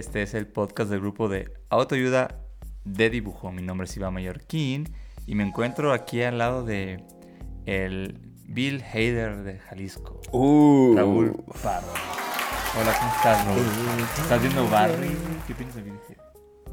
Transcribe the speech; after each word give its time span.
Este 0.00 0.22
es 0.22 0.32
el 0.34 0.46
podcast 0.46 0.90
del 0.90 1.00
grupo 1.00 1.28
de 1.28 1.52
autoayuda 1.68 2.40
de 2.84 3.10
dibujo. 3.10 3.52
Mi 3.52 3.60
nombre 3.62 3.84
es 3.84 3.94
Iván 3.96 4.14
Mallorquín 4.14 4.88
y 5.26 5.34
me 5.34 5.44
encuentro 5.46 5.92
aquí 5.92 6.22
al 6.22 6.38
lado 6.38 6.64
de 6.64 7.04
el 7.66 8.18
Bill 8.48 8.82
Hader 8.82 9.42
de 9.42 9.58
Jalisco, 9.58 10.20
Uh, 10.32 10.94
Raúl 10.96 11.44
Pardo. 11.62 11.86
Hola, 12.80 12.94
¿cómo 12.98 13.12
estás, 13.14 13.46
Raúl? 13.46 13.62
¿Estás 14.22 14.40
viendo 14.40 14.68
Barry? 14.70 15.10
¿Qué 15.46 15.54
piensas 15.54 15.76
de 15.76 15.82
Bill 15.82 15.94
Hader? 16.08 16.20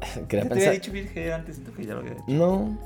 Quería 0.00 0.24
¿Ya 0.24 0.28
te 0.28 0.36
había 0.36 0.48
pensar. 0.54 0.72
dicho 0.72 0.92
Bill 0.92 1.08
Hader 1.08 1.32
antes? 1.34 1.56
Siento 1.56 1.74
que 1.74 1.84
ya 1.84 1.92
lo 1.94 2.00
había 2.00 2.12
dicho. 2.14 2.24
No. 2.28 2.78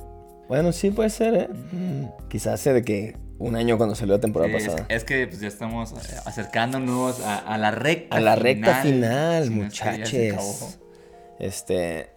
Bueno, 0.48 0.72
sí 0.72 0.90
puede 0.90 1.10
ser, 1.10 1.34
¿eh? 1.34 1.48
Mm, 1.72 2.28
Quizás 2.28 2.54
hace 2.54 2.72
de 2.72 2.82
que 2.82 3.16
un 3.46 3.56
año 3.56 3.76
cuando 3.76 3.94
salió 3.94 4.14
la 4.14 4.20
temporada 4.20 4.58
Sí, 4.58 4.66
pasada. 4.66 4.86
es 4.88 5.04
que 5.04 5.26
pues, 5.26 5.40
ya 5.40 5.48
estamos 5.48 5.92
eh, 5.92 6.16
acercándonos 6.24 7.20
a, 7.20 7.38
a 7.38 7.58
la 7.58 7.70
recta 7.70 8.16
A 8.16 8.20
la 8.20 8.36
recta 8.36 8.82
final, 8.82 9.50
muchachos. 9.50 10.78
Este. 11.38 12.10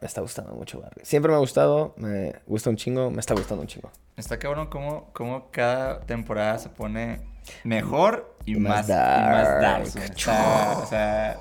Me 0.00 0.06
está 0.06 0.20
gustando 0.20 0.52
mucho 0.54 0.80
Barry. 0.80 1.00
Siempre 1.04 1.30
me 1.30 1.36
ha 1.36 1.40
gustado, 1.40 1.94
me 1.96 2.34
gusta 2.46 2.68
un 2.68 2.76
chingo, 2.76 3.10
me 3.10 3.18
está 3.20 3.34
gustando 3.34 3.62
un 3.62 3.66
chingo. 3.66 3.90
Está 4.16 4.38
cabrón 4.38 4.66
cómo, 4.68 5.10
cómo 5.14 5.50
cada 5.50 6.00
temporada 6.00 6.58
se 6.58 6.68
pone 6.68 7.20
mejor 7.64 8.36
y, 8.44 8.56
Y 8.56 8.60
más, 8.60 8.86
más 8.86 8.88
y 8.88 8.92
más 8.92 9.48
dark. 9.48 9.60
dark. 9.62 9.86
Está, 10.04 10.78
o 10.78 10.86
sea, 10.86 11.38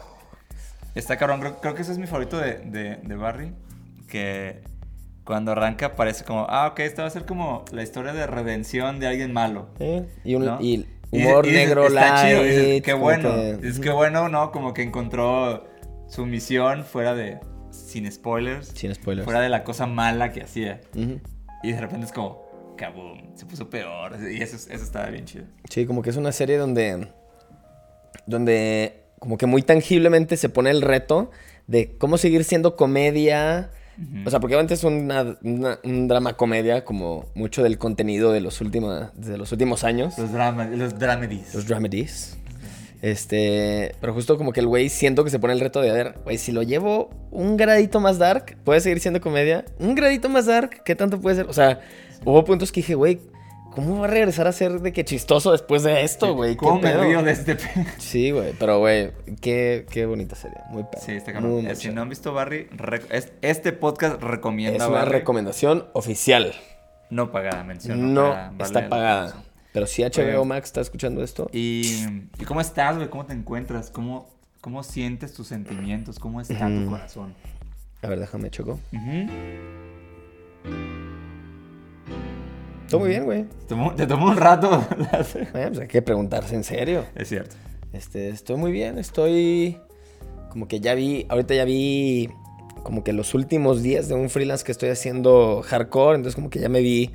está 0.95 1.17
cabrón. 1.17 1.41
Creo, 1.41 1.59
creo 1.59 1.75
que 1.75 1.81
ese 1.81 1.91
es 1.91 1.97
mi 1.97 2.07
favorito 2.07 2.37
de, 2.37 2.59
de, 2.59 2.95
de 2.95 3.15
Barry. 3.15 3.53
Que 4.07 4.63
cuando 5.25 5.51
arranca 5.51 5.95
parece 5.95 6.23
como, 6.23 6.45
ah, 6.49 6.67
ok, 6.67 6.79
esta 6.81 7.01
va 7.01 7.07
a 7.07 7.11
ser 7.11 7.25
como 7.25 7.65
la 7.71 7.83
historia 7.83 8.13
de 8.13 8.27
redención 8.27 8.99
de 8.99 9.07
alguien 9.07 9.33
malo. 9.33 9.67
¿eh? 9.79 10.05
Y, 10.23 10.35
un, 10.35 10.45
¿no? 10.45 10.57
y 10.61 10.85
humor 11.11 11.47
y 11.47 11.51
negro, 11.51 11.87
está 11.87 12.23
chido, 12.27 12.43
dices, 12.43 12.63
light. 12.67 12.85
qué 12.85 12.91
como 12.91 13.03
bueno. 13.03 13.29
que- 13.33 13.67
Es 13.67 13.79
que 13.79 13.89
bueno, 13.89 14.29
¿no? 14.29 14.51
Como 14.51 14.73
que 14.73 14.83
encontró 14.83 15.67
su 16.07 16.25
misión 16.25 16.83
fuera 16.83 17.15
de, 17.15 17.39
sin 17.71 18.09
spoilers, 18.11 18.67
Sin 18.69 18.93
spoilers. 18.93 19.25
fuera 19.25 19.41
de 19.41 19.49
la 19.49 19.63
cosa 19.63 19.87
mala 19.87 20.31
que 20.31 20.43
hacía. 20.43 20.81
Y 21.63 21.71
de 21.71 21.81
repente 21.81 22.05
es 22.05 22.11
como, 22.11 22.45
kaboom, 22.77 23.35
se 23.35 23.45
puso 23.47 23.69
peor. 23.69 24.17
Y 24.31 24.41
eso, 24.43 24.55
eso 24.55 24.71
estaba 24.83 25.07
bien 25.07 25.25
chido. 25.25 25.45
Sí, 25.69 25.85
como 25.87 26.01
que 26.03 26.11
es 26.11 26.17
una 26.17 26.31
serie 26.31 26.57
donde. 26.57 27.07
Donde 28.27 29.03
como 29.19 29.37
que 29.37 29.45
muy 29.45 29.61
tangiblemente 29.61 30.37
se 30.37 30.49
pone 30.49 30.69
el 30.69 30.81
reto 30.81 31.31
de 31.67 31.97
cómo 31.97 32.17
seguir 32.17 32.43
siendo 32.43 32.75
comedia. 32.75 33.71
O 34.25 34.29
sea, 34.29 34.39
porque 34.39 34.57
antes 34.57 34.79
es 34.79 34.83
una- 34.83 35.37
una- 35.43 35.79
un 35.83 36.07
drama 36.07 36.33
comedia, 36.33 36.83
como 36.83 37.25
mucho 37.33 37.63
del 37.63 37.77
contenido 37.77 38.31
de 38.33 38.41
los, 38.41 38.59
últimos 38.61 39.09
de 39.15 39.37
los 39.37 39.51
últimos 39.51 39.83
años. 39.83 40.17
Los 40.17 40.31
dramas, 40.33 40.69
los 40.71 40.99
dramedies. 40.99 41.53
Los 41.55 41.65
dramedies. 41.67 42.37
Este, 43.01 43.93
pero 44.01 44.13
justo 44.13 44.37
como 44.37 44.51
que 44.51 44.61
el 44.61 44.67
güey 44.67 44.89
siento 44.89 45.23
que 45.23 45.29
se 45.29 45.37
pone 45.39 45.53
el 45.53 45.59
reto 45.59 45.79
de, 45.81 45.91
a 45.91 45.93
ver, 45.93 46.15
güey, 46.23 46.37
si 46.37 46.51
lo 46.51 46.63
llevo 46.63 47.09
un 47.31 47.55
gradito 47.55 47.99
más 47.99 48.17
dark, 48.17 48.57
¿puede 48.63 48.79
seguir 48.81 48.99
siendo 48.99 49.21
comedia? 49.21 49.63
Un 49.79 49.93
gradito 49.95 50.27
más 50.27 50.47
dark, 50.47 50.81
¿qué 50.83 50.95
tanto 50.95 51.19
puede 51.21 51.35
ser? 51.35 51.45
O 51.47 51.53
sea, 51.53 51.81
hubo 52.23 52.43
puntos 52.43 52.71
que 52.71 52.79
dije, 52.79 52.95
güey, 52.95 53.19
¿cómo 53.75 53.99
va 53.99 54.05
a 54.05 54.09
regresar 54.09 54.47
a 54.47 54.51
ser 54.51 54.79
de 54.81 54.91
que 54.93 55.05
chistoso 55.05 55.51
después 55.51 55.83
de 55.83 56.03
esto, 56.03 56.33
güey? 56.33 56.51
¿Qué 56.51 56.57
¿Cómo 56.57 56.79
me 56.79 56.93
río 56.97 57.21
de 57.21 57.31
este 57.31 57.55
pe- 57.55 57.85
Sí, 57.97 58.31
güey, 58.31 58.53
pero 58.57 58.79
güey, 58.79 59.11
qué, 59.41 59.85
qué 59.91 60.05
bonita 60.05 60.35
serie, 60.35 60.57
muy 60.69 60.83
perra. 60.83 61.01
Sí, 61.05 61.11
está 61.11 61.33
cabrón. 61.33 61.51
muy 61.51 61.67
Eh, 61.67 61.75
Si 61.75 61.89
no 61.89 62.01
han 62.01 62.09
visto 62.09 62.33
Barry, 62.33 62.67
este 63.41 63.71
podcast 63.73 64.21
recomienda 64.21 64.77
Es 64.77 64.89
una 64.89 64.99
Barry. 64.99 65.11
recomendación 65.11 65.85
oficial. 65.93 66.53
No 67.11 67.31
pagada, 67.31 67.63
mención. 67.63 68.13
No 68.13 68.29
pagada, 68.29 68.49
vale 68.51 68.63
está 68.63 68.89
pagada. 68.89 69.43
Pero 69.73 69.85
si 69.87 70.03
HBO 70.03 70.39
Oye. 70.41 70.45
Max 70.45 70.67
está 70.67 70.81
escuchando 70.81 71.21
esto, 71.23 71.49
¿Y, 71.51 72.05
¿Y 72.39 72.45
cómo 72.45 72.61
estás, 72.61 72.95
güey? 72.95 73.09
¿Cómo 73.09 73.25
te 73.25 73.33
encuentras? 73.33 73.89
¿Cómo, 73.91 74.29
¿Cómo 74.61 74.81
sientes 74.83 75.33
tus 75.33 75.47
sentimientos? 75.47 76.17
¿Cómo 76.17 76.39
está 76.41 76.67
tu 76.67 76.73
Ujú. 76.81 76.89
corazón? 76.91 77.33
a 78.01 78.07
ver, 78.07 78.19
déjame 78.19 78.49
choco. 78.51 78.79
Ujú. 78.93 79.27
Todo 82.89 82.99
muy 83.01 83.09
bien, 83.09 83.25
güey. 83.25 83.45
Te 83.95 84.05
tomó, 84.07 84.25
un 84.27 84.37
rato. 84.37 84.85
Eh, 85.35 85.67
pues 85.67 85.79
hay 85.79 85.87
que 85.87 86.01
preguntarse 86.01 86.55
en 86.55 86.63
serio. 86.63 87.05
es 87.15 87.29
cierto. 87.29 87.55
Este, 87.93 88.29
estoy 88.29 88.57
muy 88.57 88.71
bien, 88.71 88.97
estoy 88.97 89.79
como 90.49 90.67
que 90.67 90.79
ya 90.79 90.93
vi, 90.95 91.25
ahorita 91.29 91.53
ya 91.55 91.65
vi 91.65 92.29
como 92.83 93.03
que 93.03 93.13
los 93.13 93.33
últimos 93.33 93.81
días 93.81 94.07
de 94.07 94.15
un 94.15 94.29
freelance 94.29 94.63
que 94.63 94.71
estoy 94.71 94.89
haciendo 94.89 95.61
hardcore, 95.65 96.17
entonces 96.17 96.35
como 96.35 96.49
que 96.49 96.59
ya 96.59 96.69
me 96.69 96.81
vi 96.81 97.11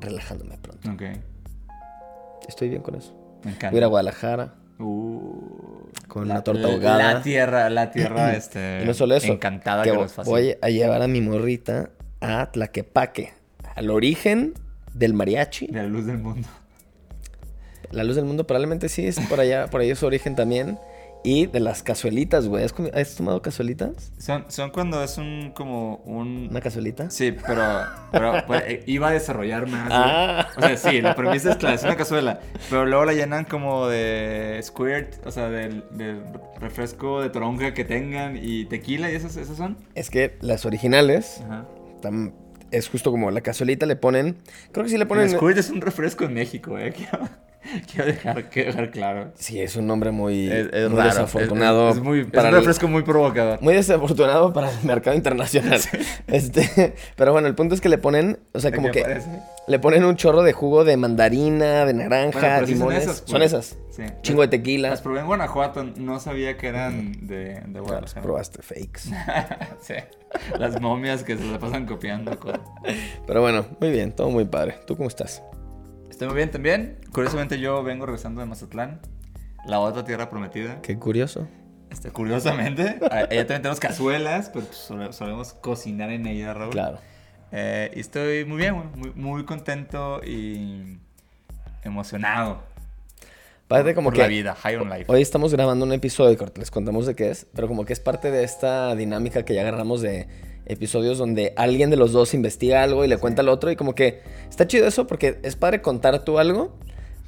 relajándome 0.00 0.58
pronto. 0.58 0.90
Ok. 0.90 1.02
Estoy 2.48 2.68
bien 2.68 2.82
con 2.82 2.94
eso. 2.96 3.14
Me 3.44 3.50
encanta. 3.52 3.70
Voy 3.70 3.76
a 3.76 3.78
ir 3.78 3.84
a 3.84 3.88
Guadalajara 3.88 4.54
Uh, 4.78 5.88
con 6.06 6.28
la- 6.28 6.34
una 6.34 6.44
torta 6.44 6.68
ahogada. 6.68 7.14
La 7.14 7.22
tierra, 7.22 7.70
la 7.70 7.90
tierra, 7.92 8.34
este. 8.36 8.80
y 8.82 8.86
no 8.86 8.92
solo 8.92 9.14
eso, 9.14 9.32
Encantada 9.32 9.82
que 9.84 9.90
que, 9.90 9.96
fascina. 10.08 10.24
voy 10.24 10.54
a 10.60 10.68
llevar 10.68 11.00
a 11.00 11.08
mi 11.08 11.22
morrita 11.22 11.90
a 12.20 12.50
Tlaquepaque, 12.52 13.32
al 13.74 13.88
origen 13.90 14.52
del 14.96 15.14
mariachi. 15.14 15.66
De 15.66 15.82
la 15.82 15.88
luz 15.88 16.06
del 16.06 16.18
mundo. 16.18 16.48
La 17.90 18.04
luz 18.04 18.16
del 18.16 18.24
mundo 18.24 18.46
probablemente 18.46 18.88
sí 18.88 19.06
es 19.06 19.20
por 19.20 19.40
allá, 19.40 19.68
por 19.68 19.80
ahí 19.80 19.90
es 19.90 19.98
su 19.98 20.06
origen 20.06 20.34
también. 20.34 20.78
Y 21.24 21.46
de 21.46 21.58
las 21.58 21.82
cazuelitas, 21.82 22.46
güey. 22.46 22.64
¿Has, 22.64 23.16
tomado 23.16 23.42
cazuelitas? 23.42 24.12
Son, 24.16 24.44
son 24.48 24.70
cuando 24.70 25.02
es 25.02 25.18
un. 25.18 25.50
como 25.56 25.96
un. 26.04 26.46
¿Una 26.50 26.60
cazuelita? 26.60 27.10
Sí, 27.10 27.34
pero, 27.44 27.64
pero 28.12 28.34
pues, 28.46 28.62
eh, 28.66 28.84
iba 28.86 29.08
a 29.08 29.10
desarrollar 29.10 29.66
más. 29.66 29.88
Ah. 29.90 30.48
O 30.56 30.60
sea, 30.60 30.76
sí, 30.76 31.00
la 31.00 31.16
premisa 31.16 31.50
es 31.50 31.56
clara, 31.56 31.74
es 31.74 31.82
una 31.82 31.96
cazuela. 31.96 32.38
Pero 32.70 32.86
luego 32.86 33.06
la 33.06 33.12
llenan 33.12 33.44
como 33.44 33.88
de 33.88 34.60
squirt, 34.62 35.26
o 35.26 35.32
sea, 35.32 35.48
del, 35.48 35.82
del 35.92 36.22
refresco 36.60 37.20
de 37.22 37.30
toronja 37.30 37.74
que 37.74 37.84
tengan 37.84 38.38
y 38.40 38.66
tequila 38.66 39.10
y 39.10 39.16
esas, 39.16 39.36
esas 39.36 39.56
son. 39.56 39.78
Es 39.96 40.10
que 40.10 40.36
las 40.42 40.64
originales, 40.64 41.40
Ajá. 41.44 41.66
tam- 42.02 42.34
es 42.76 42.88
justo 42.88 43.10
como 43.10 43.30
la 43.30 43.40
cazuelita 43.40 43.86
le 43.86 43.96
ponen. 43.96 44.36
Creo 44.72 44.84
que 44.84 44.90
sí 44.90 44.98
le 44.98 45.06
ponen. 45.06 45.30
squirt 45.30 45.58
es 45.58 45.70
un 45.70 45.80
refresco 45.80 46.24
en 46.24 46.34
México, 46.34 46.78
eh. 46.78 46.94
Quiero, 47.92 48.06
dejar, 48.06 48.48
quiero 48.48 48.70
dejar 48.70 48.90
claro. 48.92 49.32
Sí, 49.34 49.60
es 49.60 49.74
un 49.76 49.86
nombre 49.88 50.12
muy, 50.12 50.46
Es, 50.50 50.68
es 50.72 50.88
muy 50.88 50.98
raro. 50.98 51.10
desafortunado. 51.10 51.88
Es, 51.90 51.96
es 51.96 52.02
muy, 52.02 52.24
para 52.24 52.48
un 52.48 52.54
el- 52.54 52.60
refresco 52.60 52.86
muy 52.86 53.02
provocador. 53.02 53.60
muy 53.60 53.74
desafortunado 53.74 54.52
para 54.52 54.70
el 54.70 54.84
mercado 54.84 55.16
internacional. 55.16 55.80
Este, 56.28 56.94
pero 57.16 57.32
bueno, 57.32 57.48
el 57.48 57.54
punto 57.54 57.74
es 57.74 57.80
que 57.80 57.88
le 57.88 57.98
ponen, 57.98 58.38
o 58.52 58.60
sea, 58.60 58.70
¿De 58.70 58.76
como 58.76 58.90
que 58.90 59.20
le 59.68 59.78
ponen 59.78 60.04
un 60.04 60.16
chorro 60.16 60.42
de 60.42 60.52
jugo 60.52 60.84
de 60.84 60.96
mandarina, 60.96 61.84
de 61.84 61.94
naranja, 61.94 62.38
Bueno, 62.60 62.66
sí 62.66 62.72
limones. 62.74 63.04
son 63.04 63.10
esas. 63.12 63.16
Son 63.26 63.38
pues. 63.38 63.52
esas. 63.52 63.76
Sí. 63.90 64.02
Chingo 64.22 64.42
de 64.42 64.48
tequila. 64.48 64.90
Las 64.90 65.00
probé 65.02 65.20
en 65.20 65.26
Guanajuato, 65.26 65.82
no 65.84 66.20
sabía 66.20 66.56
que 66.56 66.68
eran 66.68 67.26
de, 67.26 67.62
de 67.66 67.80
Guadalajara. 67.80 68.22
probaste 68.22 68.62
fakes. 68.62 69.10
sí. 69.80 69.94
Las 70.58 70.80
momias 70.80 71.22
que 71.24 71.36
se 71.36 71.44
la 71.44 71.58
pasan 71.58 71.86
copiando. 71.86 72.38
Pero 73.26 73.40
bueno, 73.40 73.66
muy 73.80 73.90
bien, 73.90 74.12
todo 74.12 74.30
muy 74.30 74.44
padre. 74.44 74.76
¿Tú 74.86 74.96
cómo 74.96 75.08
estás? 75.08 75.42
Estoy 76.16 76.28
muy 76.28 76.36
bien 76.38 76.50
también. 76.50 76.96
Curiosamente 77.12 77.58
yo 77.60 77.82
vengo 77.82 78.06
regresando 78.06 78.40
de 78.40 78.46
Mazatlán, 78.46 79.00
la 79.66 79.80
otra 79.80 80.02
tierra 80.06 80.30
prometida. 80.30 80.80
Qué 80.80 80.98
curioso. 80.98 81.46
Este, 81.90 82.10
curiosamente, 82.10 82.98
a- 83.10 83.16
allá 83.16 83.28
también 83.28 83.60
tenemos 83.60 83.80
cazuelas, 83.80 84.48
pero 84.48 84.64
pues, 84.64 84.78
sole- 84.78 85.12
solemos 85.12 85.52
cocinar 85.52 86.08
en 86.08 86.26
ella, 86.26 86.54
Raúl. 86.54 86.70
Claro. 86.72 87.00
Eh, 87.52 87.90
y 87.94 88.00
estoy 88.00 88.46
muy 88.46 88.56
bien, 88.56 88.74
muy, 88.94 89.12
muy 89.14 89.44
contento 89.44 90.22
y 90.24 90.96
emocionado. 91.84 92.62
Parece 93.68 93.94
como 93.94 94.06
por 94.06 94.14
que 94.14 94.22
la 94.22 94.28
vida, 94.28 94.54
high 94.54 94.76
on 94.76 94.88
life. 94.88 95.04
hoy 95.08 95.20
estamos 95.20 95.52
grabando 95.52 95.84
un 95.84 95.92
episodio, 95.92 96.38
que 96.38 96.50
les 96.60 96.70
contamos 96.70 97.04
de 97.04 97.14
qué 97.14 97.28
es, 97.30 97.46
pero 97.54 97.68
como 97.68 97.84
que 97.84 97.92
es 97.92 98.00
parte 98.00 98.30
de 98.30 98.42
esta 98.42 98.94
dinámica 98.94 99.44
que 99.44 99.54
ya 99.54 99.60
agarramos 99.60 100.00
de 100.00 100.28
episodios 100.66 101.18
donde 101.18 101.52
alguien 101.56 101.90
de 101.90 101.96
los 101.96 102.12
dos 102.12 102.34
investiga 102.34 102.82
algo 102.82 103.04
y 103.04 103.08
le 103.08 103.18
cuenta 103.18 103.42
al 103.42 103.48
otro 103.48 103.70
y 103.70 103.76
como 103.76 103.94
que 103.94 104.22
está 104.48 104.66
chido 104.66 104.86
eso 104.86 105.06
porque 105.06 105.38
es 105.42 105.56
padre 105.56 105.80
contar 105.82 106.24
tú 106.24 106.38
algo, 106.38 106.74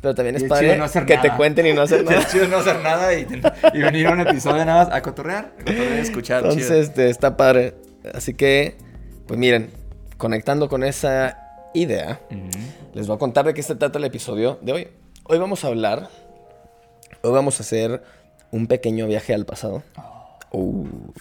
pero 0.01 0.15
también 0.15 0.37
es 0.37 0.43
es 0.43 0.49
padre 0.49 0.75
chido 0.75 0.87
no 0.87 1.07
que 1.07 1.17
nada. 1.17 1.23
te 1.23 1.37
cuenten 1.37 1.67
y 1.67 1.73
no 1.73 1.83
hacer 1.83 2.05
nada. 2.05 2.19
Es 2.19 2.31
chido 2.31 2.49
no 2.49 2.59
hacer 2.59 2.81
nada 2.83 3.15
y, 3.15 3.27
y 3.75 3.79
venir 3.81 4.07
a 4.07 4.13
un 4.13 4.21
episodio 4.21 4.65
nada 4.65 4.85
más 4.85 4.95
a 4.95 5.03
cotorrear, 5.03 5.53
a 5.57 5.65
cotorrear 5.65 5.93
escuchar. 5.99 6.43
chido. 6.43 6.53
Entonces, 6.53 6.89
este, 6.89 7.11
está 7.11 7.37
padre. 7.37 7.75
Así 8.15 8.35
que, 8.35 8.77
pues 9.27 9.39
miren, 9.39 9.71
conectando 10.17 10.69
con 10.69 10.85
esa 10.85 11.39
idea, 11.75 12.21
les 12.95 13.07
voy 13.07 13.17
a 13.17 13.19
contar 13.19 13.45
de 13.47 13.55
qué 13.55 13.63
se 13.63 13.75
trata 13.75 13.99
el 13.99 14.05
episodio 14.05 14.59
de 14.63 14.73
hoy. 14.73 14.89
Hoy 15.25 15.39
vamos 15.39 15.65
a 15.65 15.69
hablar, 15.69 16.09
hoy 17.23 17.33
vamos 17.33 17.61
a 17.61 17.63
hacer 17.63 18.03
un 18.51 18.67
pequeño 18.67 19.07
viaje 19.07 19.35
al 19.35 19.45
pasado. 19.45 19.83
Uh, 20.53 20.61
un 20.61 21.13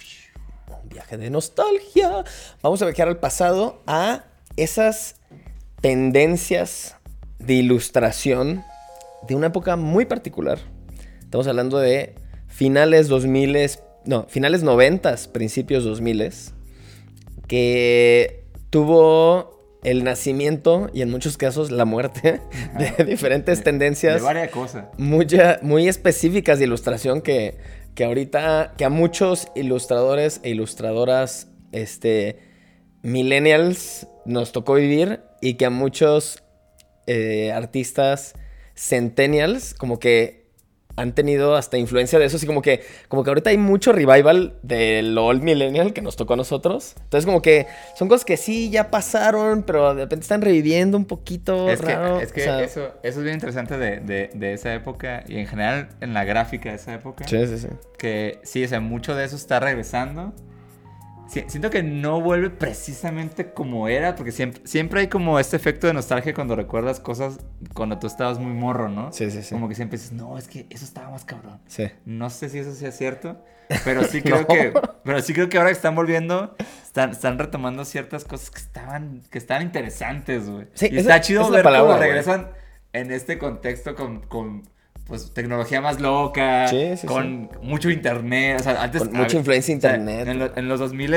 viaje 0.97 1.17
de 1.17 1.29
nostalgia. 1.29 2.23
Vamos 2.63 2.81
a 2.81 2.85
viajar 2.85 3.07
al 3.07 3.19
pasado 3.19 3.83
a 3.85 4.25
esas 4.55 5.17
tendencias 5.79 6.95
de 7.37 7.53
ilustración 7.53 8.63
de 9.27 9.35
una 9.35 9.47
época 9.47 9.75
muy 9.75 10.05
particular. 10.05 10.57
Estamos 11.19 11.45
hablando 11.45 11.77
de 11.77 12.15
finales 12.47 13.09
2000, 13.09 13.77
no, 14.05 14.25
finales 14.27 14.63
90, 14.63 15.15
principios 15.33 15.83
2000, 15.83 16.31
que 17.47 18.45
tuvo 18.71 19.79
el 19.83 20.03
nacimiento 20.03 20.89
y 20.95 21.03
en 21.03 21.11
muchos 21.11 21.37
casos 21.37 21.69
la 21.69 21.85
muerte 21.85 22.41
de 22.97 23.05
diferentes 23.05 23.63
tendencias. 23.63 24.15
De 24.15 24.21
varias 24.21 24.49
cosas. 24.49 24.85
Mucha, 24.97 25.59
muy 25.61 25.87
específicas 25.87 26.57
de 26.57 26.65
ilustración 26.65 27.21
que, 27.21 27.55
que 27.97 28.05
ahorita, 28.05 28.75
que 28.77 28.85
a 28.85 28.91
muchos 28.91 29.47
ilustradores 29.55 30.39
e 30.43 30.51
ilustradoras, 30.51 31.47
este, 31.71 32.37
millennials 33.01 34.05
nos 34.23 34.51
tocó 34.51 34.75
vivir 34.75 35.21
y 35.41 35.55
que 35.55 35.65
a 35.65 35.71
muchos 35.71 36.43
eh, 37.07 37.51
artistas 37.51 38.35
centennials 38.75 39.73
como 39.73 39.97
que 39.97 40.46
han 40.97 41.13
tenido 41.13 41.55
hasta 41.55 41.77
influencia 41.77 42.19
de 42.19 42.25
eso, 42.25 42.35
así 42.37 42.45
como 42.45 42.61
que, 42.61 42.83
como 43.07 43.23
que 43.23 43.29
ahorita 43.29 43.51
hay 43.51 43.57
mucho 43.57 43.93
revival 43.93 44.55
del 44.63 45.17
old 45.17 45.41
millennial 45.43 45.93
que 45.93 46.01
nos 46.01 46.15
tocó 46.17 46.33
a 46.33 46.35
nosotros. 46.37 46.95
Entonces 47.03 47.25
como 47.25 47.41
que 47.41 47.67
son 47.95 48.09
cosas 48.09 48.25
que 48.25 48.35
sí 48.35 48.69
ya 48.69 48.91
pasaron, 48.91 49.63
pero 49.63 49.93
de 49.95 50.01
repente 50.03 50.23
están 50.23 50.41
reviviendo 50.41 50.97
un 50.97 51.05
poquito 51.05 51.69
Es 51.69 51.81
raro. 51.81 52.17
que, 52.17 52.23
es 52.25 52.31
que 52.33 52.41
o 52.41 52.43
sea, 52.43 52.63
eso, 52.63 52.81
eso 53.03 53.19
es 53.19 53.23
bien 53.23 53.35
interesante 53.35 53.77
de, 53.77 53.99
de- 53.99 54.31
de 54.33 54.53
esa 54.53 54.73
época 54.73 55.23
y 55.27 55.37
en 55.37 55.47
general 55.47 55.89
en 56.01 56.13
la 56.13 56.25
gráfica 56.25 56.69
de 56.69 56.75
esa 56.75 56.93
época. 56.95 57.27
Sí, 57.27 57.45
sí, 57.47 57.57
sí. 57.59 57.67
Que 57.97 58.39
sí, 58.43 58.63
o 58.63 58.67
sea, 58.67 58.79
mucho 58.79 59.15
de 59.15 59.23
eso 59.25 59.35
está 59.35 59.59
regresando. 59.59 60.33
Si- 61.29 61.43
siento 61.47 61.69
que 61.69 61.83
no 61.83 62.21
vuelve 62.21 62.49
precisamente 62.49 63.51
como 63.53 63.87
era, 63.87 64.15
porque 64.15 64.31
siempre, 64.31 64.61
siempre 64.65 65.01
hay 65.01 65.07
como 65.07 65.39
este 65.39 65.55
efecto 65.57 65.87
de 65.87 65.93
nostalgia 65.93 66.33
cuando 66.33 66.55
recuerdas 66.55 66.99
cosas 66.99 67.39
cuando 67.73 67.99
tú 67.99 68.07
estabas 68.07 68.39
muy 68.39 68.53
morro, 68.53 68.87
¿no? 68.89 69.11
Sí, 69.11 69.29
sí, 69.31 69.43
sí. 69.43 69.53
Como 69.53 69.67
que 69.67 69.75
siempre 69.75 69.97
dices, 69.97 70.13
no, 70.13 70.37
es 70.37 70.47
que 70.47 70.65
eso 70.69 70.85
estaba 70.85 71.09
más 71.09 71.25
cabrón. 71.25 71.59
Sí. 71.67 71.87
No 72.05 72.29
sé 72.29 72.49
si 72.49 72.59
eso 72.59 72.73
sea 72.73 72.91
cierto, 72.91 73.43
pero 73.83 74.03
sí 74.05 74.21
creo 74.21 74.41
No. 74.41 74.47
que, 74.47 74.73
pero 75.03 75.21
sí 75.21 75.33
creo 75.33 75.49
que 75.49 75.57
ahora 75.57 75.69
que 75.69 75.75
están 75.75 75.95
volviendo, 75.95 76.55
están, 76.83 77.11
están 77.11 77.37
retomando 77.37 77.83
ciertas 77.83 78.23
cosas 78.23 78.49
que 78.51 78.59
estaban, 78.59 79.21
que 79.29 79.37
estaban 79.37 79.63
interesantes, 79.63 80.49
güey. 80.49 80.67
Sí, 80.75 80.85
y 80.89 80.97
esa- 80.97 80.99
está 81.15 81.21
chido 81.21 81.49
ver 81.49 81.63
palabra, 81.63 81.87
cómo 81.93 81.99
regresan 82.01 82.51
en 82.93 83.11
este 83.11 83.37
contexto 83.37 83.95
con, 83.95 84.21
con 84.21 84.63
pues, 85.07 85.33
tecnología 85.33 85.81
más 85.81 85.99
loca, 85.99 86.67
Sí, 86.67 86.97
sí, 86.97 87.07
con 87.07 87.49
mucho 87.61 87.89
internet, 87.89 88.59
o 88.59 88.63
sea, 88.63 88.81
antes... 88.83 89.03
Con 89.03 89.13
mucha 89.13 89.37
influencia 89.37 89.75
o 89.75 89.79
sea, 89.81 89.95
internet. 89.95 90.27
en, 90.27 90.39
lo- 90.39 90.57
en 90.57 90.67
los 90.67 90.79
2000 90.79 91.13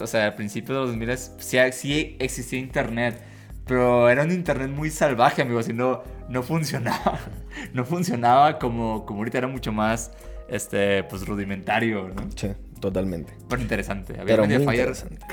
o 0.00 0.06
sea, 0.06 0.26
al 0.26 0.34
principio 0.34 0.74
de 0.74 0.80
los 0.80 0.90
2000 0.90 1.16
sí, 1.38 1.58
sí 1.72 2.16
existía 2.18 2.58
internet. 2.58 3.20
Pero 3.66 4.08
era 4.10 4.24
un 4.24 4.32
internet 4.32 4.68
muy 4.68 4.90
salvaje, 4.90 5.42
amigos, 5.42 5.68
y 5.68 5.72
no, 5.72 6.02
no 6.28 6.42
funcionaba. 6.42 7.18
No 7.74 7.84
funcionaba 7.84 8.58
como, 8.60 9.04
como 9.04 9.18
ahorita 9.20 9.38
era 9.38 9.48
mucho 9.48 9.72
más 9.72 10.12
este, 10.48 11.02
pues, 11.04 11.26
rudimentario, 11.26 12.08
¿no? 12.08 12.28
Sí, 12.34 12.48
totalmente. 12.80 13.32
Pero 13.48 13.60
interesante. 13.60 14.12
Había 14.14 14.36
Pero 14.36 14.46
muy 14.46 14.54
interesante. 14.54 15.26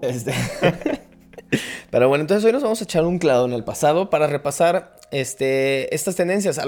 Este... 0.00 0.32
Pero 1.90 2.08
bueno, 2.08 2.22
entonces 2.22 2.44
hoy 2.44 2.52
nos 2.52 2.62
vamos 2.62 2.80
a 2.80 2.84
echar 2.84 3.04
un 3.04 3.18
clavo 3.18 3.46
en 3.46 3.52
el 3.52 3.64
pasado 3.64 4.10
para 4.10 4.26
repasar 4.26 4.96
este, 5.10 5.94
estas 5.94 6.16
tendencias. 6.16 6.58
Eh, 6.58 6.62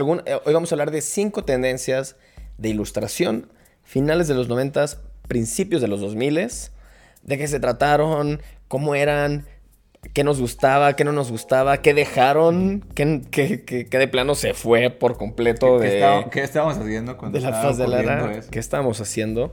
hoy 0.45 0.55
vamos 0.55 0.71
a 0.71 0.75
hablar 0.75 0.91
de 0.91 1.01
cinco 1.01 1.45
tendencias 1.45 2.17
de 2.59 2.69
ilustración, 2.69 3.49
finales 3.83 4.29
de 4.29 4.35
los 4.35 4.49
90, 4.49 4.85
principios 5.27 5.81
de 5.81 5.89
los 5.89 6.01
2000, 6.01 6.35
de 7.23 7.39
qué 7.39 7.49
se 7.49 7.61
trataron, 7.61 8.43
cómo 8.69 8.95
eran, 8.95 9.47
qué 10.13 10.23
nos 10.25 10.41
gustaba, 10.41 10.95
qué 10.95 11.05
no 11.05 11.13
nos 11.13 11.31
gustaba, 11.31 11.79
qué 11.79 11.95
dejaron, 11.95 12.85
qué, 12.95 13.23
qué- 13.31 13.65
qué- 13.65 13.87
qué 13.87 13.99
de 13.99 14.09
plano 14.09 14.35
se 14.35 14.55
fue 14.55 14.91
por 14.91 15.17
completo 15.17 15.79
¿Qué, 15.79 15.89
de, 15.89 16.27
qué 16.31 16.43
estábamos 16.43 16.77
haciendo 16.79 17.17
cuando 17.17 17.39
de 17.39 17.45
la 17.45 17.53
faz 17.53 17.79
de 17.79 17.89
la 17.89 18.01
era 18.01 18.41
que 18.51 18.59
estábamos 18.59 19.01
haciendo. 19.01 19.53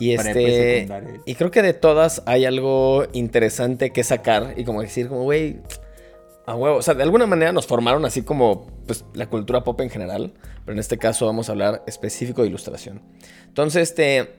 Y 0.00 0.12
este 0.12 0.86
y 1.26 1.34
creo 1.34 1.50
que 1.50 1.62
de 1.62 1.74
todas 1.74 2.22
hay 2.26 2.44
algo 2.44 3.04
interesante 3.12 3.90
que 3.90 4.04
sacar 4.04 4.54
y 4.56 4.64
como 4.64 4.82
decir 4.82 5.08
como 5.08 5.22
güey, 5.22 5.58
a 6.46 6.54
huevo, 6.56 6.76
o 6.76 6.82
sea, 6.82 6.94
de 6.94 7.02
alguna 7.04 7.26
manera 7.26 7.52
nos 7.52 7.66
formaron 7.66 8.04
así 8.04 8.22
como 8.22 8.66
pues 8.86 9.04
la 9.14 9.26
cultura 9.26 9.62
pop 9.64 9.80
en 9.80 9.90
general, 9.90 10.32
pero 10.64 10.72
en 10.74 10.78
este 10.80 10.98
caso 10.98 11.24
vamos 11.26 11.48
a 11.48 11.52
hablar 11.52 11.82
específico 11.86 12.42
de 12.42 12.48
ilustración. 12.48 13.00
Entonces, 13.46 13.82
este 13.90 14.30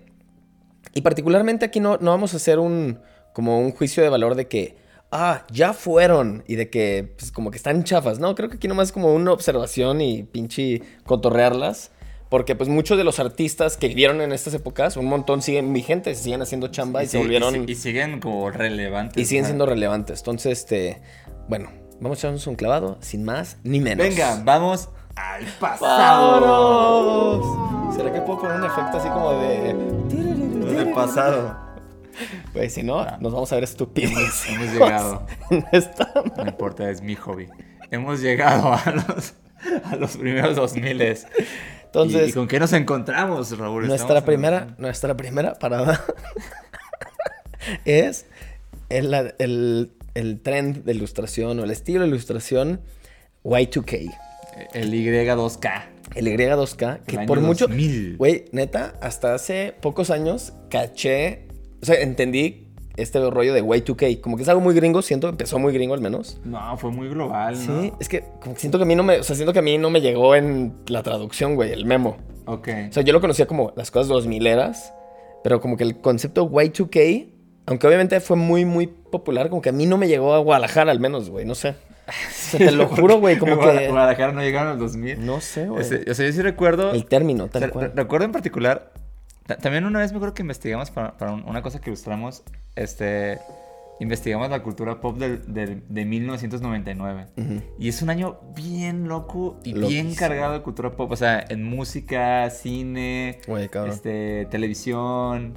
y 0.94 1.01
particularmente 1.01 1.66
aquí 1.66 1.80
no, 1.80 1.98
no 1.98 2.12
vamos 2.12 2.33
a 2.33 2.38
hacer 2.38 2.59
un 2.59 3.00
como 3.33 3.59
un 3.59 3.71
juicio 3.71 4.04
de 4.04 4.09
valor 4.09 4.36
de 4.36 4.48
que 4.48 4.75
ah, 5.13 5.45
ya 5.51 5.74
fueron 5.74 6.44
y 6.48 6.56
de 6.56 6.69
que 6.69 7.13
pues 7.18 7.31
como 7.31 7.51
que 7.51 7.57
están 7.57 7.83
chafas. 7.83 8.19
No, 8.19 8.36
creo 8.36 8.50
que 8.50 8.57
aquí 8.57 8.68
nomás 8.68 8.88
es 8.89 8.92
como 8.92 9.13
una 9.13 9.31
observación 9.31 10.01
y 10.01 10.24
pinche 10.24 10.81
cotorrearlas. 11.06 11.92
Porque 12.30 12.56
pues 12.56 12.68
muchos 12.68 12.98
de 12.98 13.04
los 13.04 13.19
artistas 13.19 13.77
que 13.77 13.88
vivieron 13.89 14.19
en 14.19 14.31
estas 14.31 14.56
épocas, 14.56 14.98
un 14.98 15.06
montón 15.06 15.44
siguen 15.44 15.71
vigentes, 15.71 16.18
siguen 16.18 16.42
haciendo 16.42 16.68
chamba 16.69 17.04
y, 17.04 17.07
se 17.07 17.19
volvieron... 17.19 17.54
y 17.56 17.60
Y, 17.60 17.65
si- 17.68 17.71
y 17.74 17.75
siguen 17.75 18.19
como 18.19 18.50
relevantes. 18.50 19.27
siguen 19.27 19.44
o 19.44 19.45
sea. 19.45 19.50
siendo 19.51 19.65
relevantes. 19.68 20.19
Entonces, 20.21 20.57
este... 20.60 21.00
Bueno, 21.48 21.69
vamos 22.00 22.18
a 22.18 22.19
echarnos 22.21 22.48
un 22.48 22.56
clavado, 22.56 22.98
sin 23.01 23.24
más 23.24 23.57
ni 23.63 23.80
menos. 23.80 24.07
Venga, 24.07 24.42
vamos 24.44 24.89
al 25.16 25.45
pasado. 25.59 26.42
¡Vámonos! 26.42 27.95
¿Será 27.95 28.12
que 28.12 28.21
puedo 28.21 28.39
poner 28.39 28.57
un 28.57 28.66
efecto 28.66 28.98
así 28.98 29.09
como 29.09 29.33
de... 29.33 30.74
De 30.74 30.86
pasado. 30.88 31.56
Pues 32.53 32.73
si 32.73 32.83
no, 32.83 33.03
nos 33.19 33.33
vamos 33.33 33.51
a 33.51 33.55
ver 33.55 33.63
estúpidos. 33.63 34.13
Hemos 34.47 34.71
llegado. 34.73 35.25
esta 35.71 36.13
No 36.38 36.45
importa, 36.45 36.89
es 36.89 37.01
mi 37.01 37.15
hobby. 37.15 37.47
Hemos 37.89 38.21
llegado 38.21 38.71
a 38.73 38.83
los, 38.91 39.33
a 39.91 39.95
los 39.95 40.17
primeros 40.17 40.55
2000 40.55 41.01
Entonces, 41.85 42.27
¿Y, 42.27 42.29
y 42.29 42.33
con 42.33 42.47
qué 42.47 42.59
nos 42.59 42.71
encontramos, 42.73 43.57
Raúl? 43.57 43.88
nuestra 43.88 44.05
Estamos 44.19 44.21
en- 44.21 44.25
primera, 44.25 44.75
nuestra 44.77 45.17
primera 45.17 45.53
parada 45.55 46.03
es 47.85 48.25
el, 48.89 49.13
el, 49.39 49.92
el 50.13 50.42
trend 50.42 50.83
de 50.83 50.94
ilustración 50.94 51.59
o 51.59 51.63
el 51.63 51.71
estilo 51.71 52.01
de 52.01 52.07
ilustración 52.07 52.81
Y2K. 53.44 54.11
El 54.73 54.94
Y2K. 54.94 55.83
El 56.16 56.28
Y2K, 56.28 57.01
que 57.04 57.19
por 57.25 57.39
mucho... 57.42 57.66
2000. 57.68 58.18
Güey, 58.18 58.45
neta, 58.51 58.94
hasta 59.01 59.33
hace 59.33 59.73
pocos 59.81 60.09
años 60.11 60.54
caché... 60.69 61.47
O 61.83 61.85
sea, 61.85 62.02
entendí 62.02 62.68
este 62.97 63.19
rollo 63.30 63.54
de 63.54 63.63
Y2K. 63.63 64.21
Como 64.21 64.37
que 64.37 64.44
es 64.44 64.49
algo 64.49 64.61
muy 64.61 64.73
gringo, 64.73 65.02
siento 65.02 65.28
que 65.28 65.31
empezó 65.31 65.59
muy 65.59 65.73
gringo 65.73 65.94
al 65.94 66.02
menos. 66.02 66.40
No, 66.45 66.75
fue 66.78 66.92
muy 66.92 67.09
global, 67.09 67.56
Sí, 67.56 67.68
¿no? 67.68 67.97
es 67.99 68.07
que 68.09 68.23
como 68.42 68.56
que 68.56 68.59
siento 68.61 68.78
que 68.78 68.83
a 68.83 68.87
mí 68.87 68.95
no 68.95 69.04
me... 69.04 69.19
O 69.19 69.23
sea, 69.23 69.35
siento 69.35 69.54
que 69.54 69.59
a 69.59 69.63
mí 69.63 69.78
no 69.78 69.90
me 69.90 70.02
llegó 70.02 70.33
en 70.35 70.73
la 70.87 71.04
traducción, 71.04 71.56
güey, 71.56 71.71
el 71.71 71.85
memo. 71.85 72.18
Ok. 72.45 72.69
O 72.90 72.94
sea, 72.94 73.04
yo 73.04 73.13
lo 73.13 73.21
conocía 73.21 73.45
como 73.47 73.73
las 73.75 73.92
cosas 73.92 74.07
2000 74.07 74.47
eras, 74.47 74.94
pero 75.44 75.59
como 75.61 75.75
que 75.78 75.83
el 75.83 76.02
concepto 76.02 76.49
Y2K, 76.49 77.28
aunque 77.66 77.87
obviamente 77.87 78.19
fue 78.19 78.37
muy, 78.37 78.63
muy 78.66 78.87
popular, 78.87 79.49
como 79.49 79.61
que 79.61 79.69
a 79.69 79.73
mí 79.73 79.85
no 79.85 79.97
me 79.97 80.07
llegó 80.07 80.33
a 80.33 80.40
Guadalajara 80.40 80.92
al 80.92 80.99
menos, 80.99 81.30
güey, 81.30 81.45
no 81.45 81.56
sé. 81.56 81.75
Te 82.57 82.71
lo 82.73 82.87
juro, 82.87 83.19
güey, 83.19 83.37
como 83.40 83.59
que... 83.59 83.87
Guadalajara 83.90 84.33
no 84.33 84.42
llegaron 84.42 84.73
al 84.73 84.78
2000. 84.80 85.25
No 85.25 85.42
sé, 85.42 85.68
güey. 85.68 85.81
O 85.81 85.83
sea, 86.13 86.25
yo 86.28 86.31
sí 86.33 86.42
recuerdo... 86.42 86.92
El 86.92 87.06
término, 87.06 87.45
o 87.45 87.49
sea, 87.49 87.61
tal 87.61 87.71
cual. 87.71 87.85
re- 87.87 87.92
recuerdo 87.95 88.25
en 88.25 88.31
particular... 88.33 88.92
ta- 89.45 89.57
También 89.57 89.85
una 89.85 90.00
vez 90.00 90.12
me 90.12 90.18
acuerdo 90.18 90.33
que 90.33 90.42
investigamos 90.44 90.92
para, 90.92 91.18
para 91.18 91.31
un- 91.33 91.44
una 91.47 91.62
cosa 91.62 91.80
que 91.81 91.90
ilustramos, 91.90 92.44
este... 92.76 93.40
Investigamos 94.00 94.50
la 94.50 94.64
cultura 94.64 95.00
pop 95.00 95.18
del- 95.19 95.83
de 95.88 96.04
1999. 96.06 97.28
Ujú. 97.38 97.62
Y 97.80 97.90
es 97.90 98.02
un 98.02 98.09
año 98.09 98.40
bien 98.56 99.07
loco 99.07 99.59
y 99.64 99.73
bien 99.73 100.16
cargado 100.16 100.54
de 100.54 100.62
cultura 100.62 100.92
pop. 100.92 101.12
O 101.12 101.16
sea, 101.16 101.45
en 101.47 101.64
música, 101.64 102.50
cine, 102.50 103.40
este, 103.88 104.47
televisión. 104.50 105.54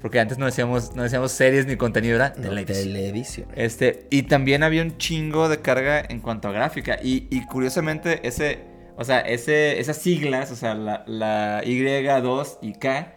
Porque 0.00 0.18
antes 0.18 0.38
no 0.38 0.46
decíamos, 0.46 0.94
no 0.96 1.02
decíamos 1.02 1.32
series 1.32 1.66
ni 1.66 1.76
contenido, 1.76 2.16
era 2.16 2.30
No, 2.36 2.42
televisión. 2.48 2.84
televisión. 2.94 3.48
Este, 3.54 4.06
y 4.10 4.24
también 4.24 4.62
había 4.62 4.82
un 4.82 4.96
chingo 4.96 5.48
de 5.48 5.60
carga 5.60 6.00
en 6.08 6.20
cuanto 6.20 6.48
a 6.48 6.52
gráfica. 6.52 6.98
Y, 7.02 7.28
y 7.30 7.44
curiosamente, 7.46 8.26
ese, 8.26 8.58
o 8.96 9.04
sea, 9.04 9.20
ese, 9.20 9.78
esas 9.80 9.96
siglas, 9.98 10.50
o 10.50 10.56
sea, 10.56 10.74
la, 10.74 11.04
la 11.06 11.62
Y2 11.64 12.58
y 12.62 12.72
K, 12.74 13.12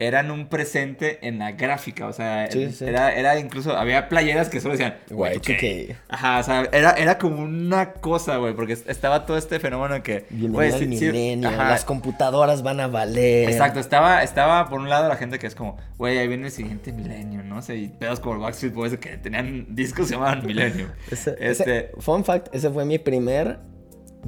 eran 0.00 0.30
un 0.30 0.46
presente 0.46 1.18
en 1.26 1.40
la 1.40 1.50
gráfica. 1.52 2.06
O 2.06 2.12
sea, 2.12 2.48
Sí, 2.52 2.70
sí. 2.70 2.84
Era, 2.84 3.12
era 3.16 3.36
incluso, 3.40 3.76
había 3.76 4.08
playeras 4.08 4.48
que 4.48 4.60
solo 4.60 4.74
decían 4.76 4.94
Y2K. 5.10 5.96
Ajá, 6.08 6.38
o 6.38 6.42
sea, 6.44 6.68
era, 6.70 6.92
era 6.92 7.18
como 7.18 7.42
una 7.42 7.94
cosa, 7.94 8.36
güey, 8.36 8.54
porque 8.54 8.74
estaba 8.74 9.26
todo 9.26 9.36
este 9.36 9.58
fenómeno 9.58 9.96
en 9.96 10.02
que, 10.02 10.26
güey, 10.30 10.70
sí- 10.70 10.86
milenio, 10.86 11.50
las 11.50 11.84
computadoras 11.84 12.62
van 12.62 12.78
a 12.78 12.86
valer. 12.86 13.50
Exacto, 13.50 13.80
estaba, 13.80 14.22
estaba 14.22 14.68
por 14.68 14.78
un 14.78 14.88
lado 14.88 15.08
la 15.08 15.16
gente 15.16 15.40
que 15.40 15.48
es 15.48 15.56
como, 15.56 15.76
güey, 15.96 16.16
ahí 16.18 16.28
viene 16.28 16.46
el 16.46 16.52
siguiente 16.52 16.92
milenio, 16.92 17.42
¿no? 17.42 17.60
sé, 17.60 17.74
y 17.76 17.88
pedos 17.88 18.20
como 18.20 18.36
el 18.36 18.40
Backstreet 18.42 18.74
Boys 18.74 18.96
que 18.98 19.16
tenían 19.16 19.74
discos 19.74 20.02
que 20.06 20.10
se 20.10 20.14
llamaban 20.14 20.46
Milenio. 20.46 20.86
Este, 21.10 21.34
ese- 21.50 21.90
fun 21.98 22.24
fact, 22.24 22.54
ese 22.54 22.70
fue 22.70 22.84
mi 22.84 22.98
primer 23.00 23.58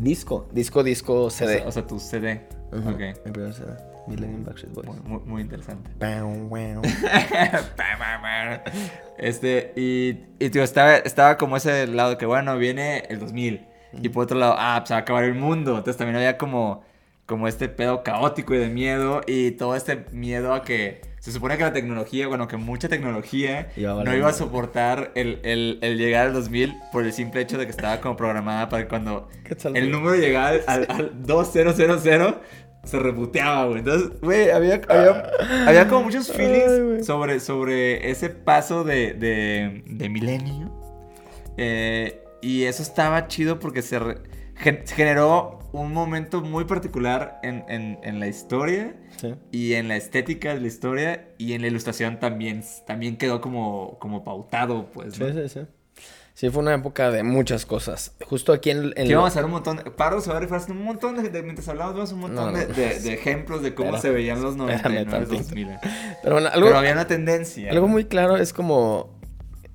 disco. 0.02 0.48
Disco, 0.52 0.82
disco 0.82 1.24
o 1.24 1.30
CD. 1.30 1.58
sea, 1.58 1.68
o 1.68 1.72
sea, 1.72 1.86
tu 1.86 1.98
CD. 1.98 2.46
Ujú, 2.72 2.88
Ok. 2.90 3.00
Mi 3.24 3.32
primera 3.32 3.52
CD. 3.52 3.72
Millennium 4.08 4.44
Backstreet 4.44 4.74
Boys. 4.74 4.86
Muy, 4.88 4.98
muy- 5.04 5.20
muy 5.26 5.42
interesante. 5.42 5.90
Este, 9.18 9.72
y, 9.76 10.24
y 10.38 10.50
tío, 10.50 10.62
estaba, 10.62 10.96
estaba 10.96 11.36
como 11.36 11.56
ese 11.56 11.86
lado 11.86 12.16
que, 12.18 12.26
bueno, 12.26 12.56
viene 12.56 13.04
el 13.08 13.18
2000. 13.20 13.66
Y 14.02 14.08
por 14.08 14.24
otro 14.24 14.38
lado, 14.38 14.54
ah, 14.56 14.76
pues 14.78 14.88
se 14.88 14.94
va 14.94 14.98
a 14.98 15.02
acabar 15.02 15.24
el 15.24 15.34
mundo. 15.34 15.72
Entonces 15.72 15.96
también 15.96 16.16
había 16.16 16.38
como, 16.38 16.82
como 17.26 17.46
este 17.48 17.68
pedo 17.68 18.02
caótico 18.02 18.54
y 18.54 18.58
de 18.58 18.68
miedo. 18.68 19.20
Y 19.26 19.52
todo 19.52 19.74
este 19.76 20.06
miedo 20.12 20.54
a 20.54 20.62
que 20.62 21.02
se 21.20 21.30
supone 21.32 21.56
que 21.56 21.62
la 21.62 21.72
tecnología, 21.72 22.26
bueno, 22.26 22.48
que 22.48 22.56
mucha 22.56 22.88
tecnología 22.88 23.68
Iba 23.76 24.02
no 24.02 24.16
iba 24.16 24.28
a 24.28 24.32
soportar 24.32 25.12
el, 25.14 25.38
el, 25.44 25.78
el 25.82 25.96
llegar 25.98 26.26
al 26.26 26.32
2000 26.32 26.74
por 26.92 27.04
el 27.04 27.12
simple 27.12 27.42
hecho 27.42 27.56
de 27.58 27.66
que 27.66 27.70
estaba 27.70 28.00
como 28.00 28.16
programada 28.16 28.68
para 28.68 28.82
que 28.82 28.88
cuando 28.88 29.28
¿Qué 29.44 29.54
tal, 29.54 29.76
el 29.76 29.90
número 29.92 30.16
llegaba 30.16 30.48
al, 30.48 30.62
al, 30.66 30.86
al 30.88 31.12
2000 31.26 31.74
se 32.82 32.98
reboteaba, 32.98 33.66
güey. 33.66 33.80
Entonces, 33.80 34.18
güey, 34.22 34.50
había, 34.50 34.80
había, 34.88 35.30
había 35.66 35.86
como 35.86 36.04
muchos 36.04 36.32
feelings 36.32 37.04
sobre, 37.06 37.38
sobre 37.40 38.10
ese 38.10 38.30
paso 38.30 38.84
de, 38.84 39.12
de, 39.12 39.82
de 39.86 40.08
milenio. 40.08 40.72
Eh, 41.58 42.22
y 42.40 42.62
eso 42.64 42.82
estaba 42.82 43.28
chido 43.28 43.58
porque 43.58 43.82
se, 43.82 43.98
re- 43.98 44.18
gen- 44.56 44.82
generó 44.86 45.58
un 45.72 45.92
momento 45.92 46.40
muy 46.40 46.64
particular 46.64 47.38
en, 47.42 47.64
en, 47.68 47.98
en 48.02 48.18
la 48.20 48.26
historia 48.26 48.96
Sí. 49.18 49.34
y 49.52 49.74
en 49.74 49.88
la 49.88 49.96
estética 49.96 50.54
de 50.54 50.60
la 50.60 50.66
historia 50.66 51.28
y 51.38 51.52
en 51.52 51.62
la 51.62 51.68
ilustración 51.68 52.18
también, 52.18 52.62
también 52.86 53.16
quedó 53.16 53.40
como, 53.40 53.98
como 54.00 54.24
pautado, 54.24 54.90
pues. 54.92 55.14
Sí, 55.14 55.22
¿no? 55.22 55.32
sí, 55.32 55.48
sí. 55.48 55.60
Sí, 56.32 56.48
fue 56.48 56.62
una 56.62 56.72
época 56.74 57.10
de 57.10 57.22
muchas 57.22 57.66
cosas. 57.66 58.14
Justo 58.24 58.52
aquí 58.54 58.70
en, 58.70 58.84
en 58.84 58.92
Que 58.94 59.02
lo- 59.04 59.10
íbamos 59.10 59.26
a 59.26 59.32
hacer 59.32 59.44
un 59.44 59.50
montón. 59.50 59.76
de- 59.76 59.90
Pablo 59.90 60.20
se 60.22 60.30
va 60.30 60.38
a 60.38 60.40
rifar 60.40 60.58
haciendo 60.58 60.80
un 60.80 60.86
montón 60.86 61.22
de, 61.22 61.28
de- 61.28 61.42
Mientras 61.42 61.68
hablábamos, 61.68 62.12
un 62.12 62.20
montón 62.20 62.52
No, 62.54 62.58
no, 62.58 62.58
de, 62.66 62.98
de- 63.00 63.12
ejemplos 63.12 63.62
de 63.62 63.74
cómo 63.74 63.88
Espera, 63.96 64.02
se 64.02 64.10
veían 64.10 64.40
los 64.40 64.56
99 64.56 65.02
espérame 65.02 65.26
2000. 65.28 65.68
Pero 66.22 66.34
bueno, 66.36 66.48
algo, 66.50 66.66
Pero 66.68 66.78
había 66.78 66.92
una 66.92 67.06
tendencia. 67.06 67.70
algo 67.70 67.88
muy 67.88 68.06
claro 68.06 68.38
es 68.38 68.54
como... 68.54 69.18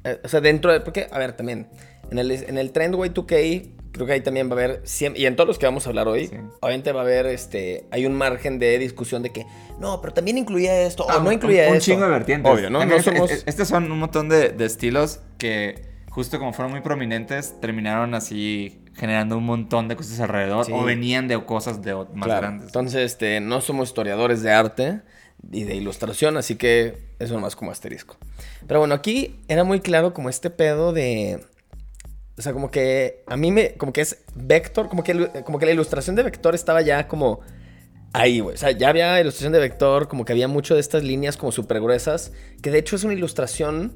eh, 0.06 0.20
o 0.24 0.28
sea, 0.28 0.42
dentro 0.42 0.72
de... 0.74 0.80
Porque, 0.80 1.08
a 1.12 1.20
ver, 1.20 1.34
también, 1.34 1.68
en 2.10 2.18
el, 2.18 2.32
en 2.32 2.58
el 2.58 2.72
Trend 2.72 2.96
Y2K, 2.96 3.70
creo 3.96 4.06
que 4.06 4.14
ahí 4.14 4.22
también 4.22 4.48
va 4.50 4.52
a 4.52 4.64
haber... 4.66 4.84
y 5.16 5.26
en 5.26 5.36
todos 5.36 5.48
los 5.48 5.58
que 5.58 5.66
vamos 5.66 5.86
a 5.88 5.90
hablar 5.90 6.08
hoy, 6.08 6.28
Sí. 6.28 6.36
obviamente 6.62 6.92
va 6.92 7.00
a 7.02 7.04
haber, 7.04 7.26
este... 7.28 7.86
Hay 7.92 8.06
un 8.06 8.14
margen 8.14 8.60
de 8.60 8.78
discusión 8.78 9.24
de 9.24 9.32
que, 9.32 9.46
no, 9.80 10.02
pero 10.02 10.14
también 10.14 10.38
incluía 10.38 10.82
esto, 10.84 11.06
Ah, 11.10 11.18
o 11.18 11.22
no 11.22 11.28
un- 11.30 11.34
incluía 11.34 11.70
un, 11.70 11.76
esto. 11.78 11.86
chingo 11.92 12.04
de 12.06 12.12
vertientes. 12.12 12.52
Obvio, 12.52 12.70
¿no? 12.70 12.80
También 12.80 13.02
No 13.04 13.10
es- 13.12 13.18
somos... 13.18 13.32
es- 13.32 13.44
estos 13.48 13.68
son 13.68 13.92
un 13.92 13.98
montón 14.00 14.30
de, 14.30 14.50
de 14.50 14.66
estilos 14.66 15.22
que, 15.38 15.82
justo 16.12 16.38
como 16.40 16.54
fueron 16.54 16.72
muy 16.72 16.82
prominentes, 16.82 17.60
terminaron 17.62 18.14
así 18.14 18.82
generando 18.94 19.38
un 19.38 19.46
montón 19.46 19.88
de 19.88 19.96
cosas 19.96 20.20
alrededor 20.20 20.66
Sí. 20.66 20.72
o 20.74 20.84
venían 20.84 21.28
de 21.28 21.44
cosas 21.44 21.82
de 21.82 21.94
más 21.96 22.08
Claro, 22.26 22.42
grandes. 22.42 22.68
Entonces, 22.68 23.02
este, 23.12 23.40
no 23.42 23.60
somos 23.62 23.90
historiadores 23.90 24.42
de 24.42 24.52
arte 24.52 25.02
y 25.52 25.64
de 25.64 25.76
ilustración, 25.76 26.38
así 26.38 26.56
que 26.56 26.98
eso 27.20 27.34
nomás 27.34 27.56
como 27.58 27.72
asterisco. 27.72 28.18
Pero 28.68 28.80
bueno, 28.80 28.96
aquí 28.96 29.40
era 29.48 29.64
muy 29.64 29.80
claro 29.82 30.14
como 30.14 30.30
este 30.30 30.50
pedo 30.50 30.92
de... 30.94 31.46
O 32.38 32.42
sea, 32.42 32.52
como 32.54 32.70
que 32.70 33.24
a 33.28 33.38
mí 33.38 33.52
me... 33.52 33.74
Como 33.76 33.94
que 33.94 34.02
es 34.02 34.24
Vector, 34.36 34.90
como 34.90 35.04
que, 35.04 35.30
como 35.46 35.58
que 35.58 35.66
la 35.66 35.72
ilustración 35.72 36.16
de 36.16 36.24
Vector 36.24 36.54
estaba 36.54 36.82
ya 36.82 37.08
como 37.08 37.40
ahí, 38.12 38.40
güey. 38.42 38.56
O 38.56 38.58
sea, 38.58 38.72
ya 38.72 38.90
había 38.90 39.20
ilustración 39.22 39.54
de 39.54 39.60
Vector, 39.60 40.08
como 40.08 40.26
que 40.26 40.34
había 40.34 40.48
mucho 40.48 40.74
de 40.76 40.82
estas 40.82 41.04
líneas 41.04 41.38
como 41.38 41.52
súper 41.52 41.80
gruesas, 41.80 42.34
que 42.62 42.72
de 42.72 42.80
hecho 42.80 42.96
es 42.98 43.04
una 43.04 43.14
ilustración 43.14 43.94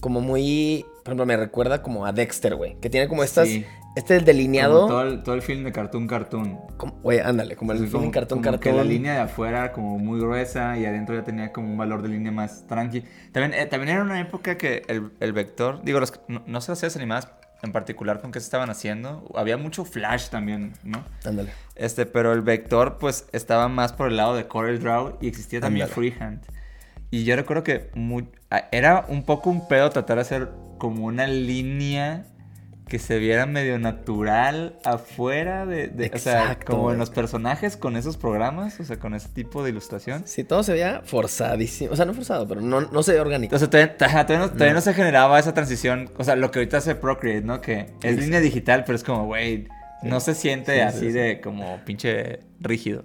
como 0.00 0.20
muy... 0.20 0.86
Por 1.04 1.08
ejemplo, 1.12 1.26
me 1.26 1.36
recuerda 1.36 1.82
como 1.82 2.06
a 2.06 2.12
Dexter, 2.12 2.54
güey. 2.54 2.80
Que 2.80 2.88
tiene 2.88 3.06
como 3.08 3.22
estas... 3.22 3.48
Sí. 3.48 3.66
Este 3.96 4.18
delineado... 4.18 4.80
Como 4.80 4.88
todo 4.88 5.02
el, 5.02 5.22
todo 5.22 5.34
el 5.36 5.42
film 5.42 5.62
de 5.62 5.70
cartoon 5.70 6.08
cartoon. 6.08 6.58
Güey, 7.02 7.20
ándale, 7.20 7.54
como 7.54 7.72
el 7.72 7.78
film 7.78 7.90
como- 7.90 8.10
cartón 8.10 8.38
como 8.38 8.52
cartón. 8.52 8.60
Que 8.60 8.76
la 8.76 8.82
línea 8.82 9.12
de 9.12 9.20
afuera 9.20 9.70
como 9.72 9.98
muy 9.98 10.18
gruesa 10.18 10.76
y 10.76 10.84
adentro 10.84 11.14
ya 11.14 11.22
tenía 11.22 11.52
como 11.52 11.68
un 11.70 11.76
valor 11.76 12.02
de 12.02 12.08
línea 12.08 12.32
más 12.32 12.66
tranqui. 12.66 13.04
También, 13.30 13.54
eh, 13.54 13.66
también 13.66 13.94
era 13.94 14.02
una 14.02 14.20
época 14.20 14.58
que 14.58 14.82
el, 14.88 15.12
el 15.20 15.32
vector, 15.32 15.80
digo, 15.84 16.00
los, 16.00 16.12
no, 16.26 16.42
no 16.44 16.60
sé 16.60 16.72
las 16.72 16.80
series 16.80 16.96
animadas 16.96 17.28
en 17.64 17.72
particular 17.72 18.20
con 18.20 18.30
qué 18.32 18.40
se 18.40 18.44
estaban 18.44 18.70
haciendo. 18.70 19.30
Había 19.34 19.56
mucho 19.56 19.84
flash 19.84 20.28
también, 20.28 20.74
¿no? 20.84 21.04
Ándale. 21.24 21.50
Este, 21.74 22.06
pero 22.06 22.32
el 22.32 22.42
vector 22.42 22.98
pues 22.98 23.26
estaba 23.32 23.68
más 23.68 23.92
por 23.92 24.08
el 24.08 24.16
lado 24.16 24.36
de 24.36 24.46
Corel 24.46 24.80
Draw 24.80 25.18
y 25.20 25.28
existía 25.28 25.60
también 25.60 25.84
Ándale. 25.86 25.94
freehand. 26.12 26.42
Y 27.10 27.24
yo 27.24 27.36
recuerdo 27.36 27.62
que 27.64 27.90
mu- 27.94 28.26
a- 28.50 28.68
era 28.72 29.04
un 29.08 29.24
poco 29.24 29.50
un 29.50 29.68
pedo 29.68 29.90
tratar 29.90 30.16
de 30.16 30.22
hacer 30.22 30.48
como 30.78 31.06
una 31.06 31.26
línea 31.26 32.26
que 32.88 32.98
se 32.98 33.18
viera 33.18 33.46
medio 33.46 33.78
natural 33.78 34.78
afuera 34.84 35.64
de, 35.66 35.88
de- 35.88 36.10
o 36.14 36.18
sea, 36.18 36.42
Exacto, 36.42 36.72
como 36.72 36.92
en 36.92 36.98
los 36.98 37.10
personajes 37.10 37.76
con 37.78 37.96
esos 37.96 38.16
programas, 38.18 38.78
o 38.78 38.84
sea, 38.84 38.98
con 38.98 39.14
ese 39.14 39.28
tipo 39.30 39.62
de 39.64 39.70
ilustración. 39.70 40.22
Sí, 40.26 40.44
todo 40.44 40.62
se 40.62 40.72
veía 40.72 41.00
forzadísimo. 41.04 41.92
O 41.92 41.96
sea, 41.96 42.04
no 42.04 42.12
forzado, 42.14 42.46
pero 42.46 42.60
no, 42.60 42.82
no 42.82 43.02
se 43.02 43.12
veía 43.12 43.22
orgánico. 43.22 43.54
Entonces 43.56 43.70
todavía, 43.70 43.96
ajá, 44.00 44.26
todavía 44.26 44.46
no, 44.46 44.52
todavía 44.52 44.74
no 44.74 44.80
se 44.82 44.92
generaba 44.94 45.38
esa 45.38 45.54
transición, 45.54 46.10
o 46.18 46.24
sea, 46.24 46.36
lo 46.36 46.50
que 46.50 46.58
ahorita 46.58 46.76
hace 46.76 46.94
Procreate, 46.94 47.40
¿no? 47.46 47.60
Que 47.60 47.86
es 48.02 48.16
Sí. 48.16 48.20
línea 48.20 48.40
digital, 48.40 48.84
pero 48.84 48.96
es 48.96 49.02
como, 49.04 49.24
güey, 49.26 49.66
no 50.02 50.20
se 50.20 50.34
siente 50.34 50.72
Sí, 50.72 50.78
sí, 50.78 50.82
así 50.84 51.06
sí. 51.06 51.12
de 51.12 51.40
como 51.40 51.78
pinche 51.86 52.40
rígido. 52.60 53.04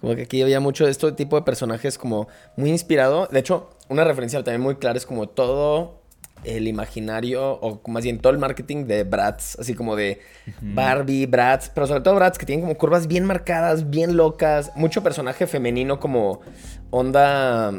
Como 0.00 0.14
que 0.14 0.22
aquí 0.22 0.40
había 0.42 0.60
mucho 0.60 0.84
de 0.84 0.90
este 0.92 1.10
tipo 1.12 1.34
de 1.36 1.42
personajes 1.42 1.98
como 1.98 2.28
muy 2.56 2.70
inspirado. 2.70 3.26
De 3.32 3.40
hecho, 3.40 3.70
una 3.88 4.04
referencia 4.04 4.44
también 4.44 4.60
muy 4.60 4.76
clara 4.76 4.96
es 4.98 5.06
como 5.06 5.28
todo 5.28 6.02
el 6.46 6.68
imaginario, 6.68 7.58
o 7.60 7.80
más 7.88 8.04
bien 8.04 8.18
todo 8.18 8.32
el 8.32 8.38
marketing 8.38 8.86
de 8.86 9.04
Bratz, 9.04 9.58
así 9.58 9.74
como 9.74 9.96
de 9.96 10.20
Barbie, 10.62 11.26
Bratz, 11.26 11.70
pero 11.74 11.86
sobre 11.86 12.00
todo 12.00 12.14
Bratz 12.14 12.38
que 12.38 12.46
tienen 12.46 12.62
como 12.64 12.78
curvas 12.78 13.06
bien 13.06 13.24
marcadas, 13.24 13.90
bien 13.90 14.16
locas, 14.16 14.72
mucho 14.76 15.02
personaje 15.02 15.46
femenino 15.46 16.00
como 16.00 16.40
onda 16.90 17.72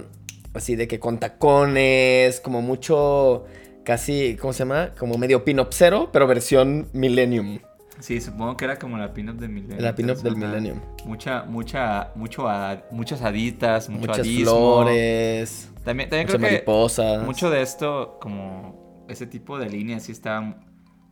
así 0.54 0.76
de 0.76 0.88
que 0.88 1.00
con 1.00 1.20
tacones, 1.20 2.42
como 2.42 2.62
mucho 2.62 3.46
casi, 3.84 4.36
¿cómo 4.36 4.54
se 4.54 4.60
llama? 4.60 4.94
Como 5.00 5.18
medio 5.18 5.46
pin-up 5.46 5.70
cero, 5.72 6.10
pero 6.12 6.28
versión 6.28 6.90
millennium. 6.94 7.60
Sí, 8.00 8.22
supongo 8.22 8.56
que 8.58 8.66
era 8.66 8.78
como 8.78 8.98
la 8.98 9.14
pin-up 9.14 9.38
del 9.38 9.50
Millennium. 9.50 9.80
La 9.82 9.96
pin-up 9.96 10.18
del. 10.18 10.36
Millennium. 10.36 10.80
Mucha, 11.06 11.44
mucha, 11.44 12.12
mucho 12.16 12.48
a- 12.48 12.84
muchas 12.92 13.22
haditas, 13.22 13.90
mucho 13.90 14.08
Muchas 14.12 14.28
flores, 14.28 15.70
También, 15.84 16.10
también 16.10 16.28
creo 16.28 16.40
que 16.40 16.46
mariposas. 16.46 17.24
mucho 17.26 17.50
de 17.50 17.62
esto, 17.62 18.18
como 18.22 19.06
ese 19.10 19.26
tipo 19.26 19.58
de 19.58 19.70
líneas, 19.70 20.04
sí 20.04 20.12
estaba 20.12 20.58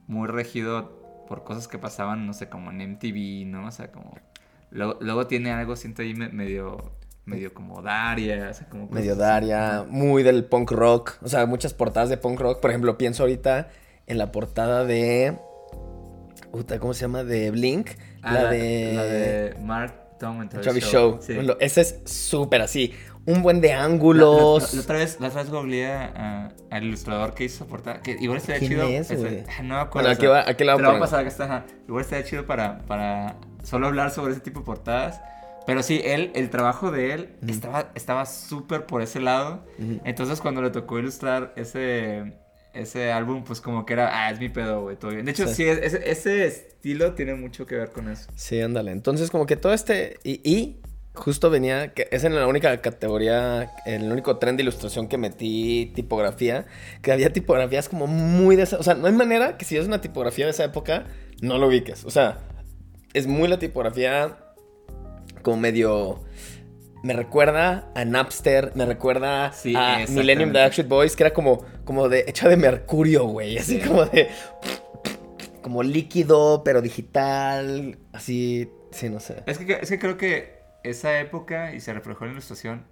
muy 0.08 0.28
regido 0.28 1.26
por 1.28 1.44
cosas 1.44 1.68
que 1.68 1.80
pasaban, 1.80 2.28
no 2.28 2.34
sé, 2.34 2.50
como 2.50 2.70
en 2.72 2.82
MTV, 2.82 3.46
¿no? 3.48 3.68
O 3.68 3.72
sea, 3.72 3.92
como... 3.92 4.14
Luego, 4.70 4.98
luego 5.00 5.26
tiene 5.28 5.52
algo, 5.52 5.76
siento 5.76 6.02
ahí 6.04 6.14
me- 6.14 6.30
medio, 6.30 6.92
medio 7.26 7.54
como 7.54 7.82
Daria, 7.82 8.50
o 8.52 8.54
sea, 8.54 8.68
como... 8.70 8.88
medio. 8.90 9.16
Daria, 9.16 9.86
muy 9.90 10.22
del 10.22 10.46
punk 10.46 10.72
rock. 10.72 11.14
O 11.24 11.28
sea, 11.30 11.46
muchas 11.48 11.74
portadas 11.74 12.10
de 12.10 12.18
punk 12.18 12.40
rock. 12.40 12.60
Por 12.60 12.70
ejemplo, 12.70 12.98
pienso 12.98 13.24
ahorita 13.24 13.70
en 14.08 14.18
la 14.20 14.32
portada 14.32 14.84
de. 14.86 15.36
Puta, 16.56 16.80
¿cómo 16.80 16.94
se 16.94 17.02
llama? 17.02 17.24
De 17.24 17.52
Blink. 17.52 17.90
Ah, 18.22 18.34
la, 18.34 18.50
de. 18.52 18.94
La 18.96 19.04
de 19.04 19.56
Mark 19.62 19.94
Tom 20.20 20.40
and 20.42 20.50
Travis 20.62 20.86
Show. 20.86 21.20
Sí. 21.22 21.34
Bueno, 21.34 21.56
ese 21.60 21.82
es 21.82 22.00
súper 22.06 22.62
así. 22.62 22.94
Un 23.26 23.42
buen 23.42 23.60
de 23.60 23.70
la- 23.70 23.84
ángulos. 23.84 24.72
la- 24.74 24.78
la 24.78 24.82
otra 24.84 24.98
vez, 24.98 25.18
la 25.20 25.28
otra 25.28 25.42
vez 25.42 25.52
googleé 25.52 25.88
a- 25.88 26.50
al 26.70 26.84
ilustrador 26.84 27.34
que 27.34 27.44
hizo 27.46 27.66
portada. 27.66 28.02
Que 28.02 28.12
igual 28.20 28.38
estaría 28.38 28.60
¿Quién 28.60 28.72
chido. 28.72 28.84
es, 28.88 29.12
ese- 29.12 29.46
no 29.64 29.76
me 29.76 29.82
acuerdo. 29.82 30.08
Bueno, 30.08 30.10
aquí 30.12 30.26
va- 30.28 30.48
aquí 30.50 30.64
la 30.64 30.76
voy 30.76 30.84
a 30.84 30.86
poner. 30.88 31.02
pasar, 31.02 31.24
que 31.24 31.30
está. 31.30 31.44
ajá. 31.46 31.66
Igual 31.88 32.04
estaría 32.04 32.26
chido 32.26 32.46
para, 32.46 32.80
para 32.86 33.36
solo 33.64 33.88
hablar 33.88 34.12
sobre 34.12 34.32
ese 34.34 34.42
tipo 34.42 34.60
de 34.62 34.66
portadas. 34.66 35.20
Pero 35.66 35.82
sí, 35.82 36.00
él, 36.06 36.32
el 36.36 36.52
trabajo 36.52 36.92
de 36.92 37.12
él 37.14 37.30
estaba 37.48 37.90
estaba 37.96 38.26
súper 38.28 38.86
por 38.86 39.02
ese 39.02 39.20
lado. 39.20 39.66
Entonces, 40.04 40.40
cuando 40.40 40.62
le 40.62 40.70
tocó 40.70 41.00
ilustrar 41.00 41.54
ese, 41.56 42.34
ese 42.76 43.12
álbum, 43.12 43.44
pues 43.44 43.62
como 43.62 43.86
que 43.86 43.94
era, 43.94 44.26
ah, 44.26 44.32
es 44.32 44.40
mi 44.40 44.50
pedo, 44.50 44.82
güey, 44.84 44.96
todo 44.98 45.12
bien. 45.12 45.26
De 45.26 45.32
hecho, 45.32 45.48
Sí. 45.48 45.56
sí, 45.56 45.64
ese, 45.64 46.10
ese 46.10 46.46
estilo 46.46 47.14
tiene 47.14 47.34
mucho 47.36 47.66
que 47.66 47.76
ver 47.76 47.90
con 47.92 48.10
eso. 48.10 48.30
Sí, 48.36 48.60
ándale. 48.62 48.92
Entonces, 48.92 49.32
como 49.32 49.46
que 49.46 49.56
todo 49.56 49.74
este. 49.74 50.18
Y, 50.24 50.42
y 50.50 50.82
justo 51.14 51.50
venía. 51.50 51.94
que 51.94 52.08
Es 52.12 52.24
en 52.24 52.36
la 52.36 52.46
única 52.48 52.82
categoría. 52.82 53.72
El 53.86 54.12
único 54.12 54.38
tren 54.38 54.58
de 54.58 54.64
ilustración 54.64 55.08
que 55.08 55.18
metí 55.18 55.92
tipografía. 55.96 56.66
Que 57.02 57.12
había 57.12 57.32
tipografías 57.34 57.90
como 57.90 58.08
muy 58.08 58.56
de 58.56 58.64
esa. 58.64 58.78
O 58.78 58.84
sea, 58.84 58.94
no 58.94 59.08
hay 59.08 59.14
manera 59.14 59.58
que 59.58 59.66
si 59.66 59.78
es 59.78 59.86
una 59.88 60.02
tipografía 60.02 60.46
de 60.46 60.52
esa 60.52 60.64
época, 60.66 61.08
no 61.42 61.58
lo 61.58 61.68
ubiques. 61.68 62.06
O 62.06 62.12
sea, 62.12 62.40
es 63.14 63.28
muy 63.28 63.48
la 63.48 63.58
tipografía. 63.60 64.38
Como 65.42 65.58
medio. 65.58 66.24
Me 67.06 67.14
recuerda 67.14 67.92
a 67.94 68.04
Napster, 68.04 68.72
me 68.74 68.84
recuerda 68.84 69.52
Sí, 69.54 69.76
a. 69.76 70.06
Millennium 70.10 70.52
de 70.52 70.62
Action 70.64 70.90
Boys, 70.90 71.16
que 71.16 71.22
era 71.22 71.34
como, 71.36 71.64
como 71.84 72.10
de 72.10 72.26
hecha 72.28 72.50
de 72.50 72.58
mercurio, 72.58 73.26
güey. 73.26 73.60
Así 73.60 73.80
como 73.80 74.06
de. 74.06 74.28
Como 75.62 75.84
líquido, 75.84 76.64
pero 76.64 76.82
digital. 76.82 78.00
Así. 78.12 78.72
Sí, 78.92 79.10
no 79.10 79.20
sé. 79.20 79.44
Es 79.46 79.60
que, 79.60 79.74
es 79.82 79.90
que 79.90 80.00
creo 80.00 80.18
que 80.18 80.56
esa 80.84 81.20
época, 81.20 81.76
y 81.76 81.80
se 81.80 81.94
reflejó 81.94 82.24
en 82.24 82.30
la 82.30 82.34
ilustración, 82.34 82.86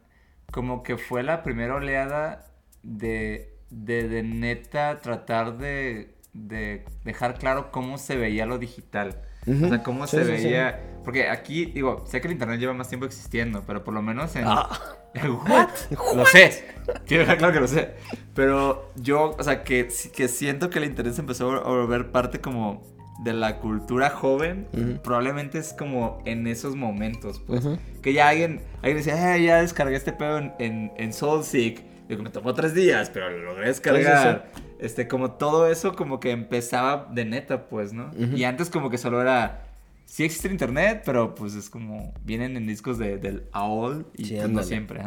como 0.51 0.83
que 0.83 0.97
fue 0.97 1.23
la 1.23 1.41
primera 1.41 1.73
oleada 1.75 2.45
de, 2.83 3.55
de, 3.71 4.07
de 4.09 4.21
neta 4.21 4.99
tratar 5.01 5.57
de, 5.57 6.13
de 6.33 6.85
dejar 7.03 7.39
claro 7.39 7.71
cómo 7.71 7.97
se 7.97 8.15
veía 8.15 8.45
lo 8.45 8.59
digital. 8.59 9.15
O 9.47 9.67
sea, 9.69 9.81
cómo 9.81 10.05
Sí, 10.05 10.17
se 10.17 10.25
sí. 10.25 10.31
veía... 10.31 10.79
Porque 11.03 11.27
aquí, 11.29 11.65
digo, 11.65 12.03
sé 12.07 12.21
que 12.21 12.27
el 12.27 12.33
internet 12.33 12.59
lleva 12.59 12.73
más 12.73 12.87
tiempo 12.87 13.05
existiendo, 13.05 13.63
pero 13.67 13.83
por 13.83 13.93
lo 13.93 14.01
menos 14.01 14.35
en. 14.35 14.45
Ah. 14.47 14.69
¿What? 15.47 15.69
Lo 16.15 16.25
sé. 16.25 16.65
Quiero 17.05 17.21
dejar 17.23 17.37
claro 17.37 17.53
que 17.53 17.59
lo 17.59 17.67
sé. 17.67 17.91
Pero 18.33 18.91
yo, 18.95 19.35
o 19.37 19.43
sea, 19.43 19.63
que, 19.63 19.87
que 20.15 20.27
siento 20.27 20.69
que 20.69 20.79
el 20.79 20.85
internet 20.85 21.13
se 21.15 21.21
empezó 21.21 21.51
a 21.51 21.69
volver 21.69 22.11
parte 22.11 22.39
como 22.41 22.83
de 23.23 23.33
la 23.33 23.59
cultura 23.59 24.09
joven, 24.09 24.67
Ujú. 24.73 25.01
probablemente 25.03 25.59
es 25.59 25.73
como 25.73 26.21
en 26.25 26.47
esos 26.47 26.75
momentos, 26.75 27.39
pues. 27.45 27.63
Ujú. 27.63 27.77
Que 28.01 28.13
ya 28.13 28.29
alguien, 28.29 28.61
alguien 28.77 28.97
decía, 28.97 29.35
"Eh, 29.35 29.43
ya 29.43 29.61
descargué 29.61 29.95
este 29.95 30.13
pedo 30.13 30.39
en, 30.39 30.53
en, 30.59 30.91
en 30.97 31.13
SoulSeek. 31.13 31.83
Digo, 32.09 32.23
me 32.23 32.29
tomó 32.31 32.53
tres 32.53 32.73
días, 32.73 33.09
pero 33.11 33.29
lo 33.29 33.37
logré 33.43 33.67
descargar. 33.67 34.51
Este, 34.79 35.07
como 35.07 35.31
todo 35.33 35.67
eso 35.69 35.95
como 35.95 36.19
que 36.19 36.31
empezaba 36.31 37.07
de 37.11 37.23
neta, 37.23 37.67
pues, 37.69 37.93
¿no? 37.93 38.07
Ujú. 38.07 38.35
Y 38.35 38.43
antes 38.45 38.69
como 38.69 38.89
que 38.89 38.97
solo 38.97 39.21
era... 39.21 39.67
Sí 40.05 40.23
existe 40.23 40.47
el 40.47 40.53
internet, 40.53 41.01
pero 41.05 41.33
pues 41.33 41.55
es 41.55 41.69
como... 41.69 42.13
Vienen 42.23 42.55
en 42.55 42.67
discos 42.67 42.97
de, 42.99 43.17
del 43.17 43.47
AOL 43.51 44.05
y 44.15 44.25
Sí, 44.25 44.35
pues, 44.35 44.49
no 44.49 44.63
siempre. 44.63 45.01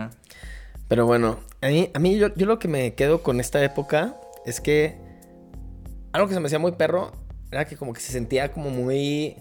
Pero 0.88 1.06
bueno, 1.06 1.38
a 1.60 1.68
mí, 1.68 1.90
a 1.94 1.98
mí 1.98 2.16
yo, 2.18 2.34
yo 2.34 2.46
lo 2.46 2.58
que 2.58 2.68
me 2.68 2.94
quedo 2.94 3.22
con 3.22 3.40
esta 3.40 3.62
época 3.62 4.16
es 4.44 4.60
que 4.60 4.96
algo 6.12 6.28
que 6.28 6.34
se 6.34 6.40
me 6.40 6.46
hacía 6.46 6.58
muy 6.58 6.72
perro 6.72 7.12
era 7.50 7.64
que 7.66 7.76
como 7.76 7.92
que 7.92 8.00
se 8.00 8.12
sentía 8.12 8.52
como 8.52 8.70
muy... 8.70 9.36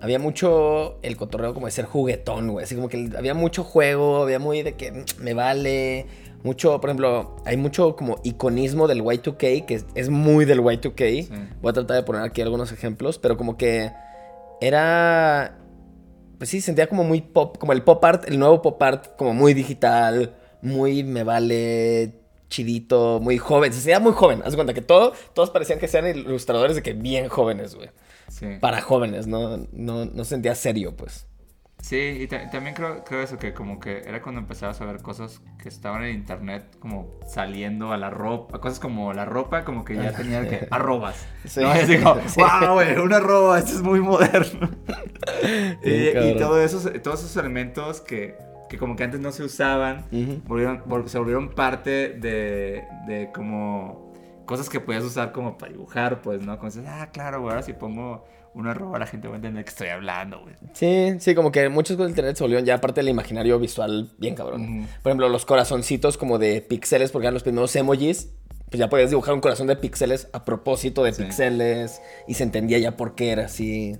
Había 0.00 0.18
mucho 0.18 0.98
el 1.02 1.16
cotorreo 1.16 1.54
como 1.54 1.66
de 1.66 1.72
ser 1.72 1.84
juguetón, 1.84 2.48
güey. 2.50 2.64
Así 2.64 2.74
como 2.74 2.88
que 2.88 3.10
había 3.16 3.34
mucho 3.34 3.62
juego, 3.62 4.22
había 4.22 4.40
muy 4.40 4.62
de 4.62 4.74
que 4.74 4.90
mm, 4.90 5.04
me 5.18 5.32
vale. 5.32 6.06
Mucho, 6.42 6.80
por 6.80 6.90
ejemplo, 6.90 7.36
hay 7.44 7.56
mucho 7.56 7.94
como 7.94 8.18
iconismo 8.24 8.88
del 8.88 9.02
Y2K, 9.02 9.64
que 9.64 9.74
es, 9.74 9.86
es 9.94 10.08
muy 10.08 10.44
del 10.44 10.60
Y2K. 10.60 10.98
Sí. 10.98 11.28
Voy 11.60 11.70
a 11.70 11.72
tratar 11.72 11.96
de 11.96 12.02
poner 12.02 12.22
aquí 12.22 12.42
algunos 12.42 12.72
ejemplos, 12.72 13.18
pero 13.18 13.36
como 13.36 13.56
que 13.56 13.92
era... 14.62 15.58
Pues 16.38 16.50
sí, 16.50 16.60
sentía 16.60 16.88
como 16.88 17.04
muy 17.04 17.20
pop, 17.20 17.56
como 17.58 17.72
el 17.72 17.82
pop 17.82 18.04
art, 18.04 18.28
el 18.28 18.38
nuevo 18.38 18.62
pop 18.62 18.82
art, 18.82 19.16
como 19.16 19.32
muy 19.32 19.54
digital, 19.54 20.34
muy 20.60 21.04
me 21.04 21.22
vale, 21.22 22.14
chidito, 22.48 23.20
muy 23.20 23.38
joven. 23.38 23.72
Se 23.72 23.80
sentía 23.80 24.00
muy 24.00 24.12
joven, 24.12 24.42
haz 24.44 24.56
cuenta 24.56 24.74
que 24.74 24.82
todo, 24.82 25.12
todos 25.34 25.50
parecían 25.50 25.78
que 25.78 25.86
sean 25.86 26.06
ilustradores 26.06 26.74
de 26.74 26.82
que 26.82 26.94
bien 26.94 27.28
jóvenes, 27.28 27.74
güey. 27.74 27.90
Sí. 28.28 28.46
Para 28.60 28.80
jóvenes, 28.80 29.26
no, 29.26 29.58
no, 29.72 30.04
no 30.04 30.24
sentía 30.24 30.54
serio, 30.54 30.96
pues. 30.96 31.26
Sí, 31.82 31.96
y 32.20 32.28
ta- 32.28 32.48
también 32.48 32.76
creo, 32.76 33.02
creo 33.02 33.22
eso, 33.22 33.38
que 33.40 33.52
como 33.52 33.80
que 33.80 34.02
era 34.06 34.22
cuando 34.22 34.40
empezabas 34.40 34.80
a 34.80 34.84
ver 34.84 35.02
cosas 35.02 35.42
que 35.60 35.68
estaban 35.68 36.04
en 36.04 36.14
internet 36.14 36.76
como 36.78 37.10
saliendo 37.26 37.92
a 37.92 37.96
la 37.96 38.08
ropa, 38.08 38.60
cosas 38.60 38.78
como 38.78 39.12
la 39.12 39.24
ropa, 39.24 39.64
como 39.64 39.84
que 39.84 39.96
ya 39.96 40.12
tenía 40.12 40.48
que 40.48 40.66
arrobas. 40.70 41.26
Sí. 41.44 41.60
¿no? 41.60 41.74
Y 41.74 41.98
como, 42.00 42.20
Sí. 42.28 42.40
wow, 42.40 42.74
güey, 42.74 42.96
una 42.98 43.16
arroba, 43.16 43.58
esto 43.58 43.72
es 43.72 43.82
muy 43.82 44.00
moderno. 44.00 44.70
y, 45.82 45.88
Sí, 45.88 46.12
y 46.18 46.36
todo 46.38 46.62
esos, 46.62 46.84
todos 47.02 47.18
esos 47.24 47.36
elementos 47.36 48.00
que, 48.00 48.36
que 48.70 48.78
como 48.78 48.94
que 48.94 49.02
antes 49.02 49.18
no 49.18 49.32
se 49.32 49.42
usaban, 49.42 50.04
volvieron, 50.46 50.84
se 51.08 51.18
volvieron 51.18 51.48
parte 51.50 52.10
de, 52.10 52.84
de 53.08 53.30
como 53.34 54.11
cosas 54.46 54.68
que 54.68 54.80
podías 54.80 55.04
usar 55.04 55.32
como 55.32 55.58
para 55.58 55.72
dibujar, 55.72 56.22
pues, 56.22 56.42
¿no? 56.42 56.58
Como 56.58 56.70
dices, 56.70 56.84
ah, 56.88 57.10
claro, 57.12 57.40
güey, 57.40 57.50
ahora 57.50 57.62
si 57.62 57.72
pongo 57.72 58.24
una 58.54 58.72
arroba 58.72 58.98
la 58.98 59.06
gente 59.06 59.28
va 59.28 59.34
a 59.34 59.36
entender 59.36 59.64
que 59.64 59.70
estoy 59.70 59.88
hablando, 59.88 60.40
güey. 60.42 60.54
Sí, 60.74 61.14
sí, 61.20 61.34
como 61.34 61.50
que 61.50 61.68
muchas 61.70 61.96
cosas 61.96 62.08
de 62.08 62.12
internet 62.12 62.36
se 62.36 62.44
volvieron 62.44 62.66
ya 62.66 62.80
parte 62.80 63.00
del 63.00 63.08
imaginario 63.08 63.58
visual 63.58 64.10
bien 64.18 64.34
cabrón. 64.34 64.86
Por 65.02 65.10
ejemplo, 65.10 65.28
los 65.30 65.46
corazoncitos 65.46 66.18
como 66.18 66.38
de 66.38 66.60
píxeles, 66.60 67.10
porque 67.12 67.26
eran 67.26 67.34
los 67.34 67.42
primeros 67.42 67.74
emojis. 67.76 68.30
Pues 68.70 68.78
ya 68.78 68.88
podías 68.88 69.10
dibujar 69.10 69.34
un 69.34 69.40
corazón 69.40 69.66
de 69.66 69.76
píxeles 69.76 70.28
a 70.32 70.44
propósito 70.46 71.02
de 71.04 71.12
Sí. 71.12 71.22
píxeles. 71.24 72.00
Y 72.26 72.34
se 72.34 72.42
entendía 72.42 72.78
ya 72.78 72.96
por 72.96 73.14
qué 73.14 73.30
era 73.32 73.44
así. 73.46 73.96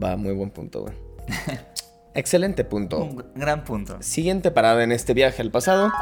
Va, 0.00 0.16
muy 0.16 0.32
buen 0.32 0.50
punto, 0.50 0.82
güey. 0.82 0.94
Excelente 2.14 2.64
punto. 2.64 2.98
Un 3.04 3.24
gran 3.34 3.64
punto. 3.64 3.96
Siguiente 4.00 4.50
parada 4.52 4.84
en 4.84 4.92
este 4.92 5.14
viaje 5.14 5.42
al 5.42 5.50
pasado. 5.50 5.92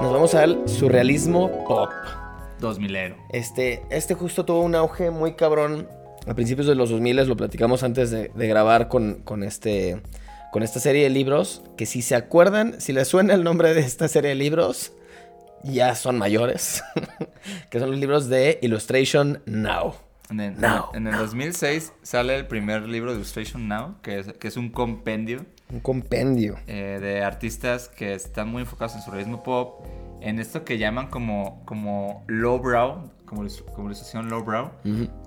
Nos 0.00 0.12
vamos 0.12 0.34
al 0.34 0.66
surrealismo 0.68 1.64
pop. 1.66 1.90
2000 2.60 2.96
ero. 2.96 3.16
Este, 3.30 3.82
este 3.90 4.14
justo 4.14 4.44
tuvo 4.44 4.62
un 4.62 4.74
auge 4.74 5.10
muy 5.10 5.34
cabrón 5.34 5.88
a 6.26 6.34
principios 6.34 6.66
de 6.66 6.74
los 6.74 6.90
2000, 6.90 7.26
lo 7.26 7.36
platicamos 7.36 7.82
antes 7.82 8.10
de, 8.10 8.30
de 8.34 8.48
grabar 8.48 8.88
con, 8.88 9.22
con, 9.24 9.42
este, 9.42 10.02
con 10.52 10.62
esta 10.62 10.78
serie 10.78 11.04
de 11.04 11.10
libros, 11.10 11.62
que 11.78 11.86
si 11.86 12.02
se 12.02 12.14
acuerdan, 12.14 12.80
si 12.82 12.92
les 12.92 13.08
suena 13.08 13.32
el 13.32 13.44
nombre 13.44 13.72
de 13.72 13.80
esta 13.80 14.08
serie 14.08 14.30
de 14.30 14.34
libros, 14.34 14.92
ya 15.64 15.94
son 15.94 16.18
mayores, 16.18 16.82
que 17.70 17.78
son 17.80 17.90
los 17.92 17.98
libros 17.98 18.28
de 18.28 18.58
Illustration 18.60 19.40
Now. 19.46 19.94
En 20.30 20.40
el, 20.40 20.60
Now, 20.60 20.90
en 20.92 21.06
el 21.06 21.16
2006 21.16 21.94
sale 22.02 22.36
el 22.36 22.46
primer 22.46 22.82
libro 22.82 23.12
de 23.12 23.16
Illustration 23.16 23.66
Now, 23.66 23.94
que 24.02 24.18
es, 24.18 24.26
que 24.34 24.48
es 24.48 24.58
un 24.58 24.68
compendio 24.68 25.46
Un 25.72 25.80
compendio. 25.80 26.58
eh, 26.66 26.98
de 27.00 27.22
artistas 27.22 27.88
que 27.88 28.12
están 28.12 28.50
muy 28.50 28.60
enfocados 28.60 28.94
en 28.96 29.00
su 29.00 29.10
realismo 29.10 29.42
pop, 29.42 29.86
en 30.20 30.38
esto 30.38 30.64
que 30.64 30.78
llaman 30.78 31.08
como, 31.08 31.64
como 31.64 32.24
lowbrow, 32.28 33.10
como, 33.24 33.46
como 33.74 33.88
ilustración 33.88 34.28
lowbrow, 34.30 34.70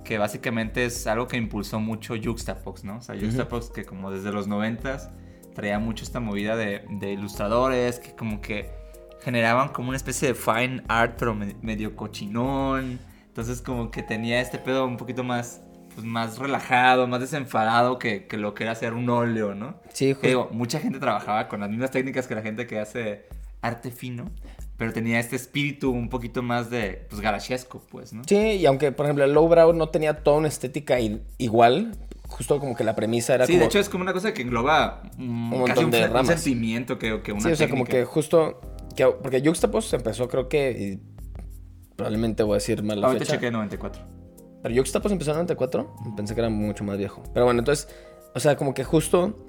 que 0.04 0.18
básicamente 0.18 0.86
es 0.86 1.06
algo 1.08 1.28
que 1.28 1.38
impulsó 1.38 1.80
mucho 1.80 2.16
Juxtapox, 2.22 2.84
¿no? 2.84 2.98
O 2.98 3.02
sea, 3.02 3.16
Juxtapox 3.20 3.70
que 3.70 3.86
como 3.86 4.12
desde 4.12 4.32
los 4.32 4.48
90 4.48 5.12
traía 5.56 5.80
mucho 5.80 6.04
esta 6.04 6.20
movida 6.20 6.56
de, 6.56 6.84
de 6.90 7.12
ilustradores 7.12 8.00
que 8.00 8.16
como 8.16 8.42
que 8.42 8.72
generaban 9.22 9.70
como 9.70 9.90
una 9.90 9.98
especie 9.98 10.30
de 10.30 10.34
fine 10.36 10.82
art, 10.88 11.16
pero 11.18 11.36
me- 11.36 11.56
medio 11.62 11.96
cochinón. 11.96 13.00
Entonces 13.28 13.62
como 13.62 13.92
que 13.92 14.02
tenía 14.04 14.42
este 14.42 14.58
pedo 14.58 14.86
un 14.86 14.98
poquito 14.98 15.24
más, 15.24 15.62
pues, 15.94 16.06
más 16.06 16.38
relajado, 16.40 17.08
más 17.08 17.20
desenfadado 17.22 18.00
que, 18.00 18.26
que 18.28 18.38
lo 18.38 18.54
que 18.54 18.64
era 18.64 18.72
hacer 18.74 18.94
un 18.94 19.10
óleo, 19.10 19.54
¿no? 19.56 19.76
Sí, 19.94 20.16
Que 20.16 20.30
digo, 20.30 20.50
mucha 20.52 20.80
gente 20.80 21.00
trabajaba 21.00 21.48
con 21.48 21.60
las 21.60 21.70
mismas 21.70 21.92
técnicas 21.92 22.28
que 22.28 22.36
la 22.36 22.42
gente 22.42 22.66
que 22.66 22.80
hace 22.80 23.28
arte 23.62 23.92
fino, 23.92 24.26
pero 24.78 24.94
tenía 24.94 25.20
este 25.20 25.36
espíritu 25.36 25.92
un 25.92 26.10
poquito 26.10 26.42
más 26.42 26.70
de, 26.70 27.06
pues, 27.10 27.22
garachesco, 27.22 27.82
pues, 27.92 28.14
¿no? 28.14 28.24
Sí, 28.26 28.36
y 28.38 28.66
aunque, 28.66 28.92
por 28.92 29.06
ejemplo, 29.06 29.24
el 29.26 29.34
Lowbrow 29.34 29.74
no 29.74 29.90
tenía 29.90 30.24
toda 30.24 30.38
una 30.38 30.48
estética 30.48 30.98
igual, 31.38 31.98
justo 32.28 32.60
como 32.60 32.76
que 32.76 32.84
la 32.84 32.96
premisa 32.96 33.36
era 33.36 33.46
Sí, 33.46 33.54
como... 33.54 33.60
de 33.62 33.66
hecho 33.68 33.80
es 33.80 33.90
como 33.90 34.04
una 34.04 34.14
cosa 34.14 34.34
que 34.34 34.42
engloba 34.42 35.04
mm, 35.18 35.54
Un 35.54 35.66
casi 35.66 35.84
montón 35.84 35.86
un, 35.86 35.92
de 35.92 36.00
sen- 36.00 36.08
un 36.08 36.14
ramas. 36.14 36.28
sentimiento 36.42 36.98
que, 36.98 37.22
que 37.22 37.32
una 37.32 37.42
Sí, 37.42 37.52
o 37.52 37.56
sea, 37.56 37.70
como 37.70 37.86
que 37.86 38.06
justo. 38.06 38.60
que- 38.96 39.06
porque 39.08 39.42
Juxtapoz 39.46 39.94
empezó, 39.94 40.28
creo 40.28 40.48
que. 40.50 40.72
y 40.72 41.12
probablemente 41.96 42.42
voy 42.44 42.54
a 42.54 42.56
decir 42.56 42.82
mal 42.84 43.00
la 43.02 43.08
Ahorita 43.08 43.26
fecha. 43.26 43.36
chequé 43.38 43.52
94. 43.52 44.02
Pero 44.64 44.76
Juxtapoz 44.76 45.12
empezó 45.12 45.32
en 45.32 45.36
94. 45.38 45.94
Pensé 46.16 46.34
que 46.34 46.40
era 46.42 46.50
mucho 46.50 46.84
más 46.84 46.98
viejo. 46.98 47.22
Pero 47.34 47.46
bueno, 47.46 47.60
entonces. 47.60 47.88
O 48.34 48.40
sea, 48.40 48.56
como 48.56 48.74
que 48.74 48.84
justo. 48.84 49.46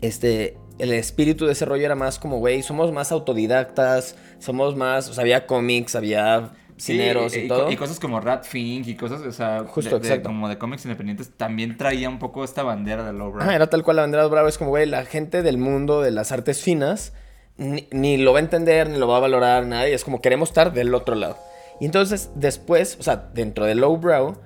Este. 0.00 0.56
El 0.78 0.92
espíritu 0.92 1.46
de 1.46 1.52
ese 1.52 1.64
rollo 1.64 1.84
era 1.84 1.94
más 1.94 2.18
como, 2.18 2.38
güey, 2.38 2.62
somos 2.62 2.92
más 2.92 3.12
autodidactas. 3.12 4.16
Somos 4.38 4.76
más. 4.76 5.08
O 5.08 5.14
sea, 5.14 5.22
había 5.22 5.46
cómics, 5.46 5.94
había 5.94 6.50
cineros 6.76 7.32
Sí, 7.32 7.42
y, 7.44 7.48
todo. 7.48 7.70
Y 7.70 7.76
cosas 7.76 8.00
como 8.00 8.18
Rat 8.20 8.44
Fink 8.44 8.88
y 8.88 8.96
cosas, 8.96 9.20
o 9.20 9.30
sea, 9.30 9.64
Justo, 9.68 9.96
de- 9.98 10.00
de- 10.00 10.08
exacto. 10.08 10.28
como 10.30 10.48
de 10.48 10.58
cómics 10.58 10.84
independientes, 10.84 11.30
también 11.36 11.76
traía 11.76 12.08
un 12.08 12.18
poco 12.18 12.42
esta 12.42 12.64
bandera 12.64 13.04
de 13.06 13.12
lowbrow. 13.12 13.42
Ajá, 13.42 13.54
era 13.54 13.68
tal 13.68 13.84
cual 13.84 13.96
la 13.96 14.02
bandera 14.02 14.26
brava. 14.26 14.48
Es 14.48 14.58
como, 14.58 14.70
güey, 14.70 14.84
la 14.86 15.04
gente 15.04 15.42
del 15.42 15.56
mundo 15.58 16.02
de 16.02 16.10
las 16.10 16.32
artes 16.32 16.60
finas 16.62 17.12
ni, 17.56 17.86
ni 17.92 18.16
lo 18.16 18.32
va 18.32 18.40
a 18.40 18.42
entender, 18.42 18.90
ni 18.90 18.98
lo 18.98 19.06
va 19.06 19.18
a 19.18 19.20
valorar 19.20 19.64
nadie. 19.66 19.94
Es 19.94 20.02
como 20.02 20.20
queremos 20.20 20.48
estar 20.48 20.72
del 20.72 20.92
otro 20.94 21.14
lado. 21.14 21.38
Y 21.80 21.84
entonces, 21.86 22.30
después, 22.34 22.96
o 22.98 23.04
sea, 23.04 23.28
dentro 23.32 23.64
del 23.66 23.78
lowbrow, 23.78 24.36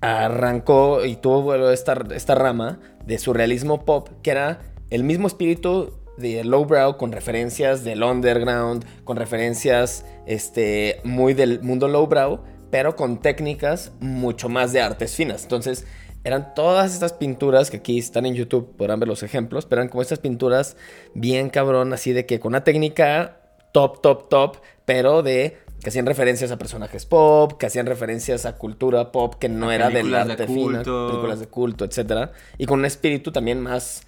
arrancó 0.00 1.04
y 1.04 1.16
tuvo 1.16 1.70
esta, 1.70 1.98
esta 2.14 2.34
rama 2.34 2.78
de 3.04 3.18
surrealismo 3.18 3.84
pop, 3.84 4.08
que 4.22 4.30
era 4.30 4.60
el 4.90 5.04
mismo 5.04 5.26
espíritu 5.26 5.92
de 6.16 6.42
lowbrow 6.44 6.96
con 6.96 7.12
referencias 7.12 7.84
del 7.84 8.02
underground, 8.02 8.84
con 9.04 9.16
referencias 9.16 10.04
este, 10.26 11.00
muy 11.04 11.34
del 11.34 11.62
mundo 11.62 11.88
lowbrow, 11.88 12.40
pero 12.70 12.96
con 12.96 13.20
técnicas 13.20 13.92
mucho 14.00 14.48
más 14.48 14.72
de 14.72 14.80
artes 14.80 15.14
finas. 15.14 15.44
Entonces, 15.44 15.86
eran 16.24 16.54
todas 16.54 16.92
estas 16.92 17.12
pinturas 17.12 17.70
que 17.70 17.78
aquí 17.78 17.98
están 17.98 18.26
en 18.26 18.34
YouTube, 18.34 18.76
podrán 18.76 19.00
ver 19.00 19.08
los 19.08 19.22
ejemplos, 19.22 19.66
pero 19.66 19.80
eran 19.80 19.88
como 19.88 20.02
estas 20.02 20.18
pinturas 20.18 20.76
bien 21.14 21.48
cabrón, 21.48 21.92
así 21.92 22.12
de 22.12 22.26
que 22.26 22.40
con 22.40 22.50
una 22.50 22.64
técnica 22.64 23.40
top, 23.72 24.02
top, 24.02 24.28
top, 24.28 24.56
pero 24.84 25.22
de 25.22 25.56
que 25.80 25.90
hacían 25.90 26.06
referencias 26.06 26.50
a 26.50 26.58
personajes 26.58 27.06
pop, 27.06 27.52
que 27.52 27.66
hacían 27.66 27.86
referencias 27.86 28.46
a 28.46 28.56
cultura 28.56 29.12
pop 29.12 29.36
que 29.36 29.48
no 29.48 29.70
A 29.70 29.76
era 29.76 29.90
del 29.90 30.10
de 30.10 30.16
arte 30.16 30.46
culto. 30.46 31.06
películas 31.06 31.38
de 31.38 31.46
culto, 31.46 31.84
etcétera, 31.84 32.32
y 32.58 32.66
con 32.66 32.80
un 32.80 32.84
espíritu 32.84 33.30
también 33.30 33.60
más 33.60 34.02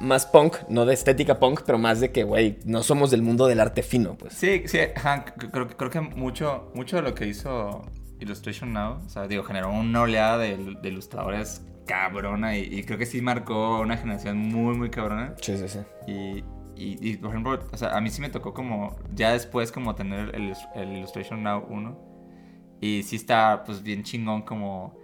más 0.00 0.26
punk, 0.26 0.56
no 0.68 0.86
de 0.86 0.94
estética 0.94 1.38
punk, 1.38 1.60
pero 1.66 1.78
más 1.78 2.00
de 2.00 2.10
que, 2.10 2.24
güey, 2.24 2.58
no 2.64 2.82
somos 2.82 3.10
del 3.10 3.22
mundo 3.22 3.46
del 3.46 3.60
arte 3.60 3.82
fino, 3.82 4.14
pues. 4.16 4.32
Sí, 4.34 4.62
sí, 4.66 4.78
c- 4.78 4.94
creo, 5.52 5.68
que- 5.68 5.76
creo 5.76 5.90
que 5.90 6.00
mucho, 6.00 6.70
mucho 6.74 6.96
de 6.96 7.02
lo 7.02 7.14
que 7.14 7.26
hizo 7.26 7.82
Illustration 8.18 8.72
Now, 8.72 8.98
o 9.04 9.08
sea, 9.08 9.26
digo, 9.28 9.42
generó 9.44 9.70
una 9.70 10.02
oleada 10.02 10.38
de, 10.38 10.56
de 10.80 10.88
ilustradores 10.88 11.62
cabrona 11.86 12.56
y, 12.56 12.62
y 12.62 12.82
creo 12.84 12.98
que 12.98 13.06
sí 13.06 13.20
marcó 13.20 13.80
una 13.80 13.96
generación 13.96 14.38
muy, 14.38 14.76
muy 14.76 14.90
cabrona. 14.90 15.34
Sí, 15.40 15.56
sí, 15.56 15.68
sí. 15.68 15.78
Y, 16.06 16.44
y, 16.76 17.10
y, 17.10 17.16
por 17.16 17.30
ejemplo, 17.30 17.58
o 17.72 17.76
sea, 17.76 17.96
a 17.96 18.00
mí 18.00 18.10
sí 18.10 18.20
me 18.20 18.30
tocó 18.30 18.54
como, 18.54 18.96
ya 19.14 19.32
después 19.32 19.70
como 19.72 19.94
tener 19.94 20.34
el, 20.34 20.54
el 20.76 20.96
Illustration 20.96 21.42
Now 21.42 21.66
1. 21.68 22.10
Y 22.80 23.02
sí 23.02 23.16
está, 23.16 23.64
pues, 23.66 23.82
bien 23.82 24.02
chingón 24.04 24.42
como, 24.42 24.96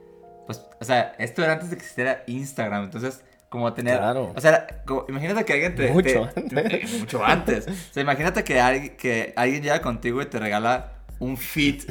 pues, 0.46 0.62
o 0.80 0.84
sea, 0.84 1.14
esto 1.18 1.42
era 1.44 1.54
antes 1.54 1.68
de 1.70 1.76
que 1.76 1.80
existiera 1.82 2.22
Instagram, 2.26 2.84
entonces, 2.84 3.22
como 3.56 3.72
tener... 3.74 3.98
Claro. 3.98 4.32
O 4.34 4.40
sea, 4.40 4.66
como- 4.86 5.04
imagínate 5.08 5.44
que 5.44 5.52
alguien 5.54 5.74
te... 5.74 5.90
Mucho 5.90 6.28
te- 6.34 6.40
antes. 6.40 6.68
te- 6.90 6.98
mucho 6.98 7.24
antes. 7.24 7.66
O 7.68 7.92
sea, 7.92 8.02
imagínate 8.02 8.44
que, 8.44 8.60
alguien- 8.60 8.96
que 8.96 9.32
alguien 9.36 9.62
llega 9.62 9.80
contigo 9.82 10.22
y 10.22 10.26
te 10.26 10.38
regala 10.38 10.92
un 11.18 11.36
feed, 11.38 11.82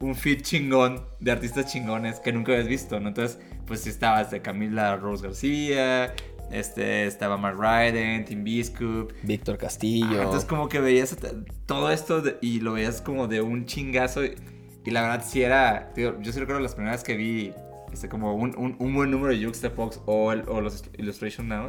un 0.00 0.14
feed 0.14 0.40
chingón 0.40 1.04
de 1.20 1.30
artistas 1.32 1.66
chingones 1.70 2.18
que 2.20 2.32
nunca 2.32 2.52
habías 2.52 2.66
visto, 2.66 2.98
¿no? 2.98 3.08
Entonces, 3.08 3.38
pues 3.66 3.86
estabas 3.86 4.30
de 4.30 4.40
Camila 4.40 4.96
Rose 4.96 5.22
García, 5.22 6.14
este, 6.50 7.06
estaba 7.06 7.36
Mark 7.36 7.58
Ryden, 7.60 8.24
Tim 8.24 8.42
Biscuit, 8.42 9.10
Víctor 9.22 9.58
Castillo. 9.58 10.06
Ajá, 10.06 10.22
entonces 10.22 10.48
como 10.48 10.68
que 10.68 10.80
veías 10.80 11.14
todo 11.66 11.90
esto 11.90 12.22
de- 12.22 12.38
y 12.40 12.60
lo 12.60 12.72
veías 12.72 13.02
como 13.02 13.28
de 13.28 13.42
un 13.42 13.66
chingazo 13.66 14.24
y, 14.24 14.34
y 14.84 14.90
la 14.90 15.02
verdad 15.02 15.24
sí 15.28 15.42
era, 15.42 15.92
yo 15.94 16.14
sí 16.32 16.40
recuerdo 16.40 16.60
las 16.60 16.74
primeras 16.74 17.04
que 17.04 17.16
vi 17.16 17.52
este, 17.92 18.08
como 18.08 18.34
un, 18.34 18.56
un, 18.56 18.76
un 18.78 18.94
buen 18.94 19.10
número 19.10 19.34
de 19.36 19.44
Juxtapox 19.44 20.00
o, 20.06 20.32
el- 20.32 20.48
o 20.48 20.60
los 20.60 20.84
Illustration 20.98 21.48
Now, 21.48 21.68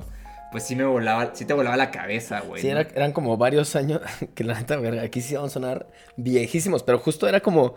pues 0.52 0.64
sí 0.64 0.76
me 0.76 0.84
volaba, 0.84 1.32
sí 1.34 1.46
te 1.46 1.54
volaba 1.54 1.78
la 1.78 1.92
cabeza, 1.92 2.42
güey. 2.42 2.62
Sí, 2.62 2.68
¿no? 2.70 2.80
era- 2.80 2.90
eran 2.96 3.12
como 3.14 3.38
varios 3.38 3.76
años, 3.76 4.02
que 4.36 4.44
la 4.44 4.56
neta, 4.60 4.76
verga, 4.78 5.02
aquí 5.04 5.22
sí 5.22 5.36
van 5.36 5.46
a 5.46 5.50
sonar 5.50 5.88
viejísimos, 6.18 6.84
pero 6.84 7.00
justo 7.00 7.28
era 7.28 7.40
como, 7.40 7.76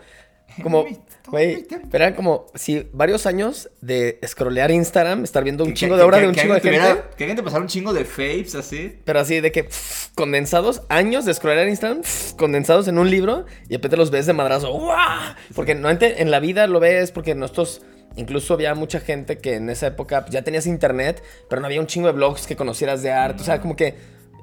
como, 0.62 0.85
güey, 1.28 1.66
pero 1.90 2.04
eran 2.04 2.14
como, 2.14 2.46
sí, 2.54 2.88
varios 2.92 3.26
años 3.26 3.70
de 3.80 4.18
scrollear 4.26 4.70
Instagram, 4.70 5.24
estar 5.24 5.42
viendo 5.42 5.64
un 5.64 5.70
Que- 5.70 5.74
chingo 5.76 5.94
que- 5.94 5.98
de 6.00 6.04
obra 6.04 6.16
que- 6.18 6.22
de 6.22 6.28
un 6.28 6.35
que 6.35 6.40
chingo 6.42 6.54
de 6.54 6.61
gente, 6.61 6.78
Que 7.16 7.24
alguien 7.24 7.37
te 7.37 7.42
pasara 7.42 7.62
un 7.62 7.68
chingo 7.68 7.92
de 7.92 8.04
faves 8.04 8.54
así. 8.57 8.98
pero 9.04 9.20
así 9.20 9.40
de 9.40 9.50
que, 9.52 9.64
pff, 9.64 10.09
condensados, 10.14 10.83
años 10.88 11.24
de 11.24 11.33
scrollear 11.33 11.68
Instagram, 11.68 12.02
pff, 12.02 12.33
condensados 12.35 12.88
en 12.88 12.98
un 12.98 13.09
libro, 13.11 13.46
y 13.64 13.68
de 13.68 13.76
repente 13.76 13.96
los 13.96 14.11
ves 14.11 14.26
de 14.26 14.33
madrazo, 14.33 14.70
¡guau! 14.72 15.35
Porque 15.54 15.74
no 15.74 15.88
ente- 15.90 16.20
en 16.20 16.30
la 16.30 16.40
vida 16.40 16.66
lo 16.66 16.78
ves, 16.80 17.11
porque 17.12 17.35
nosotros... 17.35 17.83
Incluso 18.16 18.55
había 18.55 18.74
mucha 18.74 19.00
gente 19.00 19.38
que 19.38 19.57
en 19.57 19.68
esa 19.70 19.88
época 19.88 20.24
ya 20.31 20.42
tenías 20.42 20.66
internet, 20.66 21.22
pero 21.48 21.61
no 21.61 21.66
había 21.66 21.81
un 21.81 21.87
chingo 21.87 22.07
de 22.07 22.12
blogs 22.12 22.46
que 22.46 22.57
conocieras 22.57 23.03
de 23.03 23.11
arte. 23.11 23.42
O 23.42 23.44
sea, 23.44 23.61
como 23.61 23.74
que 23.74 23.94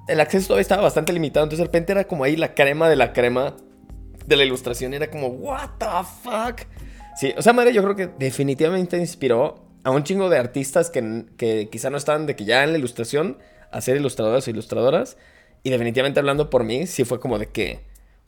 el 0.07 0.19
acceso 0.19 0.47
todavía 0.47 0.61
estaba 0.61 0.81
bastante 0.81 1.13
limitado. 1.13 1.45
Entonces 1.45 1.59
de 1.59 1.65
repente 1.65 1.91
era 1.93 2.05
como 2.05 2.23
ahí 2.23 2.35
la 2.35 2.53
crema 2.53 2.89
de 2.89 2.95
la 2.95 3.13
crema 3.13 3.55
de 4.25 4.35
la 4.35 4.43
ilustración. 4.43 4.93
Era 4.93 5.09
como, 5.09 5.27
what 5.27 5.69
the 5.77 5.85
fuck. 6.21 6.67
Sí, 7.15 7.33
o 7.37 7.41
sea, 7.41 7.53
madre, 7.53 7.73
yo 7.73 7.81
creo 7.83 7.95
que 7.95 8.07
definitivamente 8.19 8.97
inspiró 8.97 9.63
a 9.83 9.91
un 9.91 10.03
chingo 10.03 10.29
de 10.29 10.37
artistas 10.37 10.89
que, 10.89 11.25
que 11.37 11.69
quizá 11.71 11.89
no 11.89 11.97
estaban 11.97 12.25
de 12.25 12.35
que 12.35 12.45
ya 12.45 12.63
en 12.63 12.71
la 12.71 12.77
ilustración 12.77 13.37
a 13.71 13.81
ser 13.81 13.95
ilustradores 13.97 14.47
o 14.47 14.51
ilustradoras. 14.51 15.17
Y 15.63 15.69
definitivamente 15.69 16.19
hablando 16.19 16.49
por 16.49 16.63
mí, 16.63 16.87
sí 16.87 17.05
fue 17.05 17.19
como 17.19 17.39
de 17.39 17.47
que, 17.47 17.79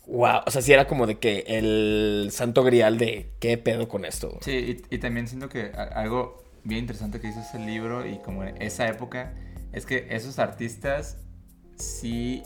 wow. 0.07 0.41
O 0.45 0.51
sea, 0.51 0.61
sí 0.61 0.73
era 0.73 0.87
como 0.87 1.07
de 1.07 1.19
que 1.19 1.43
el 1.47 2.29
santo 2.31 2.63
grial 2.63 2.97
de 2.97 3.31
qué 3.39 3.57
pedo 3.57 3.87
con 3.87 4.05
esto. 4.05 4.37
Sí, 4.41 4.81
y, 4.89 4.95
y 4.95 4.99
también 4.99 5.27
siento 5.27 5.49
que 5.49 5.71
algo 5.95 6.43
bien 6.63 6.81
interesante 6.81 7.19
que 7.19 7.27
hizo 7.27 7.39
ese 7.41 7.59
libro 7.59 8.05
y 8.07 8.19
como 8.19 8.43
en 8.43 8.61
esa 8.61 8.87
época 8.87 9.33
es 9.73 9.85
que 9.85 10.07
esos 10.11 10.39
artistas 10.39 11.17
sí 11.77 12.43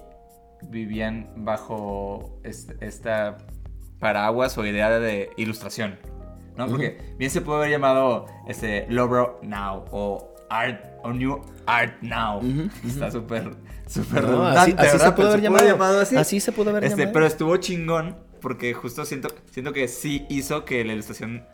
vivían 0.64 1.30
bajo 1.38 2.40
est- 2.44 2.72
esta 2.82 3.38
paraguas 4.00 4.58
o 4.58 4.66
idea 4.66 5.00
de 5.00 5.30
ilustración, 5.38 6.00
¿no? 6.56 6.68
Porque 6.68 6.98
bien 7.18 7.30
se 7.32 7.42
puede 7.42 7.60
haber 7.60 7.72
llamado 7.72 8.26
este 8.48 8.86
Lobro 8.90 9.40
Now 9.44 9.86
o 9.92 10.34
Art 10.50 10.84
o 11.04 11.12
New 11.14 11.42
Art 11.66 12.02
Now. 12.02 12.42
Está 12.86 13.12
súper 13.12 13.56
súper 13.88 14.24
No, 14.24 14.30
redundante, 14.30 14.82
así, 14.82 14.96
así 14.96 15.00
se 15.00 15.12
pudo 15.12 15.28
haber 15.30 15.42
llamado. 15.42 16.02
así. 16.02 16.40
se 16.40 16.52
pudo 16.52 16.70
haber 16.72 16.84
Este, 16.86 16.98
llamado. 16.98 17.14
pero 17.14 17.26
estuvo 17.26 17.58
chingón 17.58 18.18
porque 18.42 18.74
justo 18.74 19.06
siento, 19.06 19.30
siento 19.52 19.74
que 19.74 19.88
sí 19.88 20.26
hizo 20.30 20.64
que 20.66 20.84
la 20.86 20.94
ilustración 20.94 21.46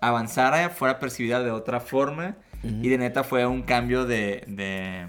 avanzara, 0.00 0.68
fuera 0.70 0.98
percibida 0.98 1.42
de 1.42 1.50
otra 1.50 1.80
forma 1.80 2.36
y 2.62 2.88
de 2.88 2.96
neta 2.98 3.24
fue 3.24 3.44
un 3.46 3.62
cambio 3.62 4.06
de, 4.06 4.42
de, 4.46 5.06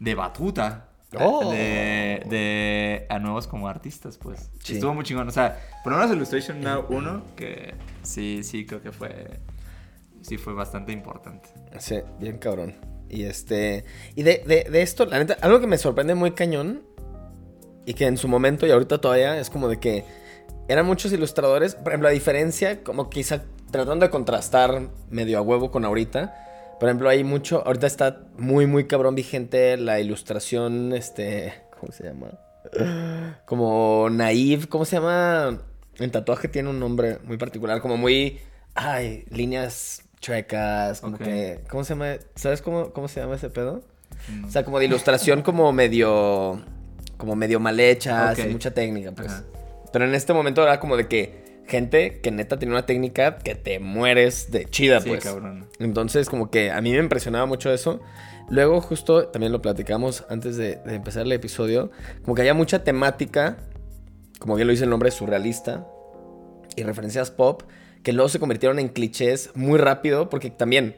de 0.00 0.14
batuta. 0.16 0.88
Oh. 1.18 1.50
De, 1.52 2.22
de 2.28 3.06
a 3.08 3.20
nuevos 3.20 3.46
como 3.46 3.68
artistas, 3.68 4.18
pues. 4.18 4.50
Sí. 4.62 4.74
Estuvo 4.74 4.92
muy 4.92 5.04
chingón. 5.04 5.28
O 5.28 5.30
sea, 5.30 5.56
por 5.84 5.92
lo 5.92 5.98
menos 6.00 6.14
Illustration 6.14 6.60
Now 6.60 6.84
1, 6.90 7.22
que 7.36 7.74
sí, 8.02 8.40
sí, 8.42 8.66
creo 8.66 8.82
que 8.82 8.90
fue. 8.90 9.38
Sí, 10.26 10.38
fue 10.38 10.54
bastante 10.54 10.92
importante. 10.92 11.48
Sí, 11.78 12.00
bien 12.18 12.38
cabrón. 12.38 12.74
Y 13.08 13.24
este. 13.24 13.84
Y 14.16 14.24
de, 14.24 14.42
de- 14.68 14.82
esto, 14.82 15.06
la 15.06 15.18
neta, 15.18 15.36
algo 15.40 15.60
que 15.60 15.66
me 15.68 15.78
sorprende 15.78 16.14
muy 16.16 16.32
cañón. 16.32 16.82
Y 17.84 17.94
que 17.94 18.06
en 18.06 18.16
su 18.16 18.26
momento 18.26 18.66
y 18.66 18.72
ahorita 18.72 19.00
todavía 19.00 19.38
es 19.38 19.48
como 19.48 19.68
de 19.68 19.78
que 19.78 20.04
eran 20.66 20.84
muchos 20.86 21.12
ilustradores. 21.12 21.76
Por 21.76 21.88
ejemplo, 21.88 22.08
la 22.08 22.12
diferencia, 22.14 22.82
como 22.82 23.08
quizá 23.08 23.44
tratando 23.70 24.04
de 24.06 24.10
contrastar 24.10 24.88
medio 25.10 25.38
a 25.38 25.42
huevo 25.42 25.70
con 25.70 25.84
ahorita. 25.84 26.34
Por 26.80 26.88
ejemplo, 26.88 27.08
hay 27.08 27.22
mucho. 27.22 27.64
Ahorita 27.64 27.86
está 27.86 28.22
muy, 28.36 28.66
muy 28.66 28.88
cabrón 28.88 29.14
vigente 29.14 29.76
la 29.76 30.00
ilustración. 30.00 30.92
Este. 30.92 31.54
¿Cómo 31.78 31.92
se 31.92 32.02
llama? 32.04 32.32
Como 33.46 34.08
naive. 34.10 34.66
¿Cómo 34.66 34.84
se 34.84 34.96
llama? 34.96 35.60
El 35.98 36.10
tatuaje 36.10 36.48
tiene 36.48 36.68
un 36.70 36.80
nombre 36.80 37.18
muy 37.22 37.36
particular. 37.36 37.80
Como 37.80 37.96
muy. 37.96 38.40
Ay, 38.74 39.24
líneas 39.30 40.02
chuecas. 40.26 41.00
Como 41.00 41.18
que. 41.18 41.60
¿Cómo 41.68 41.84
se 41.84 41.94
llama? 41.94 42.16
¿Sabes 42.34 42.62
cómo, 42.62 42.92
cómo 42.92 43.08
se 43.08 43.20
llama 43.20 43.36
ese 43.36 43.50
pedo? 43.50 43.82
No. 44.32 44.48
O 44.48 44.50
sea, 44.50 44.64
como 44.64 44.78
de 44.78 44.86
ilustración 44.86 45.42
como 45.42 45.72
medio... 45.72 46.60
Como 47.16 47.34
medio 47.34 47.60
mal 47.60 47.80
hecha, 47.80 48.32
Ok. 48.32 48.36
sin 48.36 48.52
mucha 48.52 48.72
técnica, 48.72 49.12
pues. 49.12 49.28
Ajá. 49.28 49.44
Pero 49.92 50.04
en 50.04 50.14
este 50.14 50.32
momento 50.34 50.62
era 50.62 50.80
como 50.80 50.96
de 50.96 51.08
que 51.08 51.62
gente 51.66 52.20
que 52.20 52.30
neta 52.30 52.58
tenía 52.58 52.74
una 52.74 52.84
técnica 52.84 53.38
que 53.38 53.54
te 53.54 53.78
mueres 53.78 54.50
de 54.50 54.66
chida, 54.66 55.00
sí, 55.00 55.08
pues. 55.08 55.24
cabrón. 55.24 55.66
Entonces, 55.78 56.28
como 56.28 56.50
que 56.50 56.70
a 56.70 56.80
mí 56.82 56.92
me 56.92 56.98
impresionaba 56.98 57.46
mucho 57.46 57.72
eso. 57.72 58.00
Luego, 58.50 58.80
justo, 58.82 59.28
también 59.28 59.50
lo 59.52 59.62
platicamos 59.62 60.24
antes 60.28 60.56
de, 60.56 60.76
de 60.76 60.94
empezar 60.94 61.22
el 61.22 61.32
episodio, 61.32 61.90
como 62.22 62.34
que 62.34 62.42
había 62.42 62.54
mucha 62.54 62.84
temática, 62.84 63.56
como 64.38 64.54
bien 64.56 64.68
lo 64.68 64.72
dice 64.72 64.84
el 64.84 64.90
nombre, 64.90 65.10
surrealista, 65.10 65.86
y 66.76 66.82
referencias 66.82 67.30
pop, 67.30 67.62
que 68.06 68.12
luego 68.12 68.28
se 68.28 68.38
convirtieron 68.38 68.78
en 68.78 68.86
clichés 68.86 69.50
muy 69.56 69.80
rápido, 69.80 70.30
porque 70.30 70.48
también, 70.48 70.94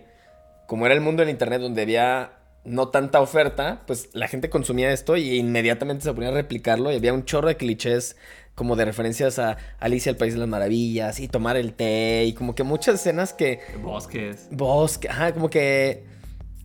como 0.66 0.84
era 0.84 0.94
el 0.94 1.00
mundo 1.00 1.22
del 1.22 1.30
internet 1.30 1.58
donde 1.58 1.80
había 1.80 2.32
no 2.66 2.88
tanta 2.88 3.22
oferta, 3.22 3.80
pues 3.86 4.10
la 4.12 4.28
gente 4.28 4.50
consumía 4.50 4.92
esto 4.92 5.16
y 5.16 5.38
inmediatamente 5.38 6.04
se 6.04 6.12
ponía 6.12 6.28
a 6.28 6.32
replicarlo 6.32 6.92
y 6.92 6.96
había 6.96 7.14
un 7.14 7.24
chorro 7.24 7.48
de 7.48 7.56
clichés 7.56 8.16
como 8.54 8.76
de 8.76 8.84
referencias 8.84 9.38
a 9.38 9.56
Alicia 9.80 10.10
el 10.10 10.16
País 10.18 10.34
de 10.34 10.40
las 10.40 10.50
Maravillas 10.50 11.18
y 11.18 11.28
tomar 11.28 11.56
el 11.56 11.72
té 11.72 12.26
y 12.26 12.34
como 12.34 12.54
que 12.54 12.62
muchas 12.62 12.96
escenas 12.96 13.32
que 13.32 13.60
Bosques. 13.82 14.48
bosque, 14.50 15.08
ajá, 15.08 15.32
como 15.32 15.48
que 15.48 16.04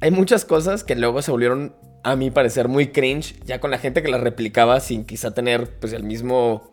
hay 0.02 0.12
muchas 0.12 0.44
cosas 0.44 0.84
que 0.84 0.98
luego 0.98 1.22
se 1.22 1.32
volvieron 1.32 1.74
a 2.04 2.18
mi 2.18 2.32
parecer 2.32 2.68
muy 2.68 2.88
cringe, 2.88 3.40
ya 3.46 3.62
con 3.62 3.72
la 3.72 3.78
gente 3.78 4.04
que 4.04 4.12
las 4.12 4.20
replicaba 4.20 4.82
sin 4.82 5.06
quizá 5.06 5.34
tener 5.34 5.80
pues 5.80 5.94
el 5.94 6.04
mismo 6.04 6.73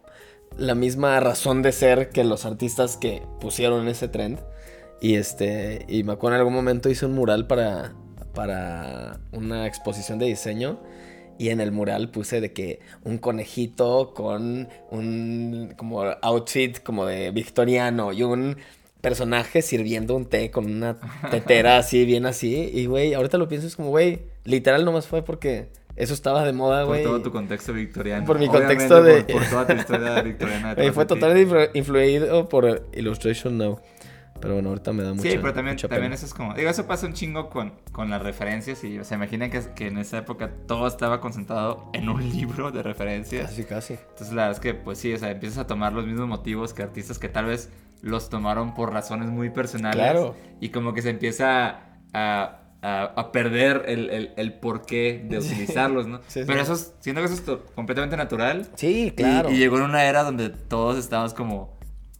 la 0.56 0.74
misma 0.74 1.18
razón 1.20 1.62
de 1.62 1.72
ser 1.72 2.10
que 2.10 2.24
los 2.24 2.44
artistas 2.44 2.96
que 2.96 3.22
pusieron 3.40 3.88
ese 3.88 4.08
trend. 4.08 4.40
Y 5.00 5.14
este 5.14 5.86
y 5.88 6.02
me 6.02 6.12
acuerdo 6.12 6.36
en 6.36 6.40
algún 6.40 6.54
momento 6.54 6.90
hice 6.90 7.06
un 7.06 7.14
mural 7.14 7.46
para 7.46 7.94
para 8.34 9.18
una 9.32 9.66
exposición 9.66 10.18
de 10.18 10.26
diseño 10.26 10.78
y 11.38 11.48
en 11.48 11.60
el 11.60 11.72
mural 11.72 12.10
puse 12.10 12.40
de 12.40 12.52
que 12.52 12.80
un 13.02 13.16
conejito 13.16 14.12
con 14.14 14.68
un 14.90 15.72
como 15.76 16.02
outfit 16.02 16.82
como 16.82 17.06
de 17.06 17.30
victoriano 17.30 18.12
y 18.12 18.22
un 18.22 18.56
personaje 19.00 19.62
sirviendo 19.62 20.14
un 20.14 20.26
té 20.26 20.50
con 20.50 20.66
una 20.66 20.98
tetera 21.30 21.78
así, 21.78 22.04
bien 22.04 22.26
así. 22.26 22.70
Y, 22.72 22.86
güey, 22.86 23.14
ahorita 23.14 23.38
lo 23.38 23.48
pienso, 23.48 23.66
es 23.66 23.76
como, 23.76 23.88
güey, 23.88 24.20
literal 24.44 24.84
nomás 24.84 25.06
fue 25.06 25.22
porque 25.22 25.68
eso 25.96 26.14
estaba 26.14 26.44
de 26.44 26.52
moda, 26.52 26.80
Por 26.84 26.88
güey. 26.94 27.04
todo 27.04 27.20
tu 27.22 27.30
contexto 27.32 27.72
victoriano. 27.72 28.24
Por 28.26 28.38
mi 28.38 28.46
Obviamente, 28.48 28.88
contexto 28.88 29.02
de- 29.02 29.22
Por, 29.24 29.32
por 29.42 29.50
toda 29.50 29.66
tu 29.66 29.72
historia 29.74 30.22
victoriana. 30.22 30.74
Fue 30.92 31.06
totalmente 31.06 31.50
influ- 31.50 31.70
influido 31.74 32.48
por 32.48 32.88
Illustration 32.94 33.58
Now. 33.58 33.80
Pero 34.40 34.54
bueno, 34.54 34.70
ahorita 34.70 34.94
me 34.94 35.02
da 35.02 35.10
mucha 35.12 35.28
Sí, 35.28 35.36
pero 35.38 35.52
también, 35.52 35.76
también 35.76 36.14
eso 36.14 36.24
es 36.24 36.32
como. 36.32 36.54
Digo, 36.54 36.70
eso 36.70 36.86
pasa 36.86 37.06
un 37.06 37.12
chingo 37.12 37.50
con, 37.50 37.74
con 37.92 38.08
las 38.08 38.22
referencias. 38.22 38.82
Y, 38.84 38.98
o 38.98 39.04
sea, 39.04 39.18
imaginen 39.18 39.50
que, 39.50 39.60
que 39.76 39.88
en 39.88 39.98
esa 39.98 40.16
época 40.16 40.50
todo 40.66 40.86
estaba 40.86 41.20
concentrado 41.20 41.90
en 41.92 42.08
un 42.08 42.26
libro 42.32 42.70
de 42.70 42.82
referencias. 42.82 43.50
Casi, 43.50 43.64
casi. 43.64 43.92
Entonces, 43.94 44.28
la 44.32 44.44
verdad 44.46 44.52
es 44.52 44.60
que, 44.60 44.72
pues 44.72 44.96
sí, 44.96 45.12
o 45.12 45.18
sea, 45.18 45.30
empiezas 45.30 45.58
a 45.58 45.66
tomar 45.66 45.92
los 45.92 46.06
mismos 46.06 46.26
motivos 46.26 46.72
que 46.72 46.82
artistas 46.82 47.18
que 47.18 47.28
tal 47.28 47.44
vez 47.44 47.68
los 48.00 48.30
tomaron 48.30 48.72
por 48.74 48.94
razones 48.94 49.28
muy 49.28 49.50
personales. 49.50 50.00
Claro. 50.00 50.34
Y 50.58 50.70
como 50.70 50.94
que 50.94 51.02
se 51.02 51.10
empieza 51.10 51.68
a, 51.68 51.80
a, 52.14 52.60
a 52.82 53.32
perder 53.32 53.84
el, 53.86 54.10
el, 54.10 54.32
el 54.36 54.54
porqué 54.54 55.24
de 55.28 55.38
utilizarlos, 55.40 56.06
¿no? 56.06 56.18
Sí, 56.28 56.40
sí. 56.40 56.44
Pero 56.46 56.60
eso 56.60 56.72
es, 56.74 56.94
siento 57.00 57.20
que 57.20 57.26
eso 57.26 57.34
es 57.34 57.58
completamente 57.74 58.16
natural. 58.16 58.68
Sí, 58.74 59.12
claro. 59.16 59.50
Y, 59.50 59.58
llegó 59.58 59.76
en 59.76 59.82
una 59.82 60.04
era 60.04 60.22
donde 60.22 60.50
todos 60.50 60.98
estábamos 60.98 61.34
como 61.34 61.78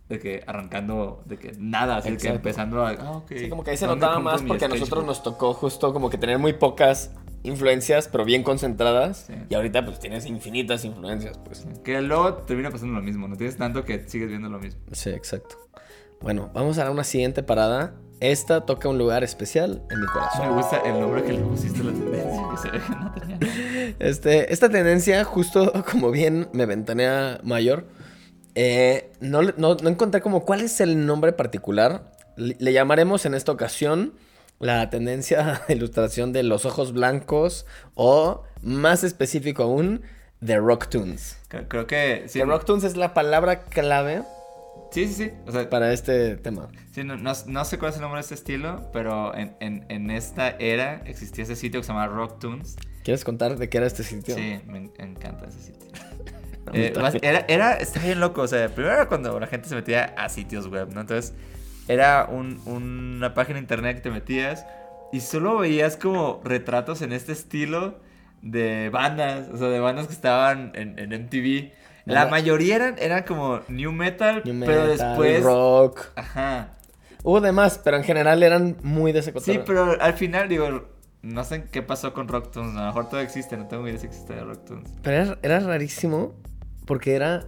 de 0.08 0.18
que 0.18 0.42
arrancando, 0.46 1.22
de 1.24 1.38
que 1.38 1.52
nada, 1.56 1.98
así 1.98 2.16
que 2.16 2.28
empezando 2.28 2.84
a... 2.84 2.90
ah, 2.90 3.22
Sí, 3.28 3.48
como 3.48 3.62
que 3.62 3.70
ahí 3.70 3.76
se 3.76 3.86
¿dónde 3.86 4.06
notaba 4.06 4.20
más 4.20 4.42
porque 4.42 4.64
a 4.64 4.68
nosotros 4.68 5.04
nos 5.04 5.22
tocó 5.22 5.54
justo 5.54 5.92
como 5.92 6.10
que 6.10 6.18
tener 6.18 6.38
muy 6.38 6.52
pocas 6.52 7.12
influencias, 7.44 8.08
pero 8.08 8.24
bien 8.24 8.42
concentradas. 8.42 9.26
Sí. 9.28 9.34
Y 9.48 9.54
ahorita 9.54 9.84
pues 9.84 10.00
tienes 10.00 10.26
infinitas 10.26 10.84
influencias, 10.84 11.38
pues. 11.38 11.66
Que 11.84 12.02
luego 12.02 12.34
termina 12.34 12.70
pasando 12.70 12.94
lo 12.94 13.02
mismo, 13.02 13.28
no 13.28 13.36
tienes 13.36 13.56
tanto 13.56 13.84
que 13.84 14.08
sigues 14.08 14.28
viendo 14.28 14.48
lo 14.48 14.58
mismo. 14.58 14.80
Sí, 14.92 15.10
exacto. 15.10 15.56
Bueno, 16.20 16.50
vamos 16.52 16.76
a 16.78 16.82
dar 16.82 16.90
una 16.90 17.04
siguiente 17.04 17.42
parada 17.42 17.94
esta 18.20 18.66
toca 18.66 18.88
un 18.88 18.98
lugar 18.98 19.24
especial 19.24 19.82
en 19.90 20.00
mi 20.00 20.06
Me 20.06 20.12
corazón. 20.12 20.54
gusta 20.54 20.78
el 20.84 21.00
nombre 21.00 21.22
que 21.24 21.32
le 21.32 21.40
pusiste 21.40 21.80
a 21.80 21.84
la 21.84 21.92
tendencia, 21.92 22.42
que 22.50 22.56
se 22.56 22.70
ve 22.70 22.80
que 22.80 22.94
no 22.94 23.14
tenía. 23.14 23.94
Este, 23.98 24.52
esta 24.52 24.68
tendencia, 24.68 25.24
justo 25.24 25.72
como 25.90 26.10
bien 26.10 26.48
me 26.52 26.66
ventanea 26.66 27.40
mayor, 27.42 27.86
eh, 28.54 29.10
no, 29.20 29.42
no, 29.42 29.74
no 29.74 29.88
encontré 29.88 30.20
como 30.20 30.44
cuál 30.44 30.60
es 30.60 30.80
el 30.80 31.06
nombre 31.06 31.32
particular. 31.32 32.12
Le, 32.36 32.56
le 32.58 32.72
llamaremos 32.72 33.24
en 33.24 33.34
esta 33.34 33.52
ocasión 33.52 34.14
la 34.58 34.90
tendencia 34.90 35.62
de 35.68 35.74
ilustración 35.74 36.32
de 36.32 36.42
los 36.42 36.66
ojos 36.66 36.92
blancos 36.92 37.66
o, 37.94 38.44
más 38.62 39.02
específico 39.02 39.62
aún, 39.62 40.02
de 40.40 40.58
Rocktoons. 40.58 41.38
Creo, 41.48 41.68
creo 41.68 41.86
que 41.86 42.24
sí, 42.26 42.38
Que 42.38 42.44
Rocktoons 42.44 42.84
es 42.84 42.96
la 42.96 43.14
palabra 43.14 43.64
clave 43.64 44.22
sí, 44.90 45.06
sí, 45.08 45.14
sí. 45.14 45.30
O 45.46 45.52
sea, 45.52 45.68
para 45.70 45.92
este 45.92 46.36
tema. 46.36 46.68
sí, 46.92 47.04
no, 47.04 47.16
no- 47.16 47.32
no 47.46 47.64
sé 47.64 47.78
cuál 47.78 47.90
es 47.90 47.96
el 47.96 48.02
nombre 48.02 48.18
de 48.18 48.22
este 48.22 48.34
estilo, 48.34 48.88
pero 48.92 49.34
en, 49.34 49.54
en- 49.60 49.84
en 49.88 50.10
esta 50.10 50.50
era 50.50 51.02
existía 51.06 51.44
ese 51.44 51.56
sitio 51.56 51.80
que 51.80 51.84
se 51.86 51.92
llama 51.92 52.06
Rocktoons. 52.06 52.76
¿Quieres 53.04 53.24
contar 53.24 53.56
de 53.56 53.68
qué 53.68 53.78
era 53.78 53.86
este 53.86 54.02
sitio? 54.02 54.34
Sí, 54.34 54.60
me 54.66 54.78
en- 54.78 54.92
encanta 54.98 55.46
ese 55.48 55.60
sitio. 55.60 55.88
Eh, 56.72 56.92
era, 57.22 57.44
era, 57.48 57.72
está 57.74 57.98
bien 58.00 58.20
loco, 58.20 58.42
o 58.42 58.46
sea, 58.46 58.68
primero 58.68 58.94
era 58.94 59.08
cuando 59.08 59.40
la 59.40 59.48
gente 59.48 59.68
se 59.68 59.74
metía 59.74 60.04
a 60.16 60.28
sitios 60.28 60.68
web, 60.68 60.90
¿no? 60.92 61.00
Entonces, 61.00 61.34
era 61.88 62.26
un- 62.30 62.60
una 62.66 63.34
página 63.34 63.54
de 63.56 63.62
internet 63.62 63.96
que 63.96 64.02
te 64.02 64.10
metías 64.10 64.64
y 65.10 65.18
solo 65.20 65.58
veías 65.58 65.96
como 65.96 66.40
retratos 66.44 67.02
en 67.02 67.12
este 67.12 67.32
estilo 67.32 67.98
de 68.42 68.88
bandas, 68.90 69.48
o 69.52 69.56
sea, 69.56 69.66
de 69.68 69.80
bandas 69.80 70.06
que 70.06 70.12
estaban 70.12 70.70
en, 70.76 70.96
en 70.98 71.12
MTV. 71.12 71.72
La 72.04 72.26
mayoría 72.26 72.76
eran, 72.76 72.96
eran 72.98 73.22
como 73.24 73.60
new 73.68 73.92
metal, 73.92 74.42
New 74.44 74.64
pero 74.66 74.86
metal, 74.86 74.98
después... 74.98 75.42
rock. 75.42 76.06
Ajá. 76.16 76.70
Hubo 77.22 77.40
demás, 77.40 77.80
pero 77.82 77.96
en 77.96 78.04
general 78.04 78.42
eran 78.42 78.76
muy 78.82 79.12
de 79.12 79.20
ese 79.20 79.32
Sí, 79.40 79.60
pero 79.64 80.00
al 80.00 80.14
final, 80.14 80.48
digo, 80.48 80.88
no 81.22 81.44
sé 81.44 81.64
qué 81.70 81.82
pasó 81.82 82.14
con 82.14 82.28
Rocktoons, 82.28 82.76
a 82.76 82.80
lo 82.80 82.86
mejor 82.86 83.06
todavía 83.06 83.26
existe, 83.26 83.56
no 83.56 83.66
tengo 83.66 83.86
idea 83.86 83.98
si 83.98 84.06
existe 84.06 84.38
Rocktoons. 84.40 84.90
Pero 85.02 85.16
era, 85.16 85.38
era 85.42 85.60
rarísimo 85.60 86.34
porque 86.86 87.14
era 87.14 87.44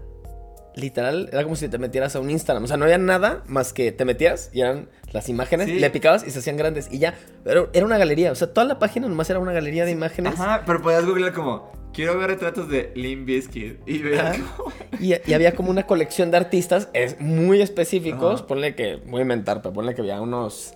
literal, 0.75 1.29
era 1.33 1.43
como 1.45 1.57
si 1.57 1.69
te 1.69 1.79
metieras 1.79 2.17
a 2.17 2.21
un 2.21 2.31
Instagram. 2.31 2.65
O 2.65 2.67
sea, 2.67 2.77
no 2.77 2.85
había 2.85 2.99
nada 2.99 3.43
más 3.47 3.73
que 3.73 3.93
te 3.93 4.05
metías 4.05 4.51
y 4.53 4.61
eran 4.61 4.89
las 5.13 5.29
imágenes, 5.29 5.67
Sí. 5.69 5.79
le 5.79 5.91
picabas 5.91 6.27
y 6.27 6.31
se 6.31 6.39
hacían 6.39 6.57
grandes 6.57 6.89
y 6.91 6.99
ya. 6.99 7.15
Pero 7.45 7.71
era 7.73 7.85
una 7.85 7.99
galería, 7.99 8.33
o 8.33 8.35
sea, 8.35 8.53
toda 8.53 8.67
la 8.67 8.79
página 8.79 9.09
nomás 9.09 9.29
era 9.31 9.39
una 9.39 9.53
galería 9.53 9.85
de 9.85 9.91
imágenes. 9.91 10.35
Ajá, 10.35 10.63
pero 10.67 10.81
podías 10.81 11.05
googlear 11.05 11.33
como, 11.33 11.71
quiero 11.93 12.19
ver 12.19 12.31
retratos 12.31 12.69
de 12.69 12.93
Limp 12.95 13.27
Bizkit. 13.27 13.87
Y 13.87 14.15
Ajá. 14.15 14.33
como... 14.57 14.73
Y, 15.01 15.15
y 15.27 15.35
había 15.35 15.55
como 15.55 15.71
una 15.71 15.87
colección 15.87 16.31
de 16.31 16.37
artistas 16.39 16.89
es, 16.95 17.21
muy 17.21 17.61
específicos. 17.61 18.41
Ajá. 18.41 18.47
Ponle 18.47 18.75
que, 18.75 18.97
voy 19.07 19.21
a 19.21 19.23
inventar, 19.23 19.61
pero 19.63 19.73
ponle 19.75 19.95
que 19.95 20.01
había 20.01 20.21
unos 20.21 20.75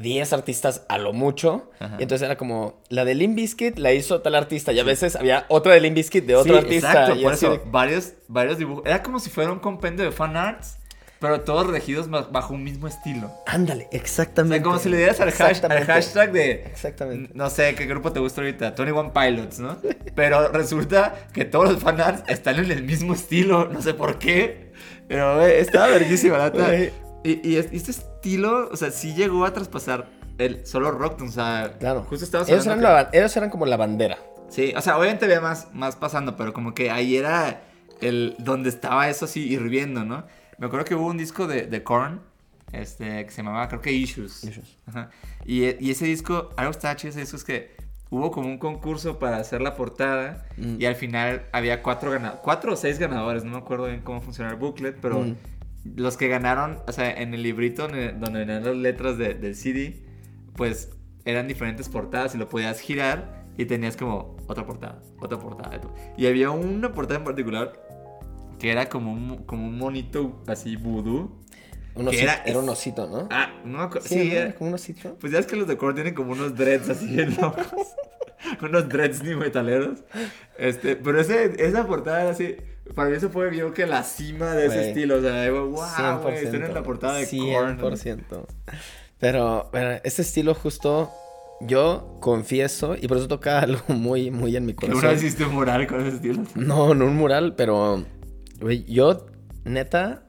10 0.00 0.32
artistas 0.32 0.84
a 0.88 0.98
lo 0.98 1.12
mucho. 1.12 1.70
Ajá. 1.78 1.96
Y 1.98 2.02
entonces 2.02 2.26
era 2.26 2.36
como, 2.36 2.82
la 2.88 3.04
de 3.04 3.14
Limp 3.14 3.36
Bizkit 3.36 3.78
la 3.78 3.92
hizo 3.92 4.20
tal 4.22 4.34
artista. 4.34 4.72
Y 4.72 4.78
a 4.80 4.84
veces 4.84 5.16
había 5.16 5.46
otra 5.48 5.72
de 5.74 5.80
Limp 5.80 5.96
Bizkit 5.96 6.24
de 6.26 6.36
otro 6.36 6.54
Sí, 6.54 6.58
artista. 6.58 6.90
Exacto, 6.90 7.16
y 7.20 7.22
por 7.22 7.32
así 7.32 7.46
eso, 7.46 7.54
de- 7.56 7.62
varios, 7.70 8.12
varios 8.28 8.58
dibujos. 8.58 8.84
Era 8.86 9.02
como 9.02 9.20
si 9.20 9.30
fuera 9.30 9.52
un 9.52 9.58
compendio 9.58 10.04
de 10.04 10.12
fan 10.12 10.36
arts, 10.36 10.76
pero 11.18 11.42
todos 11.42 11.66
regidos 11.66 12.08
bajo 12.08 12.54
un 12.54 12.64
mismo 12.64 12.88
estilo. 12.88 13.30
Ándale, 13.46 13.88
O 13.92 13.96
exactamente. 13.96 14.56
sea, 14.56 14.62
como 14.64 14.78
si 14.78 14.88
le 14.88 14.96
dieras 14.96 15.20
al, 15.20 15.28
hash- 15.30 15.62
al 15.70 15.84
hashtag 15.84 16.32
de... 16.32 16.50
Exactamente. 16.64 17.30
No 17.34 17.50
sé 17.50 17.74
qué 17.74 17.84
grupo 17.84 18.10
te 18.10 18.20
gusta 18.20 18.40
ahorita, 18.40 18.70
21 18.70 19.12
Pilots, 19.12 19.58
¿no? 19.58 19.76
Pero 20.14 20.48
resulta 20.48 21.14
que 21.34 21.44
todos 21.44 21.70
los 21.72 21.82
fanarts 21.82 22.22
están 22.26 22.58
en 22.58 22.70
el 22.70 22.84
mismo 22.84 23.12
estilo, 23.12 23.66
no 23.70 23.82
sé 23.82 23.92
por 23.92 24.18
qué. 24.18 24.72
Pero, 25.08 25.36
güey, 25.38 25.58
estaba 25.58 25.88
verguísima, 25.88 26.38
la. 26.38 26.84
Y, 27.22 27.46
y 27.46 27.56
es- 27.56 27.68
este 27.70 27.90
estilo, 28.24 28.68
o 28.70 28.76
sea, 28.76 28.90
sí 28.90 29.14
llegó 29.14 29.44
a 29.46 29.52
traspasar 29.54 30.06
el 30.38 30.66
solo 30.66 30.90
Rockton, 30.90 31.28
o 31.28 31.32
sea, 31.32 31.74
Claro. 31.78 32.04
justo 32.08 32.24
estabas 32.24 32.48
Ellos 32.48 32.66
eran, 32.66 32.78
hablando 32.84 33.10
la 33.10 33.18
ellos 33.18 33.34
eran 33.36 33.50
como 33.50 33.64
la 33.66 33.76
bandera. 33.76 34.16
que- 34.16 34.52
Sí, 34.52 34.74
o 34.76 34.80
sea, 34.80 34.98
obviamente 34.98 35.24
había 35.24 35.40
más, 35.40 35.68
más 35.72 35.96
pasando, 35.96 36.36
pero 36.36 36.52
como 36.52 36.74
que 36.74 36.90
ahí 36.90 37.16
era 37.16 37.62
el 38.00 38.34
donde 38.38 38.68
estaba 38.68 39.08
eso 39.08 39.24
así 39.26 39.48
hirviendo, 39.50 40.04
¿no? 40.04 40.24
Me 40.58 40.66
acuerdo 40.66 40.84
que 40.84 40.94
hubo 40.94 41.06
un 41.06 41.16
disco 41.16 41.46
de, 41.46 41.62
de 41.62 41.82
Korn, 41.82 42.20
este, 42.72 43.24
que 43.24 43.30
se 43.30 43.42
llamaba, 43.42 43.68
creo 43.68 43.80
que 43.80 43.92
Issues. 43.92 44.44
Issues. 44.44 44.76
Ajá. 44.86 45.10
Y, 45.46 45.64
y 45.84 45.90
ese 45.90 46.04
disco, 46.06 46.50
algo 46.56 46.72
estaba 46.72 46.96
chido 46.96 47.10
ese 47.10 47.20
disco 47.20 47.36
es 47.36 47.44
que 47.44 47.74
hubo 48.10 48.30
como 48.32 48.48
un 48.48 48.58
concurso 48.58 49.18
para 49.18 49.36
hacer 49.38 49.60
la 49.62 49.74
portada 49.76 50.44
Mm. 50.56 50.76
y 50.80 50.84
al 50.84 50.94
final 50.96 51.46
había 51.52 51.82
cuatro 51.82 52.10
cuatro 52.42 52.72
o 52.72 52.76
seis 52.76 52.98
ganadores, 52.98 53.44
no 53.44 53.52
me 53.52 53.58
acuerdo 53.58 53.86
bien 53.86 54.00
cómo 54.02 54.20
funciona 54.20 54.50
el 54.50 54.56
booklet, 54.56 54.96
pero 55.00 55.20
Mm. 55.20 55.36
Los 55.84 56.16
que 56.16 56.28
ganaron, 56.28 56.78
o 56.86 56.92
sea, 56.92 57.10
en 57.10 57.34
el 57.34 57.42
librito 57.42 57.82
donde, 57.88 58.12
venían 58.12 58.64
las 58.64 58.76
letras 58.76 59.16
de- 59.18 59.34
del 59.34 59.54
CD, 59.54 60.02
pues 60.56 60.90
eran 61.24 61.48
diferentes 61.48 61.88
portadas 61.88 62.34
y 62.34 62.38
lo 62.38 62.48
podías 62.48 62.80
girar 62.80 63.44
y 63.56 63.64
tenías 63.66 63.96
como 63.96 64.36
otra 64.46 64.66
portada, 64.66 65.02
otra 65.20 65.38
portada. 65.38 65.80
Y 66.16 66.26
había 66.26 66.50
una 66.50 66.92
portada 66.92 67.18
en 67.18 67.24
particular 67.24 67.72
que 68.58 68.70
era 68.70 68.88
como 68.88 69.12
un, 69.12 69.44
como 69.44 69.66
un 69.66 69.78
monito 69.78 70.42
así 70.46 70.76
vudú. 70.76 71.40
Un 71.94 72.06
osito- 72.06 72.22
era- 72.22 72.42
era, 72.44 72.58
un 72.58 72.68
osito, 72.68 73.06
¿no? 73.08 73.28
Ah, 73.30 73.50
no 73.64 73.90
sí, 74.02 74.08
Sí, 74.08 74.30
era- 74.32 74.42
Era 74.48 74.54
como 74.54 74.68
un 74.68 74.74
osito. 74.74 75.16
pues 75.18 75.32
ya 75.32 75.38
es 75.38 75.46
que 75.46 75.56
los 75.56 75.66
de 75.66 75.76
Korn 75.76 75.94
tienen 75.94 76.14
como 76.14 76.32
unos 76.32 76.56
dreads 76.56 76.88
así 76.90 77.16
locos. 77.16 77.66
unos 78.62 78.88
dreads 78.88 79.22
ni 79.22 79.34
metaleros. 79.34 80.04
Este, 80.58 80.96
pero 80.96 81.20
ese, 81.20 81.52
esa 81.64 81.86
portada 81.86 82.22
era 82.22 82.30
así. 82.30 82.56
Para 82.94 83.10
mí 83.10 83.16
eso 83.16 83.30
fue 83.30 83.50
bien 83.50 83.72
que 83.72 83.86
la 83.86 84.02
cima 84.02 84.54
de 84.54 84.66
ese 84.66 84.88
estilo. 84.88 85.16
O 85.16 85.20
sea, 85.20 85.42
digo, 85.44 85.66
wow, 85.66 86.20
güey, 86.22 86.36
están 86.36 86.64
en 86.64 86.74
la 86.74 86.82
portada 86.82 87.16
de 87.16 87.26
Korn. 87.26 87.78
100%. 87.78 88.46
Pero, 89.18 89.68
bueno, 89.70 90.00
ese 90.02 90.22
estilo 90.22 90.54
justo, 90.54 91.10
yo 91.60 92.16
confieso, 92.20 92.96
y 93.00 93.06
por 93.06 93.18
eso 93.18 93.28
toca 93.28 93.58
algo 93.62 93.82
muy, 93.88 94.30
muy 94.30 94.56
en 94.56 94.66
mi 94.66 94.74
corazón. 94.74 95.02
vez 95.02 95.22
hiciste 95.22 95.44
un 95.44 95.54
mural 95.54 95.86
con 95.86 96.00
ese 96.00 96.16
estilo. 96.16 96.42
No, 96.54 96.94
no 96.94 97.04
un 97.04 97.16
mural, 97.16 97.54
pero, 97.54 98.04
yo, 98.86 99.26
neta, 99.64 100.24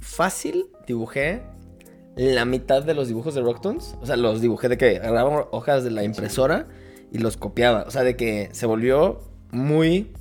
fácil 0.00 0.66
dibujé 0.86 1.42
la 2.16 2.44
mitad 2.44 2.82
de 2.82 2.94
los 2.94 3.08
dibujos 3.08 3.34
de 3.34 3.42
Rocktoons. 3.42 3.96
O 4.00 4.06
sea, 4.06 4.16
los 4.16 4.40
dibujé 4.40 4.68
de 4.68 4.78
que 4.78 4.96
agarraba 4.96 5.48
hojas 5.50 5.84
de 5.84 5.90
la 5.90 6.02
impresora 6.02 6.66
y 7.12 7.18
los 7.18 7.36
copiaba. 7.36 7.84
O 7.86 7.90
sea, 7.90 8.02
de 8.04 8.16
que 8.16 8.48
se 8.52 8.66
volvió 8.66 9.20
muy 9.50 10.12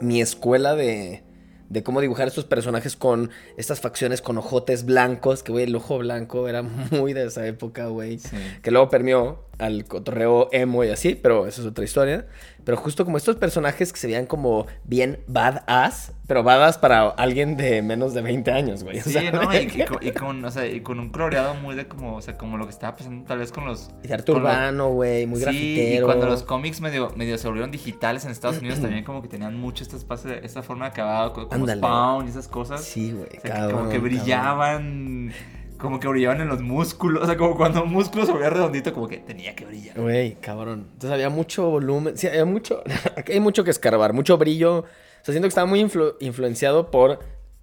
mi 0.00 0.20
escuela 0.20 0.74
de, 0.74 1.22
de 1.68 1.82
cómo 1.82 2.00
dibujar 2.00 2.28
estos 2.28 2.44
personajes 2.44 2.96
con 2.96 3.30
estas 3.56 3.80
facciones 3.80 4.22
con 4.22 4.38
ojotes 4.38 4.84
blancos. 4.84 5.42
Que, 5.42 5.52
güey, 5.52 5.64
el 5.64 5.74
ojo 5.74 5.98
blanco 5.98 6.48
era 6.48 6.62
muy 6.90 7.12
de 7.12 7.26
esa 7.26 7.46
época, 7.46 7.86
güey. 7.86 8.18
Sí. 8.18 8.36
Que 8.62 8.70
luego 8.70 8.88
permeó 8.88 9.47
al 9.58 9.84
cotorreo 9.86 10.48
emo 10.52 10.84
y 10.84 10.90
así, 10.90 11.14
pero 11.14 11.46
eso 11.46 11.60
es 11.62 11.66
otra 11.68 11.84
historia. 11.84 12.26
Pero 12.64 12.76
justo 12.76 13.04
como 13.06 13.16
estos 13.16 13.36
personajes 13.36 13.92
que 13.92 13.98
se 13.98 14.06
veían 14.08 14.26
como 14.26 14.66
bien 14.84 15.20
badass, 15.26 16.12
pero 16.26 16.42
badass 16.42 16.76
para 16.76 17.08
alguien 17.08 17.56
de 17.56 17.80
menos 17.80 18.12
de 18.12 18.20
20 18.20 18.50
años, 18.52 18.84
güey. 18.84 19.00
Sí, 19.00 19.12
sea, 19.12 19.30
¿no? 19.32 19.50
Y, 19.54 19.56
y 19.80 19.84
con, 19.86 20.06
y 20.06 20.10
con, 20.12 20.44
o 20.44 20.50
sea, 20.50 20.66
y 20.66 20.80
con 20.82 21.00
un 21.00 21.08
coloreado 21.08 21.54
muy 21.54 21.74
de 21.74 21.88
como, 21.88 22.16
o 22.16 22.20
sea, 22.22 22.36
como 22.36 22.58
lo 22.58 22.66
que 22.66 22.70
estaba 22.72 22.94
pasando 22.96 23.24
tal 23.26 23.38
vez 23.38 23.50
con 23.52 23.64
los... 23.64 23.90
Y 24.04 24.08
de 24.08 24.14
arte 24.14 24.32
urbano, 24.32 24.90
güey, 24.90 25.26
muy 25.26 25.38
sí, 25.38 25.44
grafitero. 25.44 26.02
y 26.02 26.04
cuando 26.04 26.26
los 26.26 26.42
cómics 26.42 26.80
medio, 26.82 27.10
medio 27.16 27.38
se 27.38 27.46
volvieron 27.48 27.70
digitales 27.70 28.24
en 28.26 28.30
Estados 28.32 28.58
Unidos 28.58 28.80
también 28.80 29.02
como 29.04 29.22
que 29.22 29.28
tenían 29.28 29.58
mucho 29.58 29.82
este 29.82 29.96
espacio, 29.96 30.30
esta 30.34 30.62
forma 30.62 30.84
de 30.86 30.90
acabado, 30.90 31.32
co- 31.32 31.48
como 31.48 31.62
Ándale. 31.62 31.80
Spawn 31.80 32.26
y 32.26 32.30
esas 32.30 32.48
cosas. 32.48 32.84
Sí, 32.84 33.12
güey, 33.12 33.28
O 33.38 33.40
sea, 33.40 33.68
como 33.70 33.88
que 33.88 33.96
cabrón. 33.98 35.32
Como 35.78 35.98
que 36.00 36.08
brillaban 36.08 36.40
en 36.40 36.48
los 36.48 36.60
músculos, 36.60 37.22
o 37.22 37.26
sea, 37.26 37.36
como 37.36 37.56
cuando 37.56 37.82
un 37.84 37.92
músculo 37.92 38.26
se 38.26 38.32
volvía 38.32 38.50
redondito, 38.50 38.92
como 38.92 39.08
que 39.08 39.18
tenía 39.18 39.54
que 39.56 39.64
brillar. 39.64 39.98
Güey, 39.98 40.34
cabrón. 40.40 40.88
Entonces 40.92 41.10
había 41.10 41.30
mucho 41.30 41.70
volumen. 41.70 42.16
Sí, 42.18 42.26
había 42.26 42.44
mucho. 42.44 42.82
Aquí 43.16 43.32
hay 43.34 43.40
mucho 43.40 43.64
que 43.64 43.70
escarbar, 43.70 44.12
mucho 44.12 44.36
brillo. 44.36 44.78
O 44.80 44.84
sea, 45.24 45.32
siento 45.32 45.42
que 45.42 45.48
estaba 45.48 45.66
muy 45.66 45.80
influ- 45.82 46.14
influenciado 46.20 46.90
por 46.90 47.20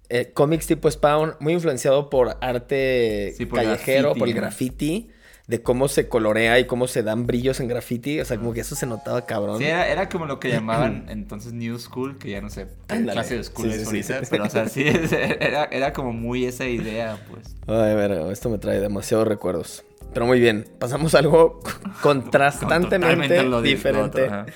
eh, 0.08 0.30
cómics 0.34 0.66
tipo 0.66 0.90
Spawn, 0.90 1.34
muy 1.40 1.52
influenciado 1.52 2.10
por 2.10 2.36
arte 2.40 3.34
Sí, 3.36 3.46
por 3.46 3.58
callejero, 3.60 4.02
graffiti, 4.14 4.18
por 4.20 4.28
el 4.28 4.34
graffiti, 4.34 5.10
de 5.46 5.62
cómo 5.62 5.86
se 5.86 6.08
colorea 6.08 6.58
y 6.58 6.64
cómo 6.66 6.88
se 6.88 7.02
dan 7.04 7.26
brillos 7.26 7.60
en 7.60 7.68
graffiti. 7.68 8.18
O 8.20 8.24
sea, 8.24 8.36
como 8.36 8.52
que 8.52 8.60
eso 8.60 8.74
se 8.74 8.84
notaba 8.86 9.26
cabrón. 9.26 9.58
Sí, 9.58 9.64
era, 9.64 9.88
era 9.88 10.08
como 10.08 10.26
lo 10.26 10.40
que 10.40 10.50
llamaban 10.52 11.06
entonces 11.08 11.52
New 11.52 11.78
School, 11.78 12.18
que 12.18 12.30
ya 12.30 12.40
no 12.40 12.50
sé 12.50 12.66
Ándale. 12.88 13.12
clase 13.12 13.36
de 13.36 13.44
school 13.44 13.70
Sí, 13.72 13.78
sí, 13.78 13.78
sí, 13.80 13.86
ahorita, 14.12 14.20
sí. 14.24 14.26
pero 14.30 14.44
o 14.44 14.50
sea, 14.50 14.68
sí, 14.68 14.84
era, 15.40 15.64
era 15.66 15.92
como 15.92 16.12
muy 16.12 16.44
esa 16.46 16.64
idea, 16.66 17.18
pues. 17.30 17.54
Ay, 17.66 17.92
a 17.92 17.94
ver, 17.94 18.12
esto 18.32 18.48
me 18.50 18.58
trae 18.58 18.80
demasiados 18.80 19.28
recuerdos. 19.28 19.84
Pero 20.12 20.26
muy 20.26 20.40
bien, 20.40 20.66
pasamos 20.78 21.14
a 21.14 21.18
algo 21.18 21.60
contrastantemente 22.02 23.42
lo 23.42 23.48
lo 23.50 23.62
diferente. 23.62 24.22
otro. 24.24 24.46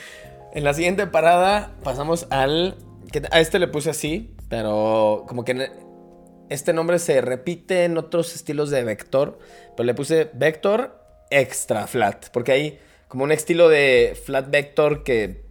En 0.55 0.65
la 0.65 0.75
siguiente 0.75 1.07
parada 1.07 1.73
pasamos 1.85 2.27
al... 2.31 2.77
Que 3.13 3.23
a 3.31 3.41
este 3.41 3.59
le 3.59 3.67
puse 3.69 3.91
así, 3.91 4.35
pero 4.49 5.25
como 5.29 5.45
que 5.45 5.53
en- 5.53 5.71
este 6.51 6.73
nombre 6.75 6.99
se 6.99 7.21
repite 7.23 7.85
en 7.85 7.97
otros 7.97 8.35
estilos 8.35 8.69
de 8.71 8.85
vector, 8.85 9.39
pero 9.77 9.87
le 9.87 9.95
puse 9.95 10.29
vector 10.35 10.99
extra 11.31 11.87
flat, 11.87 12.27
porque 12.33 12.53
hay 12.53 12.79
como 13.09 13.25
un 13.25 13.33
estilo 13.33 13.69
de 13.69 14.17
flat 14.25 14.51
vector 14.51 15.03
que 15.05 15.43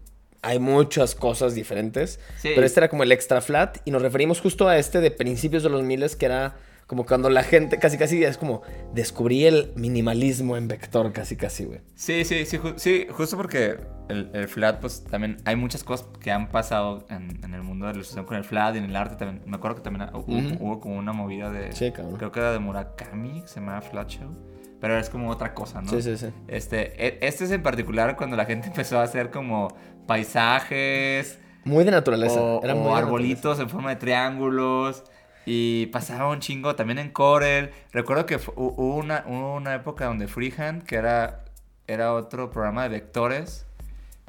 hay 0.41 0.59
muchas 0.59 1.15
cosas 1.15 1.53
diferentes, 1.55 2.19
Sí. 2.37 2.51
pero 2.55 2.65
este 2.65 2.79
era 2.79 2.89
como 2.89 3.03
el 3.03 3.11
extra 3.11 3.41
flat 3.41 3.77
y 3.85 3.91
nos 3.91 4.01
referimos 4.01 4.39
justo 4.39 4.67
a 4.69 4.77
este 4.77 5.01
de 5.01 5.11
principios 5.11 5.63
de 5.63 5.69
los 5.69 5.83
miles 5.83 6.15
que 6.15 6.25
era 6.27 6.55
Como 6.89 7.05
cuando 7.05 7.29
la 7.29 7.43
gente 7.43 7.77
casi 7.77 7.99
casi 7.99 8.23
es 8.23 8.39
como 8.39 8.63
descubrí 8.95 9.45
el 9.45 9.71
minimalismo 9.75 10.57
en 10.57 10.67
vector, 10.67 11.13
casi 11.13 11.35
casi, 11.35 11.65
güey. 11.65 11.81
Sí, 11.93 12.25
sí, 12.25 12.45
sí, 12.47 12.57
ju- 12.57 12.73
sí, 12.77 13.05
justo 13.11 13.37
porque 13.37 13.77
el, 14.09 14.31
el 14.33 14.47
flat, 14.47 14.79
pues 14.81 15.03
también 15.03 15.37
hay 15.45 15.55
muchas 15.55 15.83
cosas 15.83 16.07
que 16.19 16.31
han 16.31 16.49
pasado 16.49 17.05
en, 17.11 17.39
en 17.43 17.53
el 17.53 17.61
mundo 17.61 17.85
de 17.85 17.91
la 17.91 17.97
ilustración 17.97 18.25
con 18.25 18.37
el 18.37 18.43
flat 18.43 18.73
y 18.73 18.79
en 18.79 18.85
el 18.85 18.95
arte 18.95 19.17
también. 19.17 19.43
Me 19.47 19.57
acuerdo 19.57 19.75
que 19.77 19.83
también 19.83 20.09
hubo, 20.15 20.35
Ujú. 20.35 20.57
hubo 20.59 20.79
como 20.79 20.97
una 20.97 21.13
movida 21.13 21.51
de. 21.51 21.71
Sí, 21.73 21.91
cabrón. 21.91 22.15
Creo 22.17 22.31
que 22.31 22.39
era 22.39 22.51
de 22.53 22.57
Murakami, 22.59 23.41
que 23.43 23.47
se 23.47 23.59
llamaba 23.59 23.81
Flat 23.81 24.09
Show. 24.09 24.35
Pero 24.81 24.97
es 24.97 25.11
como 25.11 25.29
otra 25.29 25.53
cosa, 25.53 25.83
¿no? 25.83 25.89
Sí, 25.91 26.01
sí, 26.01 26.17
sí. 26.17 26.27
Este, 26.47 27.05
e- 27.05 27.19
este 27.21 27.43
es 27.43 27.51
en 27.51 27.61
particular 27.61 28.15
cuando 28.17 28.35
la 28.35 28.45
gente 28.45 28.65
empezó 28.73 28.97
a 28.99 29.03
hacer 29.03 29.29
como 29.29 29.67
paisajes 30.07 31.37
Muy 31.65 31.83
de 31.83 31.91
naturaleza. 31.91 32.41
o, 32.41 32.63
Era 32.63 32.73
o 32.73 32.77
muy 32.77 32.93
arbolitos 32.97 33.59
en 33.59 33.69
forma 33.69 33.91
de 33.91 33.95
triángulos. 33.97 35.03
Y 35.51 35.87
pasaba 35.87 36.29
un 36.29 36.41
chingo 36.41 36.75
también 36.75 36.99
en 36.99 37.09
Corel. 37.09 37.71
Recuerdo 37.91 38.27
que 38.27 38.39
hubo 38.55 38.95
una, 38.95 39.25
una 39.25 39.73
época 39.73 40.05
donde 40.05 40.27
Freehand, 40.27 40.83
que 40.83 40.95
era, 40.95 41.43
era 41.87 42.13
otro 42.13 42.51
programa 42.51 42.83
de 42.83 42.89
vectores, 42.89 43.65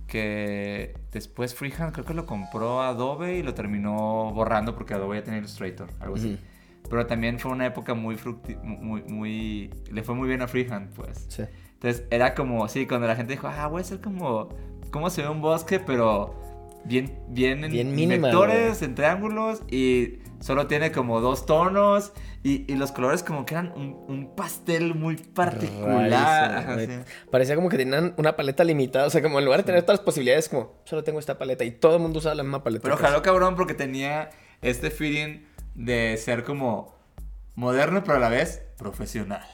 que 0.06 0.94
después 1.12 1.54
Freehand 1.54 1.92
creo 1.92 2.06
que 2.06 2.14
lo 2.14 2.24
compró 2.24 2.80
Adobe 2.80 3.36
y 3.36 3.42
lo 3.42 3.52
terminó 3.52 4.32
borrando 4.32 4.74
porque 4.74 4.94
Adobe 4.94 5.18
ya 5.18 5.24
tenía 5.24 5.40
Illustrator, 5.40 5.90
algo 6.00 6.16
así. 6.16 6.38
Pero 6.88 7.04
también 7.04 7.38
fue 7.38 7.52
una 7.52 7.66
época 7.66 7.92
muy 7.92 8.16
fructi 8.16 8.56
muy, 8.62 9.02
muy... 9.02 9.70
Le 9.92 10.02
fue 10.02 10.14
muy 10.14 10.26
bien 10.26 10.40
a 10.40 10.48
Freehand, 10.48 10.94
pues. 10.94 11.26
Sí. 11.28 11.42
Entonces 11.74 12.02
era 12.10 12.34
como, 12.34 12.66
sí, 12.66 12.86
cuando 12.86 13.06
la 13.06 13.14
gente 13.14 13.34
dijo, 13.34 13.46
ah, 13.46 13.66
voy 13.66 13.80
a 13.80 13.82
hacer 13.82 14.00
como, 14.00 14.48
cómo 14.90 15.10
se 15.10 15.20
ve 15.20 15.28
un 15.28 15.42
bosque, 15.42 15.80
pero 15.80 16.34
bien, 16.86 17.18
bien 17.28 17.62
en 17.62 17.72
Bien 17.72 17.94
minimal, 17.94 18.30
vectores, 18.30 18.80
en 18.80 18.94
triángulos, 18.94 19.62
y 19.70 20.19
solo 20.40 20.66
tiene 20.66 20.90
como 20.92 21.20
dos 21.20 21.46
tonos, 21.46 22.12
y, 22.42 22.70
y 22.72 22.76
los 22.76 22.90
colores 22.90 23.22
como 23.22 23.44
que 23.44 23.54
eran 23.54 23.72
un, 23.76 24.04
un 24.08 24.34
pastel 24.34 24.94
muy 24.94 25.16
particular. 25.16 26.78
Sí. 26.78 26.88
Parecía 27.30 27.54
como 27.54 27.68
que 27.68 27.76
tenían 27.76 28.14
una 28.16 28.34
paleta 28.34 28.64
limitada. 28.64 29.06
O 29.06 29.10
sea, 29.10 29.22
como 29.22 29.38
en 29.38 29.44
lugar 29.44 29.60
de 29.60 29.64
tener 29.64 29.82
todas 29.82 29.98
las 29.98 30.04
posibilidades, 30.04 30.48
como 30.48 30.80
solo 30.84 31.04
tengo 31.04 31.18
esta 31.18 31.36
paleta 31.38 31.64
y 31.64 31.70
todo 31.70 31.96
el 31.96 32.02
mundo 32.02 32.18
usa 32.18 32.34
la 32.34 32.42
misma 32.42 32.64
paleta. 32.64 32.82
Pero 32.82 32.96
casi. 32.96 33.06
jaló 33.10 33.22
cabrón 33.22 33.56
porque 33.56 33.74
tenía 33.74 34.30
este 34.62 34.90
feeling 34.90 35.42
de 35.74 36.16
ser 36.16 36.44
como 36.44 36.98
moderno, 37.54 38.02
pero 38.02 38.16
a 38.16 38.20
la 38.20 38.30
vez 38.30 38.62
profesional. 38.78 39.46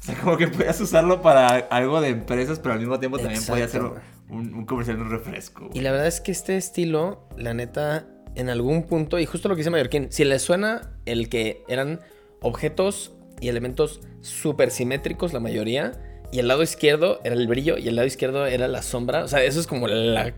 O 0.00 0.04
sea, 0.04 0.16
como 0.16 0.36
que 0.36 0.48
podías 0.48 0.80
usarlo 0.80 1.22
para 1.22 1.48
algo 1.50 2.00
de 2.00 2.08
empresas, 2.08 2.58
pero 2.58 2.72
al 2.72 2.80
mismo 2.80 2.98
tiempo 2.98 3.18
también 3.18 3.44
podía 3.44 3.68
ser 3.68 3.82
Exacto, 3.82 4.02
un, 4.30 4.54
un 4.54 4.64
comercial 4.64 4.96
de 4.96 5.02
un 5.02 5.10
refresco. 5.10 5.70
Y 5.74 5.80
la 5.80 5.92
verdad 5.92 6.08
es 6.08 6.20
que 6.20 6.32
este 6.32 6.56
estilo, 6.56 7.28
la 7.36 7.54
neta, 7.54 8.06
en 8.34 8.48
algún 8.48 8.84
punto, 8.84 9.18
y 9.18 9.26
justo 9.26 9.48
lo 9.48 9.54
que 9.54 9.60
dice 9.60 9.70
Mallorquín, 9.70 10.10
si 10.10 10.24
les 10.24 10.42
suena 10.42 10.92
el 11.06 11.28
que 11.28 11.64
eran 11.68 12.00
objetos 12.40 13.12
y 13.40 13.48
elementos 13.48 14.00
súper 14.20 14.70
simétricos, 14.70 15.32
la 15.32 15.40
mayoría, 15.40 15.92
y 16.32 16.38
el 16.38 16.48
lado 16.48 16.62
izquierdo 16.62 17.20
era 17.24 17.34
el 17.34 17.46
brillo 17.46 17.76
y 17.76 17.88
el 17.88 17.96
lado 17.96 18.06
izquierdo 18.06 18.46
era 18.46 18.66
la 18.66 18.82
sombra, 18.82 19.24
o 19.24 19.28
sea, 19.28 19.44
eso 19.44 19.60
es 19.60 19.66
como 19.66 19.86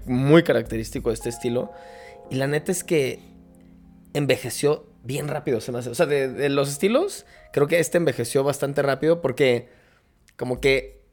muy 0.07 0.43
característico 0.43 1.11
de 1.11 1.15
este 1.15 1.29
estilo. 1.29 1.73
Y 2.31 2.37
la 2.37 2.49
neta 2.49 2.73
es 2.73 2.83
que 2.83 3.21
envejeció 4.13 4.87
bien 5.05 5.29
rápido. 5.29 5.59
O 5.59 5.61
sea, 5.61 6.07
de 6.07 6.49
los 6.49 6.69
estilos, 6.69 7.27
creo 7.53 7.69
que 7.69 7.79
este 7.79 7.99
envejeció 7.99 8.43
bastante 8.43 8.83
rápido 8.83 9.21
porque 9.21 9.69
como 10.37 10.61
que 10.61 11.04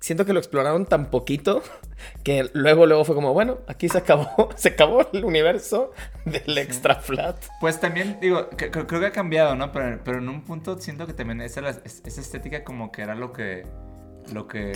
siento 0.00 0.24
que 0.24 0.32
lo 0.32 0.38
exploraron 0.40 0.86
tan 0.86 1.10
poquito 1.10 1.62
que 2.24 2.50
luego, 2.54 2.86
luego 2.86 3.04
fue 3.04 3.14
como, 3.14 3.32
bueno, 3.34 3.58
aquí 3.68 3.88
se 3.88 3.98
acabó, 3.98 4.48
se 4.56 4.70
acabó 4.70 5.06
el 5.12 5.24
universo 5.24 5.92
del 6.24 6.58
extra 6.58 6.96
flat. 6.96 7.36
Pues 7.60 7.78
también, 7.80 8.18
digo, 8.20 8.48
que- 8.50 8.70
que- 8.70 8.86
creo 8.86 9.00
que 9.00 9.06
ha 9.06 9.12
cambiado, 9.12 9.54
¿no? 9.56 9.72
Pero, 9.72 10.00
pero 10.04 10.18
en 10.18 10.28
un 10.28 10.42
punto 10.42 10.78
siento 10.78 11.06
que 11.06 11.12
también 11.12 11.40
esa, 11.42 11.68
esa 11.68 12.20
estética 12.20 12.64
como 12.64 12.90
que 12.90 13.02
era 13.02 13.14
lo 13.14 13.32
que, 13.32 13.64
lo 14.32 14.48
que 14.48 14.72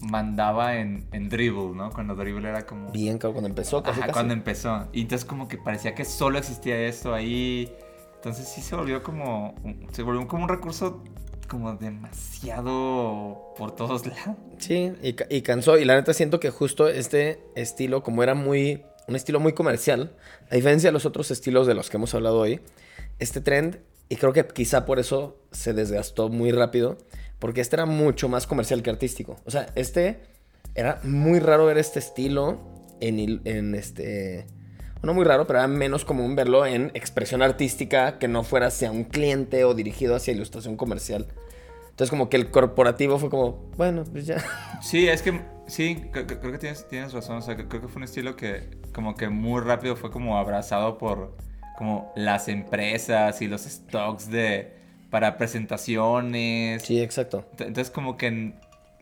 mandaba 0.00 0.76
en, 0.76 1.06
en 1.12 1.28
Dribble, 1.28 1.74
¿no? 1.74 1.90
Cuando 1.90 2.14
Dribble 2.14 2.48
era 2.48 2.66
como... 2.66 2.90
Bien, 2.92 3.18
cuando 3.18 3.46
empezó, 3.46 3.82
casi, 3.82 3.92
Ajá, 3.98 4.08
casi. 4.08 4.12
cuando 4.12 4.34
empezó. 4.34 4.88
Y 4.92 5.02
entonces 5.02 5.24
como 5.26 5.48
que 5.48 5.56
parecía 5.58 5.94
que 5.94 6.04
solo 6.04 6.38
existía 6.38 6.78
esto 6.86 7.14
ahí. 7.14 7.72
Entonces 8.16 8.48
sí 8.48 8.60
se 8.60 8.74
volvió 8.76 9.02
como... 9.02 9.54
Se 9.92 10.02
volvió 10.02 10.26
como 10.28 10.42
un 10.44 10.48
recurso 10.48 11.02
como 11.46 11.74
demasiado 11.74 13.54
por 13.56 13.74
todos 13.74 14.06
lados. 14.06 14.36
Sí, 14.58 14.92
y, 15.02 15.16
y 15.28 15.42
cansó. 15.42 15.78
Y 15.78 15.84
la 15.84 15.94
neta 15.94 16.12
siento 16.14 16.40
que 16.40 16.50
justo 16.50 16.88
este 16.88 17.40
estilo, 17.54 18.02
como 18.02 18.22
era 18.22 18.34
muy. 18.34 18.84
Un 19.08 19.14
estilo 19.14 19.38
muy 19.38 19.52
comercial, 19.52 20.16
a 20.50 20.56
diferencia 20.56 20.88
de 20.88 20.92
los 20.92 21.06
otros 21.06 21.30
estilos 21.30 21.68
de 21.68 21.74
los 21.74 21.90
que 21.90 21.96
hemos 21.96 22.12
hablado 22.16 22.40
hoy, 22.40 22.60
este 23.20 23.40
trend, 23.40 23.78
y 24.08 24.16
creo 24.16 24.32
que 24.32 24.44
quizá 24.48 24.84
por 24.84 24.98
eso 24.98 25.38
se 25.52 25.72
desgastó 25.74 26.28
muy 26.28 26.50
rápido, 26.50 26.98
porque 27.38 27.60
este 27.60 27.76
era 27.76 27.86
mucho 27.86 28.28
más 28.28 28.48
comercial 28.48 28.82
que 28.82 28.90
artístico. 28.90 29.36
O 29.44 29.52
sea, 29.52 29.70
este 29.76 30.22
era 30.74 31.00
muy 31.04 31.38
raro 31.38 31.66
ver 31.66 31.78
este 31.78 32.00
estilo 32.00 32.58
en, 33.00 33.40
en 33.44 33.74
este. 33.74 34.46
No 35.02 35.14
muy 35.14 35.24
raro, 35.24 35.46
pero 35.46 35.60
era 35.60 35.68
menos 35.68 36.04
común 36.04 36.34
verlo 36.36 36.66
en 36.66 36.90
expresión 36.94 37.42
artística 37.42 38.18
que 38.18 38.28
no 38.28 38.42
fuera 38.42 38.68
hacia 38.68 38.90
un 38.90 39.04
cliente 39.04 39.64
o 39.64 39.74
dirigido 39.74 40.16
hacia 40.16 40.32
ilustración 40.34 40.76
comercial. 40.76 41.26
Entonces, 41.90 42.10
como 42.10 42.28
que 42.28 42.36
el 42.36 42.50
corporativo 42.50 43.18
fue 43.18 43.30
como, 43.30 43.70
bueno, 43.76 44.04
pues 44.10 44.26
ya. 44.26 44.42
Sí, 44.82 45.08
es 45.08 45.22
que 45.22 45.40
sí, 45.66 45.96
cre- 46.12 46.26
cre- 46.26 46.40
creo 46.40 46.52
que 46.52 46.58
tienes, 46.58 46.86
tienes 46.88 47.12
razón. 47.12 47.36
O 47.38 47.42
sea, 47.42 47.54
creo 47.56 47.68
que 47.68 47.88
fue 47.88 47.96
un 47.96 48.04
estilo 48.04 48.36
que 48.36 48.68
como 48.92 49.14
que 49.14 49.28
muy 49.28 49.60
rápido 49.62 49.96
fue 49.96 50.10
como 50.10 50.36
abrazado 50.38 50.98
por 50.98 51.36
como 51.78 52.12
las 52.16 52.48
empresas 52.48 53.40
y 53.42 53.48
los 53.48 53.62
stocks 53.62 54.30
de 54.30 54.74
para 55.10 55.36
presentaciones. 55.38 56.82
Sí, 56.82 57.00
exacto. 57.00 57.44
Ent- 57.56 57.66
Entonces 57.66 57.90
como 57.90 58.16
que 58.16 58.54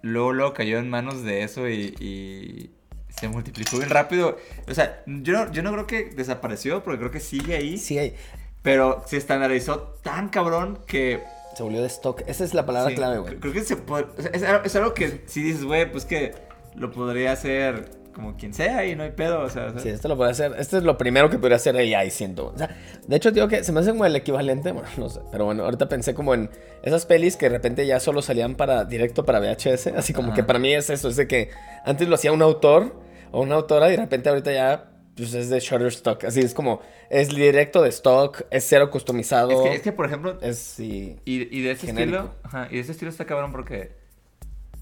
luego, 0.03 0.33
luego 0.33 0.53
cayó 0.55 0.79
en 0.79 0.91
manos 0.91 1.23
de 1.25 1.43
eso 1.45 1.69
y, 1.69 1.95
y 2.01 2.74
se 3.19 3.29
multiplicó 3.29 3.77
bien 3.79 3.91
rápido. 3.91 4.37
O 4.69 4.75
sea, 4.75 5.03
yo 5.07 5.33
no, 5.33 5.53
yo 5.53 5.63
no 5.63 5.73
creo 5.73 5.87
que 5.87 6.05
desapareció, 6.07 6.83
porque 6.83 6.99
creo 6.99 7.11
que 7.11 7.21
sigue 7.21 7.57
ahí. 7.57 7.79
Sí, 7.79 7.99
hay- 7.99 8.15
Pero 8.63 9.03
se 9.07 9.17
estandarizó 9.17 9.79
tan 10.03 10.29
cabrón 10.29 10.79
que... 10.87 11.23
se 11.57 11.63
volvió 11.63 11.81
de 11.81 11.87
stock. 11.89 12.23
Esa 12.27 12.45
es 12.45 12.55
la 12.55 12.67
palabra 12.67 12.91
sí, 12.91 12.97
clave, 12.97 13.19
güey. 13.19 13.35
cre- 13.35 13.41
Creo 13.41 13.53
que 13.53 13.63
se 13.63 13.77
puede... 13.77 14.05
o 14.19 14.23
sea, 14.23 14.31
es, 14.33 14.43
algo- 14.43 14.65
es 14.65 14.77
algo 14.77 14.95
que 14.95 15.23
si 15.27 15.43
dices, 15.43 15.65
güey, 15.65 15.91
pues 15.91 16.05
que 16.05 16.35
lo 16.75 16.91
podría 16.91 17.33
hacer 17.33 17.91
como 18.15 18.37
quien 18.37 18.55
sea 18.55 18.87
y 18.87 18.97
no 18.97 19.03
hay 19.03 19.11
pedo. 19.11 19.41
O 19.43 19.51
sea, 19.51 19.67
o 19.67 19.71
sea, 19.73 19.81
Sí, 19.81 19.89
esto 19.91 20.09
lo 20.09 20.17
puede 20.17 20.31
hacer. 20.31 20.55
Este 20.59 20.79
es 20.79 20.83
lo 20.85 20.97
primero 20.97 21.29
que 21.29 21.39
podría 21.39 21.57
hacer 21.57 21.77
AI, 21.77 22.11
siento. 22.11 22.53
O 22.55 22.59
sea, 22.59 22.75
de 23.07 23.17
hecho, 23.17 23.31
digo 23.31 23.49
que 23.49 23.63
se 23.65 23.73
me 23.73 23.81
hace 23.81 23.91
como 23.91 24.07
el 24.07 24.17
equivalente. 24.17 24.73
Bueno, 24.73 24.89
no 24.97 25.09
sé. 25.09 25.21
Pero 25.31 25.45
bueno, 25.45 25.65
ahorita 25.65 25.89
pensé 25.89 26.15
como 26.15 26.33
en 26.35 26.49
esas 26.83 27.05
pelis 27.07 27.37
que 27.37 27.47
de 27.51 27.57
repente 27.57 27.87
ya 27.87 28.01
solo 28.01 28.23
salían 28.23 28.55
para 28.55 28.85
directo 28.85 29.25
para 29.25 29.41
VHS. 29.41 29.89
Así 29.97 30.13
como 30.15 30.29
Ajá. 30.29 30.37
que 30.37 30.45
para 30.45 30.59
mí 30.59 30.73
es 30.73 30.89
eso. 30.91 31.09
Es 31.09 31.17
de 31.17 31.27
que 31.29 31.51
antes 31.85 32.09
lo 32.09 32.15
hacía 32.15 32.33
un 32.33 32.41
autor 32.43 32.95
o 33.33 33.43
una 33.43 33.57
autora 33.57 33.89
y 33.89 33.91
de 33.93 33.97
repente 33.99 34.29
ahorita 34.31 34.53
ya 34.53 34.91
pues 35.17 35.33
es 35.35 35.49
de 35.49 35.61
Shutterstock. 35.61 36.25
Así 36.25 36.41
es 36.41 36.55
como 36.55 36.81
es 37.09 37.29
directo 37.29 37.83
de 37.83 37.89
stock, 37.91 38.43
es 38.51 38.65
cero 38.69 38.91
customizado. 38.91 39.51
es, 39.51 39.61
que, 39.71 39.77
es 39.77 39.83
que, 39.83 39.93
por 39.93 40.07
ejemplo, 40.07 40.39
es 40.41 40.59
sí. 40.59 41.21
Y, 41.25 41.57
y 41.57 41.63
de 41.63 41.71
ese 41.73 41.87
Genérico. 41.87 42.17
estilo, 42.19 42.35
ajá, 42.43 42.69
y 42.71 42.75
de 42.75 42.81
ese 42.81 42.93
estilo 42.93 43.11
está 43.13 43.25
cabrón 43.25 43.53
porque, 43.53 43.93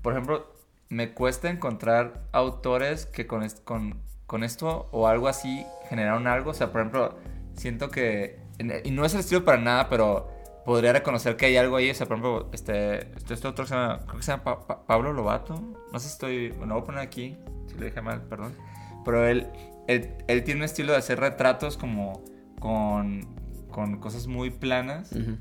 por 0.00 0.14
ejemplo, 0.14 0.51
me 0.92 1.14
cuesta 1.14 1.48
encontrar 1.48 2.20
autores 2.32 3.06
que 3.06 3.26
con, 3.26 3.42
est- 3.42 3.64
con, 3.64 3.98
con 4.26 4.44
esto 4.44 4.88
o 4.92 5.08
algo 5.08 5.26
así 5.26 5.64
generaron 5.88 6.26
algo. 6.26 6.50
O 6.50 6.54
sea, 6.54 6.70
por 6.70 6.82
ejemplo, 6.82 7.16
siento 7.54 7.88
que, 7.90 8.38
y 8.84 8.90
no 8.90 9.04
es 9.06 9.14
el 9.14 9.20
estilo 9.20 9.42
para 9.44 9.56
nada, 9.58 9.88
pero 9.88 10.28
podría 10.66 10.92
reconocer 10.92 11.36
que 11.36 11.46
hay 11.46 11.56
algo 11.56 11.76
ahí. 11.76 11.88
O 11.90 11.94
sea, 11.94 12.06
por 12.06 12.18
ejemplo, 12.18 12.50
este, 12.52 13.14
este, 13.16 13.32
este 13.34 13.48
otro 13.48 13.64
se 13.64 13.74
llama, 13.74 14.00
creo 14.04 14.16
que 14.18 14.22
se 14.22 14.32
llama 14.32 14.44
Pa- 14.44 14.66
Pa- 14.66 14.86
Pablo 14.86 15.14
Lobato. 15.14 15.54
No 15.92 15.98
sé 15.98 16.08
si 16.08 16.12
estoy, 16.12 16.50
bueno, 16.50 16.74
voy 16.74 16.82
a 16.82 16.86
poner 16.86 17.00
aquí, 17.00 17.38
si 17.68 17.74
lo 17.78 17.86
dije 17.86 18.02
mal, 18.02 18.20
perdón. 18.28 18.54
Pero 19.04 19.26
él, 19.26 19.46
él, 19.88 20.14
él 20.28 20.44
tiene 20.44 20.60
un 20.60 20.64
estilo 20.64 20.92
de 20.92 20.98
hacer 20.98 21.18
retratos 21.18 21.78
como 21.78 22.22
con, 22.60 23.26
con 23.70 23.98
cosas 23.98 24.26
muy 24.26 24.50
planas 24.50 25.10
Ujú, 25.12 25.38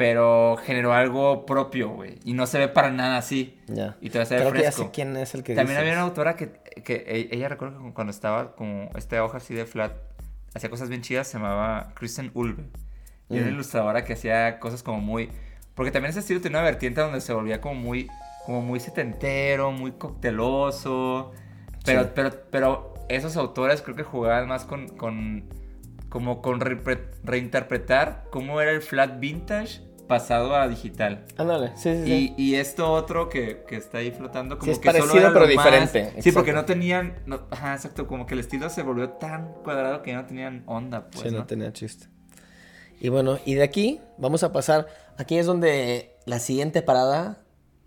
pero 0.00 0.56
generó 0.64 0.94
algo 0.94 1.44
propio, 1.44 1.90
güey. 1.90 2.18
Y 2.24 2.32
no 2.32 2.46
se 2.46 2.58
ve 2.58 2.68
para 2.68 2.90
nada 2.90 3.18
así. 3.18 3.60
Ya. 3.66 3.98
Y 4.00 4.08
te 4.08 4.16
va 4.16 4.22
a 4.22 4.24
hacer 4.24 4.38
Creo 4.40 4.52
que 4.52 4.58
ya 4.62 4.64
fresco. 4.72 4.84
sé 4.84 4.90
quién 4.92 5.14
es 5.18 5.34
el 5.34 5.42
que 5.42 5.54
También 5.54 5.78
había 5.78 5.92
una 5.92 6.00
autora 6.00 6.36
que, 6.36 6.52
que 6.82 7.04
e- 7.06 7.28
ella 7.36 7.50
recuerdo 7.50 7.82
que 7.84 7.92
cuando 7.92 8.10
estaba 8.10 8.56
como 8.56 8.88
esta 8.96 9.22
hoja 9.22 9.36
así 9.36 9.52
de 9.52 9.66
flat, 9.66 9.92
hacía 10.54 10.70
cosas 10.70 10.88
bien 10.88 11.02
chidas, 11.02 11.28
se 11.28 11.36
llamaba 11.36 11.92
Kristen 11.94 12.30
Ulve. 12.32 12.62
Y 13.28 13.34
era 13.34 13.42
una 13.42 13.50
Mm. 13.50 13.54
ilustradora 13.56 14.02
que 14.02 14.14
hacía 14.14 14.58
cosas 14.58 14.82
como 14.82 15.00
muy... 15.02 15.28
Porque 15.74 15.90
también 15.90 16.10
ese 16.12 16.20
estilo 16.20 16.40
tenía 16.40 16.60
una 16.60 16.64
vertiente 16.64 17.02
donde 17.02 17.20
se 17.20 17.34
volvía 17.34 17.60
como 17.60 17.74
muy, 17.74 18.08
como 18.46 18.62
muy 18.62 18.80
setentero, 18.80 19.70
muy 19.70 19.92
cocteloso. 19.92 21.32
Pero, 21.84 22.04
Sí. 22.04 22.08
pero, 22.14 22.30
pero 22.50 22.94
esos 23.10 23.36
autores 23.36 23.82
creo 23.82 23.96
que 23.96 24.02
jugaban 24.04 24.48
más 24.48 24.64
con... 24.64 24.88
con 24.96 25.44
como 26.08 26.42
con 26.42 26.58
reinterpretar 27.22 28.24
cómo 28.30 28.60
era 28.60 28.72
el 28.72 28.80
flat 28.82 29.20
vintage 29.20 29.80
pasado 30.10 30.54
a 30.54 30.68
digital. 30.68 31.24
Ándale, 31.38 31.68
sí, 31.76 31.94
sí, 31.96 32.04
sí. 32.04 32.34
Y, 32.36 32.50
y 32.50 32.54
esto 32.56 32.92
otro 32.92 33.28
que, 33.30 33.64
que 33.66 33.76
está 33.76 33.98
ahí 33.98 34.10
flotando 34.10 34.58
como 34.58 34.70
es 34.70 34.78
que 34.78 34.90
solo 34.92 35.14
era 35.14 35.32
pero 35.32 35.46
lo 35.46 35.54
más- 35.54 35.64
diferente, 35.64 36.20
Sí, 36.20 36.32
porque 36.32 36.52
no 36.52 36.64
tenían... 36.66 37.14
no- 37.24 37.46
ajá, 37.50 37.74
exacto. 37.74 38.06
Como 38.06 38.26
que 38.26 38.34
el 38.34 38.40
estilo 38.40 38.68
se 38.68 38.82
volvió 38.82 39.08
tan 39.10 39.52
cuadrado 39.64 40.02
que 40.02 40.10
ya 40.10 40.16
no 40.20 40.26
tenían 40.26 40.64
onda, 40.66 41.06
pues, 41.08 41.22
sí, 41.22 41.30
no 41.30 41.38
¿no? 41.38 41.46
tenía 41.46 41.72
chiste. 41.72 42.08
Y 43.00 43.08
bueno, 43.08 43.38
y 43.46 43.54
de 43.54 43.62
aquí 43.62 44.00
vamos 44.18 44.42
a 44.42 44.52
pasar. 44.52 44.86
Aquí 45.16 45.38
es 45.38 45.46
donde 45.46 46.16
la 46.26 46.38
siguiente 46.40 46.82
parada 46.82 47.38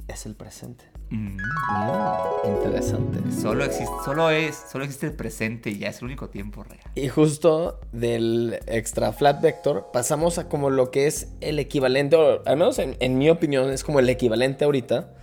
es 0.07 0.25
el 0.25 0.35
presente. 0.35 0.85
Mm. 1.13 1.37
Mm, 1.37 2.55
interesante. 2.55 3.19
Solo 3.31 3.63
existe, 3.65 3.93
solo 4.03 4.29
es, 4.29 4.55
solo 4.71 4.83
existe 4.83 5.07
el 5.07 5.13
presente 5.13 5.69
y 5.69 5.77
ya 5.79 5.89
es 5.89 5.99
el 5.99 6.05
único 6.05 6.29
tiempo 6.29 6.63
real. 6.63 6.79
Y 6.95 7.07
justo 7.07 7.79
del 7.91 8.59
extra 8.67 9.11
flat 9.13 9.41
vector 9.41 9.89
pasamos 9.93 10.37
a 10.39 10.49
como 10.49 10.69
lo 10.69 10.91
que 10.91 11.07
es 11.07 11.29
el 11.41 11.59
equivalente, 11.59 12.15
o 12.15 12.41
al 12.45 12.57
menos 12.57 12.79
en, 12.79 12.95
en 12.99 13.17
mi 13.17 13.29
opinión 13.29 13.69
es 13.69 13.83
como 13.83 13.99
el 13.99 14.09
equivalente 14.09 14.65
ahorita, 14.65 15.13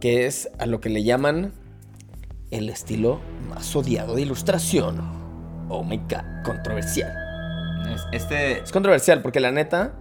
que 0.00 0.26
es 0.26 0.50
a 0.58 0.66
lo 0.66 0.80
que 0.80 0.88
le 0.90 1.02
llaman 1.04 1.52
el 2.50 2.68
estilo 2.68 3.20
más 3.48 3.74
odiado 3.76 4.14
de 4.14 4.22
ilustración. 4.22 5.00
Oh 5.68 5.84
my 5.84 5.96
god, 5.98 6.44
controversial. 6.44 7.12
Es- 7.94 8.02
Este, 8.22 8.58
Es 8.60 8.72
controversial 8.72 9.22
porque 9.22 9.40
la 9.40 9.52
neta, 9.52 9.94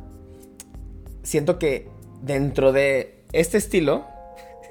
siento 1.24 1.60
que 1.60 1.90
dentro 2.22 2.72
de 2.72 3.24
este 3.34 3.58
estilo, 3.58 4.06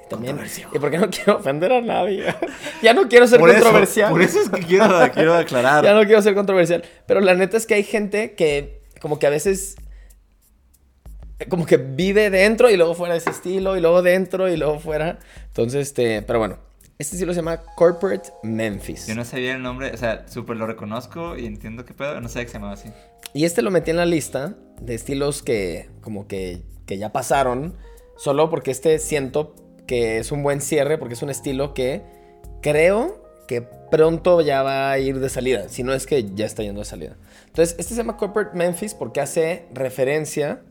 también, 0.09 0.39
y 0.73 0.79
porque 0.79 0.97
no 0.97 1.09
quiero 1.11 1.37
ofender 1.37 1.71
a 1.71 1.81
nadie, 1.81 2.25
ya 2.81 2.93
no 2.93 3.07
quiero 3.07 3.27
ser 3.27 3.39
por 3.39 3.49
eso, 3.49 3.61
controversial. 3.61 4.11
por 4.11 4.21
eso 4.21 4.41
es 4.41 4.49
que 4.49 4.61
quiero, 4.61 4.87
quiero 5.13 5.35
aclarar. 5.35 5.83
Ya 5.89 5.93
no 5.93 6.03
quiero 6.05 6.21
ser 6.21 6.35
controversial. 6.35 6.83
Pero 7.05 7.21
la 7.21 7.35
neta 7.35 7.57
es 7.57 7.65
que 7.65 7.75
hay 7.75 7.83
gente 7.83 8.33
que 8.33 8.81
como 8.99 9.19
que 9.19 9.27
a 9.27 9.29
veces 9.29 9.75
como 11.47 11.65
que 11.65 11.77
vive 11.77 12.29
dentro 12.29 12.69
y 12.69 12.75
luego 12.75 12.95
fuera 12.95 13.13
de 13.13 13.19
ese 13.19 13.29
estilo 13.29 13.77
y 13.77 13.81
luego 13.81 14.01
dentro 14.01 14.49
y 14.49 14.57
luego 14.57 14.79
fuera. 14.79 15.19
Entonces, 15.47 15.87
este, 15.87 16.21
pero 16.21 16.39
bueno, 16.39 16.57
este 16.97 17.15
estilo 17.15 17.33
se 17.33 17.37
llama 17.37 17.61
Corporate 17.75 18.29
Memphis. 18.43 19.07
Yo 19.07 19.15
no 19.15 19.23
sabía 19.23 19.55
el 19.55 19.61
nombre, 19.61 19.91
o 19.93 19.97
sea, 19.97 20.27
súper 20.27 20.57
lo 20.57 20.67
reconozco 20.67 21.37
y 21.37 21.45
entiendo 21.45 21.85
qué 21.85 21.93
pedo, 21.93 22.19
no 22.19 22.27
sabía 22.27 22.43
que 22.43 22.51
se 22.51 22.57
llamaba 22.57 22.73
así. 22.73 22.89
Y 23.33 23.45
este 23.45 23.61
lo 23.61 23.71
metí 23.71 23.91
en 23.91 23.97
la 23.97 24.05
lista 24.05 24.57
de 24.81 24.95
estilos 24.95 25.41
que 25.41 25.89
como 26.01 26.27
que, 26.27 26.63
que 26.85 26.97
ya 26.97 27.13
pasaron, 27.13 27.75
solo 28.17 28.49
porque 28.49 28.71
este 28.71 28.99
siento 28.99 29.55
que 29.89 30.19
es 30.19 30.31
un 30.31 30.43
buen 30.43 30.61
cierre, 30.61 30.99
porque 30.99 31.15
es 31.15 31.23
un 31.23 31.31
estilo 31.31 31.73
que 31.73 32.03
creo 32.61 33.23
que 33.47 33.63
pronto 33.63 34.39
ya 34.41 34.61
va 34.61 34.91
a 34.91 34.99
ir 34.99 35.19
de 35.19 35.29
salida, 35.29 35.67
si 35.69 35.81
no 35.81 35.93
es 35.95 36.05
que 36.05 36.29
ya 36.35 36.45
está 36.45 36.61
yendo 36.61 36.81
de 36.81 36.85
salida. 36.85 37.17
Entonces, 37.47 37.75
este 37.79 37.95
se 37.95 37.97
llama 38.01 38.15
Corporate 38.15 38.55
Memphis 38.55 38.93
porque 38.93 39.19
hace 39.19 39.65
referencia 39.73 40.61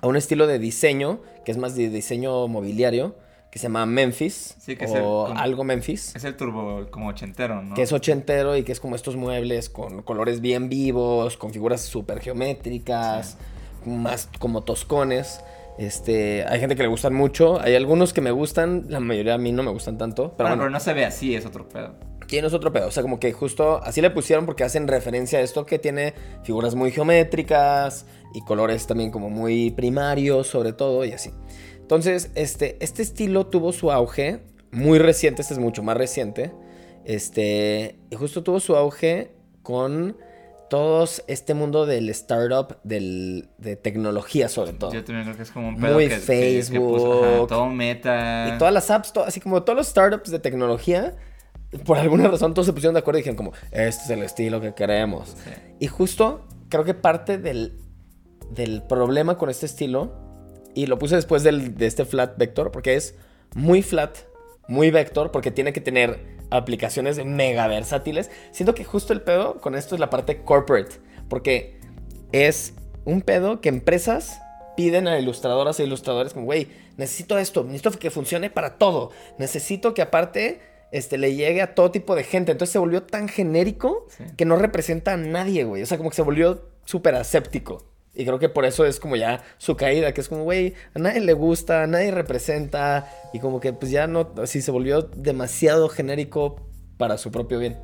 a 0.00 0.06
un 0.08 0.16
estilo 0.16 0.48
de 0.48 0.58
diseño, 0.58 1.20
que 1.44 1.52
es 1.52 1.58
más 1.58 1.76
de 1.76 1.88
diseño 1.90 2.48
mobiliario, 2.48 3.14
que 3.52 3.60
se 3.60 3.64
llama 3.66 3.86
Memphis, 3.86 4.56
Sí, 4.58 4.74
que 4.74 4.86
es 4.86 4.90
o 4.92 5.28
el- 5.28 5.38
algo 5.38 5.62
Memphis 5.62 6.14
Es 6.16 6.24
el 6.24 6.36
turbo 6.36 6.88
como 6.90 7.08
ochentero, 7.10 7.62
¿no? 7.62 7.74
que 7.76 7.82
es 7.82 7.92
ochentero 7.92 8.56
y 8.56 8.64
que 8.64 8.72
es 8.72 8.80
como 8.80 8.96
estos 8.96 9.14
muebles 9.14 9.70
con 9.70 10.02
colores 10.02 10.40
bien 10.40 10.68
vivos, 10.68 11.36
con 11.36 11.52
figuras 11.52 11.82
súper 11.82 12.20
geométricas, 12.20 13.38
más 13.86 14.28
como 14.40 14.64
toscones. 14.64 15.40
Este, 15.78 16.44
hay 16.44 16.58
gente 16.58 16.74
que 16.74 16.82
le 16.82 16.88
gustan 16.88 17.14
mucho, 17.14 17.60
hay 17.60 17.76
algunos 17.76 18.12
que 18.12 18.20
me 18.20 18.32
gustan, 18.32 18.86
la 18.88 18.98
mayoría 18.98 19.34
a 19.34 19.38
mí 19.38 19.52
no 19.52 19.62
me 19.62 19.70
gustan 19.70 19.96
tanto, 19.96 20.34
pero 20.36 20.48
bueno, 20.48 20.62
pero 20.62 20.70
no 20.70 20.80
se 20.80 20.92
ve 20.92 21.04
así, 21.04 21.36
es 21.36 21.46
otro 21.46 21.68
pedo. 21.68 21.94
tiene 22.26 22.48
otro 22.48 22.72
pedo, 22.72 22.88
o 22.88 22.90
sea, 22.90 23.04
como 23.04 23.20
que 23.20 23.32
justo 23.32 23.80
así 23.84 24.00
le 24.00 24.10
pusieron 24.10 24.44
porque 24.44 24.64
hacen 24.64 24.88
referencia 24.88 25.38
a 25.38 25.42
esto 25.42 25.64
que 25.66 25.78
tiene 25.78 26.14
figuras 26.42 26.74
muy 26.74 26.90
geométricas 26.90 28.06
y 28.34 28.40
colores 28.40 28.88
también 28.88 29.12
como 29.12 29.30
muy 29.30 29.70
primarios 29.70 30.48
sobre 30.48 30.72
todo 30.72 31.04
y 31.04 31.12
así. 31.12 31.30
Entonces, 31.76 32.32
este, 32.34 32.76
este 32.80 33.02
estilo 33.02 33.46
tuvo 33.46 33.72
su 33.72 33.92
auge 33.92 34.40
muy 34.72 34.98
reciente, 34.98 35.42
este 35.42 35.54
es 35.54 35.60
mucho 35.60 35.84
más 35.84 35.96
reciente, 35.96 36.52
este, 37.04 38.00
y 38.10 38.16
justo 38.16 38.42
tuvo 38.42 38.58
su 38.58 38.74
auge 38.74 39.30
con 39.62 40.16
todos 40.68 41.22
este 41.26 41.54
mundo 41.54 41.86
del 41.86 42.08
startup, 42.10 42.78
del, 42.84 43.48
de 43.58 43.76
tecnología 43.76 44.48
sobre 44.48 44.72
todo. 44.72 44.92
Yo 44.92 45.04
también 45.04 45.24
creo 45.24 45.36
que 45.36 45.42
es 45.42 45.50
como 45.50 45.68
un 45.68 45.80
pedo 45.80 45.94
Muy 45.94 46.04
que, 46.08 46.14
que- 46.20 46.20
que 46.20 46.80
puso, 46.80 47.22
Facebook. 47.22 47.24
ajá, 47.24 47.46
todo 47.46 47.66
meta. 47.66 48.52
Y 48.54 48.58
todas 48.58 48.72
las 48.74 48.90
apps, 48.90 49.12
así 49.26 49.40
como 49.40 49.62
todos 49.62 49.76
los 49.76 49.86
startups 49.88 50.30
de 50.30 50.38
tecnología, 50.38 51.16
por 51.84 51.98
alguna 51.98 52.28
razón 52.28 52.54
todos 52.54 52.66
se 52.66 52.72
pusieron 52.72 52.94
de 52.94 53.00
acuerdo 53.00 53.18
y 53.18 53.22
dijeron 53.22 53.36
como, 53.36 53.52
este 53.72 54.04
es 54.04 54.10
el 54.10 54.22
estilo 54.22 54.60
que 54.60 54.74
queremos. 54.74 55.36
Sí. 55.44 55.50
Y 55.80 55.86
justo 55.86 56.46
creo 56.68 56.84
que 56.84 56.94
parte 56.94 57.38
del, 57.38 57.78
del 58.50 58.82
problema 58.82 59.36
con 59.38 59.50
este 59.50 59.66
estilo, 59.66 60.14
y 60.74 60.86
lo 60.86 60.98
puse 60.98 61.16
después 61.16 61.42
del- 61.42 61.76
de 61.76 61.86
este 61.86 62.04
flat 62.04 62.38
vector, 62.38 62.70
porque 62.70 62.94
es 62.96 63.14
muy 63.54 63.82
flat, 63.82 64.16
muy 64.68 64.90
vector, 64.90 65.30
porque 65.30 65.50
tiene 65.50 65.72
que 65.72 65.80
tener 65.80 66.37
aplicaciones 66.50 67.24
mega 67.24 67.66
versátiles. 67.66 68.30
Siento 68.50 68.74
que 68.74 68.84
justo 68.84 69.12
el 69.12 69.22
pedo 69.22 69.60
con 69.60 69.74
esto 69.74 69.94
es 69.94 70.00
la 70.00 70.10
parte 70.10 70.42
corporate, 70.42 70.96
porque 71.28 71.78
es 72.32 72.74
un 73.04 73.22
pedo 73.22 73.60
que 73.60 73.68
empresas 73.68 74.40
piden 74.76 75.08
a 75.08 75.18
ilustradoras 75.18 75.80
e 75.80 75.84
ilustradores 75.84 76.34
como, 76.34 76.44
güey, 76.46 76.68
necesito 76.96 77.38
esto, 77.38 77.64
necesito 77.64 77.90
que 77.92 78.10
funcione 78.10 78.48
para 78.50 78.78
todo, 78.78 79.10
necesito 79.38 79.92
que 79.94 80.02
aparte 80.02 80.60
este, 80.92 81.18
le 81.18 81.34
llegue 81.34 81.60
a 81.62 81.74
todo 81.74 81.90
tipo 81.90 82.14
de 82.14 82.22
gente. 82.24 82.52
Entonces 82.52 82.72
se 82.72 82.78
volvió 82.78 83.02
tan 83.02 83.28
genérico 83.28 84.06
Sí. 84.16 84.24
que 84.36 84.44
no 84.44 84.56
representa 84.56 85.14
a 85.14 85.16
nadie, 85.16 85.64
güey. 85.64 85.82
O 85.82 85.86
sea, 85.86 85.98
como 85.98 86.10
que 86.10 86.16
se 86.16 86.22
volvió 86.22 86.68
súper 86.84 87.14
aséptico. 87.16 87.84
Y 88.18 88.24
creo 88.26 88.38
que 88.40 88.48
por 88.48 88.64
eso 88.64 88.84
es 88.84 88.98
como 88.98 89.14
ya 89.16 89.42
su 89.58 89.76
caída, 89.76 90.12
que 90.12 90.20
es 90.20 90.28
como, 90.28 90.42
güey, 90.42 90.74
a 90.92 90.98
nadie 90.98 91.20
le 91.20 91.32
gusta, 91.34 91.84
a 91.84 91.86
nadie 91.86 92.10
representa. 92.10 93.08
Y 93.32 93.38
como 93.38 93.60
que 93.60 93.72
pues 93.72 93.92
ya 93.92 94.08
no, 94.08 94.32
así 94.42 94.60
se 94.60 94.72
volvió 94.72 95.02
demasiado 95.02 95.88
genérico 95.88 96.68
para 96.98 97.16
su 97.16 97.30
propio 97.30 97.60
bien. 97.60 97.78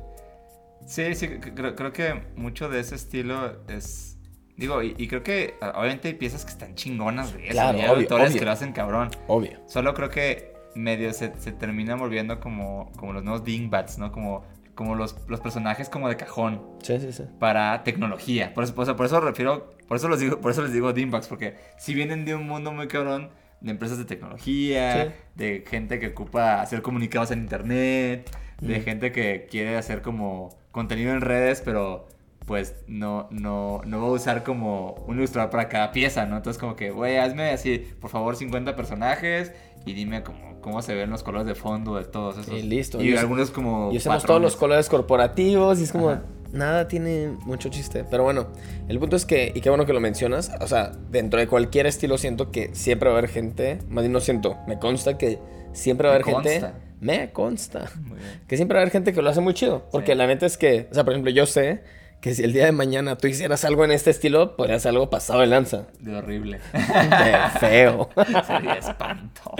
Sí, 0.85 1.15
sí, 1.15 1.27
creo, 1.39 1.75
creo 1.75 1.93
que 1.93 2.21
mucho 2.35 2.67
de 2.69 2.81
ese 2.81 2.95
estilo 2.95 3.63
es. 3.69 4.17
Digo, 4.57 4.83
y, 4.83 4.93
y 4.97 5.07
creo 5.07 5.23
que 5.23 5.55
ah, 5.61 5.73
obviamente 5.77 6.09
hay 6.09 6.13
piezas 6.15 6.43
que 6.45 6.51
están 6.51 6.75
chingonas 6.75 7.33
eso. 7.33 7.39
Claro, 7.51 7.77
obvio, 7.79 7.91
autores 8.01 8.29
obvio. 8.31 8.39
que 8.39 8.45
lo 8.45 8.51
hacen 8.51 8.73
cabrón. 8.73 9.09
Obvio. 9.27 9.59
Solo 9.67 9.93
creo 9.93 10.09
que 10.09 10.53
medio 10.75 11.11
se, 11.13 11.33
se 11.39 11.53
termina 11.53 11.95
volviendo 11.95 12.39
como, 12.41 12.91
como 12.97 13.13
los 13.13 13.23
nuevos 13.23 13.43
dingbats, 13.45 13.97
¿no? 13.97 14.11
Como, 14.11 14.43
como 14.75 14.95
los, 14.95 15.15
los 15.29 15.39
personajes 15.39 15.87
como 15.89 16.09
de 16.09 16.17
cajón 16.17 16.61
Sí, 16.83 16.99
sí, 16.99 17.11
sí. 17.13 17.23
para 17.39 17.83
tecnología. 17.83 18.53
Por 18.53 18.65
eso, 18.65 18.73
o 18.75 18.85
sea, 18.85 18.95
por 18.95 19.05
eso 19.05 19.19
refiero, 19.21 19.74
por 19.87 19.97
eso 19.97 20.09
les 20.09 20.19
digo, 20.19 20.39
por 20.41 20.51
eso 20.51 20.61
les 20.61 20.73
digo 20.73 20.91
dingbats, 20.93 21.27
porque 21.27 21.55
si 21.77 21.93
vienen 21.93 22.25
de 22.25 22.35
un 22.35 22.47
mundo 22.47 22.71
muy 22.71 22.87
cabrón 22.87 23.29
de 23.61 23.71
empresas 23.71 23.97
de 23.97 24.05
tecnología, 24.05 25.05
Sí. 25.05 25.11
de 25.35 25.65
gente 25.67 25.99
que 25.99 26.07
ocupa 26.07 26.61
hacer 26.61 26.81
comunicados 26.81 27.31
en 27.31 27.39
internet, 27.39 28.29
de 28.61 28.79
Mm. 28.79 28.83
gente 28.83 29.11
que 29.11 29.47
quiere 29.49 29.75
hacer 29.77 30.01
como 30.01 30.57
contenido 30.71 31.13
en 31.13 31.21
redes, 31.21 31.61
pero 31.63 32.07
pues 32.45 32.75
no, 32.87 33.27
no, 33.31 33.81
no 33.85 34.01
va 34.01 34.07
a 34.07 34.11
usar 34.11 34.43
como 34.43 34.91
un 35.07 35.17
ilustrador 35.17 35.49
para 35.49 35.67
cada 35.67 35.91
pieza, 35.91 36.27
¿no? 36.27 36.37
Entonces 36.37 36.59
como 36.59 36.75
que, 36.75 36.91
güey, 36.91 37.17
hazme 37.17 37.49
así, 37.49 37.79
por 37.99 38.11
favor, 38.11 38.35
50 38.35 38.75
personajes 38.75 39.51
y 39.83 39.93
dime 39.93 40.21
cómo, 40.21 40.61
cómo 40.61 40.83
se 40.83 40.93
ven 40.93 41.09
los 41.09 41.23
colores 41.23 41.47
de 41.47 41.55
fondo 41.55 41.95
de 41.95 42.03
todos 42.03 42.37
esos. 42.37 42.53
Y 42.53 42.61
listo. 42.61 43.01
Y, 43.01 43.09
Y 43.13 43.17
algunos 43.17 43.49
como 43.49 43.91
Y 43.91 43.97
usamos 43.97 44.23
todos 44.25 44.39
los 44.41 44.55
colores 44.55 44.89
corporativos 44.89 45.79
y 45.79 45.83
es 45.85 45.91
como, 45.91 46.11
Ajá. 46.11 46.21
Nada 46.55 46.87
tiene 46.87 47.27
mucho 47.45 47.69
chiste. 47.69 48.03
Pero 48.09 48.23
bueno, 48.23 48.47
el 48.87 48.97
punto 48.99 49.15
es 49.15 49.25
que, 49.25 49.51
y 49.53 49.61
qué 49.61 49.69
bueno 49.69 49.85
que 49.85 49.93
lo 49.93 49.99
mencionas, 49.99 50.51
o 50.61 50.67
sea, 50.67 50.91
dentro 51.11 51.39
de 51.39 51.47
cualquier 51.47 51.85
estilo 51.85 52.17
siento 52.17 52.51
que 52.51 52.73
siempre 52.73 53.09
va 53.09 53.15
a 53.15 53.19
haber 53.19 53.29
gente, 53.29 53.79
más 53.89 54.03
bien 54.03 54.11
no 54.13 54.19
siento, 54.21 54.57
me 54.67 54.79
consta 54.79 55.17
que 55.17 55.39
siempre 55.73 56.07
va 56.07 56.15
a 56.15 56.17
Me 56.19 56.23
haber 56.23 56.33
gente, 56.35 56.59
consta. 56.61 56.79
me 57.01 57.31
consta, 57.31 57.91
que 58.47 58.55
siempre 58.55 58.75
va 58.75 58.79
a 58.79 58.83
haber 58.83 58.91
gente 58.91 59.13
que 59.13 59.21
lo 59.21 59.29
hace 59.29 59.41
muy 59.41 59.53
chido. 59.53 59.87
Porque 59.91 60.13
Sí. 60.13 60.17
la 60.17 60.27
neta 60.27 60.45
es 60.45 60.57
que, 60.57 60.87
o 60.89 60.93
sea, 60.93 61.03
por 61.03 61.13
ejemplo, 61.13 61.31
yo 61.31 61.45
sé 61.45 61.81
que 62.21 62.33
si 62.33 62.43
el 62.43 62.53
día 62.53 62.65
de 62.65 62.71
mañana 62.71 63.17
tú 63.17 63.27
hicieras 63.27 63.65
algo 63.65 63.85
en 63.85 63.91
este 63.91 64.09
estilo, 64.09 64.55
podría 64.55 64.79
ser 64.79 64.89
algo 64.89 65.11
pasado 65.11 65.41
de 65.41 65.47
lanza. 65.47 65.87
De 65.99 66.15
horrible. 66.15 66.59
De 66.73 67.59
feo. 67.59 68.09
Sería 68.47 68.73
espanto. 68.75 69.53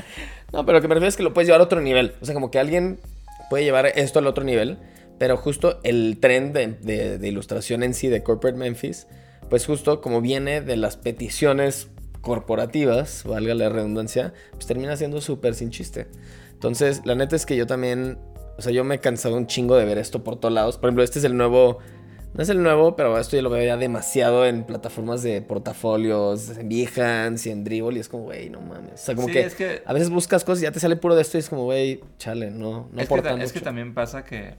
No, 0.51 0.65
pero 0.65 0.77
lo 0.77 0.81
que 0.81 0.87
me 0.87 0.95
refiero 0.95 1.09
es 1.09 1.15
que 1.17 1.21
lo 1.23 1.33
puedes 1.33 1.47
llevar 1.47 1.61
a 1.61 1.65
otro 1.65 1.81
nivel. 1.81 2.13
O 2.21 2.25
sea, 2.25 2.33
como 2.33 2.49
que 2.49 2.57
alguien 2.57 2.99
puede 3.51 3.65
llevar 3.65 3.85
esto 3.87 4.17
al 4.19 4.25
otro 4.25 4.43
nivel. 4.43 4.79
Pero 5.17 5.37
justo 5.37 5.79
el 5.83 6.17
tren 6.19 6.51
de, 6.53 6.67
de- 6.81 7.17
de 7.17 7.27
ilustración 7.27 7.83
en 7.83 7.93
sí 7.93 8.07
de 8.09 8.21
Corporate 8.23 8.57
Memphis, 8.57 9.07
pues 9.49 9.65
justo 9.65 10.01
como 10.01 10.21
viene 10.21 10.61
de 10.61 10.75
las 10.75 10.97
peticiones 10.97 11.87
corporativas, 12.21 13.23
valga 13.23 13.53
la 13.53 13.69
redundancia, 13.69 14.33
pues 14.51 14.65
termina 14.65 14.97
siendo 14.97 15.21
súper 15.21 15.55
sin 15.55 15.69
chiste. 15.69 16.07
Entonces, 16.53 17.01
la 17.05 17.15
neta 17.15 17.35
es 17.35 17.45
que 17.45 17.55
yo 17.55 17.65
también, 17.67 18.17
o 18.57 18.61
sea, 18.61 18.71
yo 18.71 18.83
me 18.83 18.95
he 18.95 18.99
cansado 18.99 19.37
un 19.37 19.47
chingo 19.47 19.77
de 19.77 19.85
ver 19.85 19.97
esto 19.97 20.23
por 20.23 20.37
todos 20.39 20.53
lados. 20.53 20.77
Por 20.77 20.89
ejemplo, 20.89 21.03
este 21.03 21.19
es 21.19 21.25
el 21.25 21.37
nuevo, 21.37 21.77
no 22.33 22.41
es 22.43 22.49
el 22.49 22.61
nuevo, 22.63 22.95
pero 22.95 23.17
esto 23.19 23.35
yo 23.35 23.41
lo 23.43 23.49
veo 23.49 23.63
ya 23.65 23.77
demasiado 23.77 24.45
en 24.45 24.63
plataformas 24.63 25.21
de 25.23 25.41
portafolios, 25.41 26.57
en 26.57 26.67
Behance 26.69 27.47
y 27.49 27.51
en 27.51 27.63
Dribble, 27.63 27.97
y 27.97 27.99
es 28.01 28.09
como, 28.09 28.23
güey, 28.23 28.49
no 28.49 28.59
mames. 28.61 28.93
O 28.93 28.97
sea, 28.97 29.15
como 29.15 29.27
Sí, 29.27 29.33
que, 29.33 29.39
es 29.41 29.55
que- 29.55 29.81
a 29.85 29.93
veces 29.93 30.09
buscas 30.09 30.43
cosas 30.43 30.61
y 30.61 30.63
ya 30.63 30.71
te 30.71 30.79
sale 30.79 30.95
puro 30.95 31.15
de 31.15 31.21
esto 31.21 31.37
y 31.37 31.39
es 31.41 31.49
como, 31.49 31.63
güey, 31.65 32.01
chale, 32.17 32.49
no, 32.51 32.89
no 32.91 33.01
es, 33.01 33.07
que, 33.07 33.43
es 33.43 33.53
que 33.53 33.61
también 33.61 33.93
pasa 33.93 34.25
que 34.25 34.55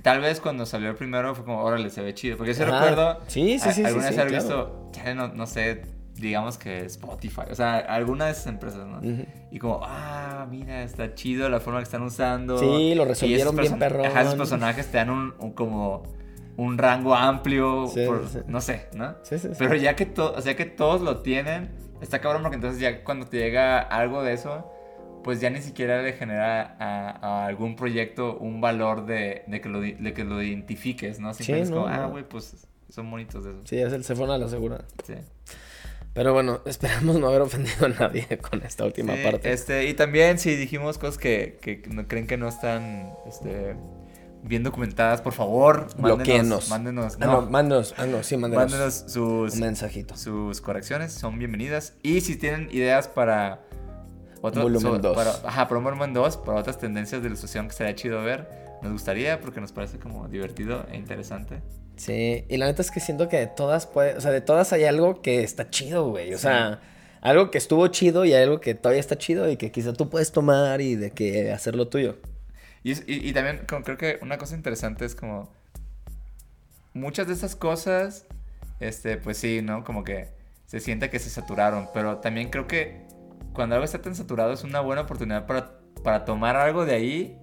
tal 0.00 0.20
vez 0.20 0.40
cuando 0.40 0.64
salió 0.66 0.88
el 0.90 0.94
primero 0.96 1.34
fue 1.34 1.44
como, 1.44 1.62
órale, 1.62 1.90
se 1.90 2.02
ve 2.02 2.14
chido. 2.14 2.36
Porque 2.36 2.52
yo 2.52 2.56
sí 2.56 2.62
Ajá. 2.62 2.80
recuerdo. 2.80 3.20
Sí, 3.26 3.58
sí, 3.58 3.68
sí, 3.68 3.72
sí, 3.74 3.84
Alguna 3.84 4.04
sí, 4.04 4.10
vez 4.10 4.18
haber 4.18 4.32
claro. 4.32 4.44
visto, 4.44 4.88
chale, 4.92 5.14
no, 5.14 5.28
no 5.28 5.46
sé, 5.46 5.82
digamos 6.14 6.56
que 6.58 6.84
Spotify. 6.86 7.42
O 7.50 7.54
sea, 7.54 7.76
alguna 7.78 8.26
de 8.26 8.32
esas 8.32 8.46
empresas, 8.46 8.86
¿no? 8.86 8.98
Ujú. 8.98 9.24
Y 9.50 9.58
como, 9.58 9.80
ah, 9.82 10.46
mira, 10.50 10.82
está 10.82 11.14
chido 11.14 11.48
la 11.48 11.60
forma 11.60 11.80
que 11.80 11.84
están 11.84 12.02
usando. 12.02 12.58
Sí, 12.58 12.94
lo 12.94 13.04
resolvieron 13.04 13.54
bien. 13.56 13.82
Ajá, 13.82 14.22
esos 14.22 14.34
personajes 14.36 14.86
te 14.90 14.96
dan 14.98 15.10
un, 15.10 15.34
un 15.38 15.52
como. 15.52 16.02
un 16.56 16.76
rango 16.78 17.14
amplio, 17.14 17.86
Sí, 17.88 18.04
por- 18.06 18.28
sí. 18.28 18.38
no 18.46 18.60
sé, 18.60 18.88
¿no? 18.94 19.14
Sí, 19.22 19.38
sí, 19.38 19.48
sí. 19.48 19.54
Pero 19.58 19.74
ya 19.74 19.96
que, 19.96 20.12
o 20.18 20.40
sea, 20.42 20.54
que 20.54 20.66
todos 20.66 21.00
lo 21.00 21.22
tienen, 21.22 21.70
está 22.02 22.20
cabrón 22.20 22.42
porque 22.42 22.56
entonces 22.56 22.78
ya 22.80 23.02
cuando 23.04 23.26
te 23.26 23.38
llega 23.38 23.78
algo 23.80 24.22
de 24.22 24.34
eso, 24.34 24.70
pues 25.22 25.40
ya 25.40 25.50
ni 25.50 25.60
siquiera 25.60 26.02
le 26.02 26.12
genera 26.12 26.76
a, 26.78 27.10
a 27.42 27.46
algún 27.46 27.76
proyecto 27.76 28.36
un 28.38 28.60
valor 28.60 29.06
de, 29.06 29.42
de 29.46 29.60
que, 29.60 29.68
lo, 29.68 29.80
de 29.80 30.12
que 30.14 30.24
lo 30.24 30.42
identifiques, 30.42 31.18
¿no? 31.20 31.32
Siempre 31.34 31.56
Sí, 31.56 31.62
es 31.62 31.70
como, 31.70 31.86
no, 31.88 31.92
ah, 31.92 31.96
no. 31.98 32.10
güey, 32.10 32.24
pues 32.28 32.66
son 32.88 33.10
bonitos 33.10 33.44
de 33.44 33.50
eso. 33.52 33.60
Sí, 33.64 33.78
es 33.78 33.92
el 33.92 34.04
se 34.04 34.14
fueron 34.14 34.34
a 34.34 34.38
la 34.38 34.48
segura. 34.48 34.84
Sí. 35.06 35.14
Pero 36.14 36.32
bueno, 36.34 36.60
esperamos 36.66 37.16
no 37.18 37.28
haber 37.28 37.40
ofendido 37.42 37.86
a 37.86 37.88
nadie 37.88 38.26
con 38.38 38.62
esta 38.62 38.84
última 38.84 39.14
Sí, 39.16 39.22
parte. 39.22 39.52
Este, 39.52 39.86
y 39.88 39.94
también 39.94 40.38
si 40.38 40.54
dijimos 40.56 40.98
cosas 40.98 41.18
que, 41.18 41.58
que 41.62 41.82
no, 41.88 42.06
creen 42.06 42.26
que 42.26 42.36
no 42.36 42.48
están 42.48 43.14
este, 43.26 43.76
bien 44.42 44.62
documentadas, 44.62 45.22
por 45.22 45.32
favor, 45.32 45.86
Bloquéennos. 45.96 46.68
Mándenos, 46.68 47.14
Ah, 47.14 47.26
no, 47.26 47.40
no, 47.42 47.50
mándenos. 47.50 47.94
Ah, 47.96 48.04
no, 48.06 48.22
sí, 48.22 48.36
mándenos. 48.36 48.70
mándenos 48.70 48.94
sus, 49.06 49.54
un 49.54 49.60
mensajito. 49.60 50.16
sus 50.16 50.60
correcciones, 50.60 51.12
son 51.14 51.38
bienvenidas. 51.38 51.94
Y 52.02 52.20
si 52.20 52.36
tienen 52.36 52.68
ideas 52.72 53.08
para 53.08 53.60
otro, 54.42 54.62
Volumen 54.62 54.92
so- 54.92 54.98
dos. 54.98 55.16
Para, 55.16 55.30
ajá, 55.48 55.68
para 55.68 55.78
un 55.78 55.84
volumen 55.84 56.12
2, 56.12 56.36
para 56.38 56.58
otras 56.60 56.78
tendencias 56.78 57.22
de 57.22 57.28
ilustración 57.28 57.68
que 57.68 57.74
sería 57.74 57.94
chido 57.94 58.22
ver, 58.22 58.46
nos 58.82 58.92
gustaría 58.92 59.40
porque 59.40 59.60
nos 59.60 59.72
parece 59.72 59.98
como 59.98 60.28
divertido 60.28 60.84
e 60.90 60.96
interesante. 60.96 61.62
Sí, 61.96 62.44
y 62.48 62.56
la 62.56 62.66
neta 62.66 62.82
es 62.82 62.90
que 62.90 63.00
siento 63.00 63.28
que 63.28 63.38
de 63.38 63.46
todas 63.46 63.86
puede, 63.86 64.16
o 64.16 64.20
sea, 64.20 64.30
de 64.32 64.40
todas 64.40 64.72
hay 64.72 64.84
algo 64.84 65.22
que 65.22 65.42
está 65.42 65.70
chido, 65.70 66.08
güey. 66.10 66.34
O 66.34 66.38
sea, 66.38 66.80
algo 67.20 67.50
que 67.50 67.58
estuvo 67.58 67.86
chido 67.88 68.24
y 68.24 68.34
algo 68.34 68.60
que 68.60 68.74
todavía 68.74 69.00
está 69.00 69.16
chido 69.16 69.48
y 69.50 69.56
que 69.56 69.70
quizá 69.70 69.92
tú 69.92 70.10
puedes 70.10 70.32
tomar 70.32 70.80
y 70.80 70.96
de 70.96 71.10
que 71.12 71.52
hacerlo 71.52 71.88
tuyo. 71.88 72.16
Y, 72.82 72.92
y- 72.92 73.28
y 73.28 73.32
también 73.32 73.60
como 73.68 73.84
creo 73.84 73.96
que 73.96 74.18
una 74.22 74.38
cosa 74.38 74.56
interesante 74.56 75.04
es 75.04 75.14
como 75.14 75.48
muchas 76.94 77.26
de 77.28 77.34
esas 77.34 77.54
cosas, 77.56 78.26
este, 78.80 79.16
pues 79.18 79.36
sí, 79.38 79.60
¿no? 79.62 79.84
Como 79.84 80.02
que 80.04 80.28
se 80.66 80.80
siente 80.80 81.10
que 81.10 81.18
se 81.18 81.30
saturaron, 81.30 81.88
pero 81.94 82.18
también 82.18 82.50
creo 82.50 82.66
que 82.66 83.01
cuando 83.52 83.74
algo 83.74 83.84
está 83.84 84.00
tan 84.00 84.14
saturado 84.14 84.52
es 84.52 84.64
una 84.64 84.80
buena 84.80 85.02
oportunidad 85.02 85.46
para, 85.46 85.72
para 86.02 86.24
tomar 86.24 86.56
algo 86.56 86.84
de 86.84 86.94
ahí 86.94 87.38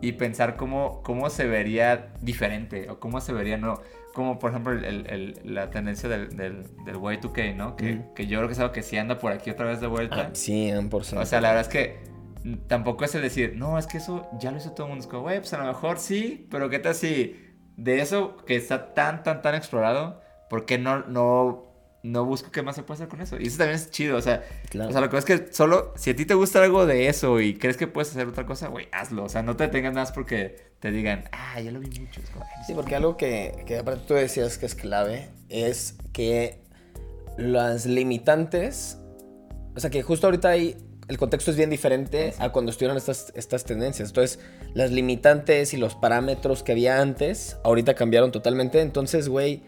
y 0.00 0.12
pensar 0.12 0.56
cómo, 0.56 1.02
cómo 1.02 1.30
se 1.30 1.46
vería 1.46 2.12
diferente 2.20 2.90
o 2.90 3.00
cómo 3.00 3.20
se 3.20 3.32
vería, 3.32 3.56
no, 3.56 3.80
como 4.14 4.38
por 4.38 4.50
ejemplo 4.50 4.72
el- 4.72 4.84
el- 4.84 5.40
la 5.44 5.70
tendencia 5.70 6.08
del, 6.08 6.36
del, 6.36 6.64
del 6.84 6.96
Y2K, 6.96 7.54
¿no? 7.54 7.76
Que, 7.76 7.94
Ujú. 7.94 8.14
que 8.14 8.26
yo 8.26 8.38
creo 8.38 8.48
que 8.48 8.52
es 8.52 8.60
algo 8.60 8.72
que 8.72 8.82
sí 8.82 8.96
anda 8.98 9.18
por 9.18 9.32
aquí 9.32 9.50
otra 9.50 9.66
vez 9.66 9.80
de 9.80 9.86
vuelta. 9.86 10.28
Ah, 10.28 10.34
100%. 10.34 11.20
O 11.22 11.26
sea, 11.26 11.40
la 11.40 11.48
verdad 11.52 11.62
es 11.62 11.68
que 11.68 11.98
mm, 12.44 12.54
tampoco 12.66 13.04
es 13.04 13.14
el 13.14 13.22
decir, 13.22 13.54
no, 13.56 13.78
es 13.78 13.86
que 13.86 13.98
eso 13.98 14.28
ya 14.38 14.50
lo 14.50 14.58
hizo 14.58 14.72
todo 14.72 14.86
el 14.86 14.90
mundo. 14.90 15.02
Es 15.04 15.08
como, 15.08 15.22
güey, 15.22 15.38
pues 15.38 15.52
a 15.54 15.58
lo 15.58 15.64
mejor 15.64 15.98
sí, 15.98 16.46
pero 16.50 16.68
¿qué 16.70 16.78
tal 16.78 16.94
si 16.94 17.42
de 17.76 18.00
eso 18.00 18.36
que 18.46 18.56
está 18.56 18.94
tan, 18.94 19.22
tan, 19.22 19.42
tan 19.42 19.54
explorado, 19.54 20.20
¿por 20.48 20.64
qué 20.66 20.78
no, 20.78 21.00
no, 21.06 21.64
no 22.06 22.24
busco 22.24 22.50
qué 22.50 22.62
más 22.62 22.76
se 22.76 22.82
puede 22.82 22.96
hacer 22.98 23.08
con 23.08 23.20
eso? 23.20 23.36
Y 23.40 23.46
eso 23.48 23.58
también 23.58 23.76
es 23.76 23.90
chido, 23.90 24.16
o 24.16 24.20
sea, 24.22 24.44
Claro. 24.70 24.90
o 24.90 24.92
sea, 24.92 25.00
lo 25.00 25.10
que 25.10 25.16
es 25.18 25.24
que 25.24 25.48
solo, 25.52 25.92
si 25.96 26.10
a 26.10 26.16
ti 26.16 26.24
te 26.26 26.34
gusta 26.34 26.62
algo 26.62 26.86
de 26.86 27.08
eso 27.08 27.40
y 27.40 27.54
crees 27.54 27.76
que 27.76 27.86
puedes 27.86 28.10
hacer 28.10 28.26
otra 28.28 28.46
cosa, 28.46 28.68
güey, 28.68 28.88
hazlo. 28.92 29.24
O 29.24 29.28
sea, 29.28 29.42
no 29.42 29.56
te 29.56 29.64
detengas 29.64 29.92
más 29.94 30.12
porque 30.12 30.56
te 30.80 30.90
digan, 30.90 31.24
ah, 31.32 31.60
ya 31.60 31.70
lo 31.70 31.80
vi 31.80 31.88
mucho. 32.00 32.20
Es 32.20 32.30
como, 32.30 32.44
"Ay, 32.44 32.50
no 32.58 32.62
Sí, 32.64 32.72
sé". 32.72 32.74
porque 32.74 32.94
algo 32.96 33.16
que, 33.16 33.64
que 33.66 33.78
aparte 33.78 34.02
tú 34.06 34.14
decías 34.14 34.58
que 34.58 34.66
es 34.66 34.74
clave 34.74 35.28
es 35.48 35.96
que 36.12 36.60
las 37.36 37.86
limitantes, 37.86 38.98
o 39.74 39.80
sea 39.80 39.90
que 39.90 40.02
justo 40.02 40.26
ahorita 40.26 40.48
hay, 40.50 40.76
el 41.08 41.18
contexto 41.18 41.50
es 41.50 41.56
bien 41.56 41.70
diferente 41.70 42.34
a 42.38 42.50
cuando 42.50 42.70
estuvieron 42.70 42.96
estas, 42.96 43.32
estas 43.36 43.64
tendencias. 43.64 44.08
Entonces, 44.08 44.40
las 44.74 44.90
limitantes 44.90 45.72
y 45.74 45.76
los 45.76 45.94
parámetros 45.94 46.62
que 46.62 46.72
había 46.72 47.00
antes, 47.00 47.56
ahorita 47.62 47.94
cambiaron 47.94 48.32
totalmente. 48.32 48.80
Entonces, 48.80 49.28
güey, 49.28 49.62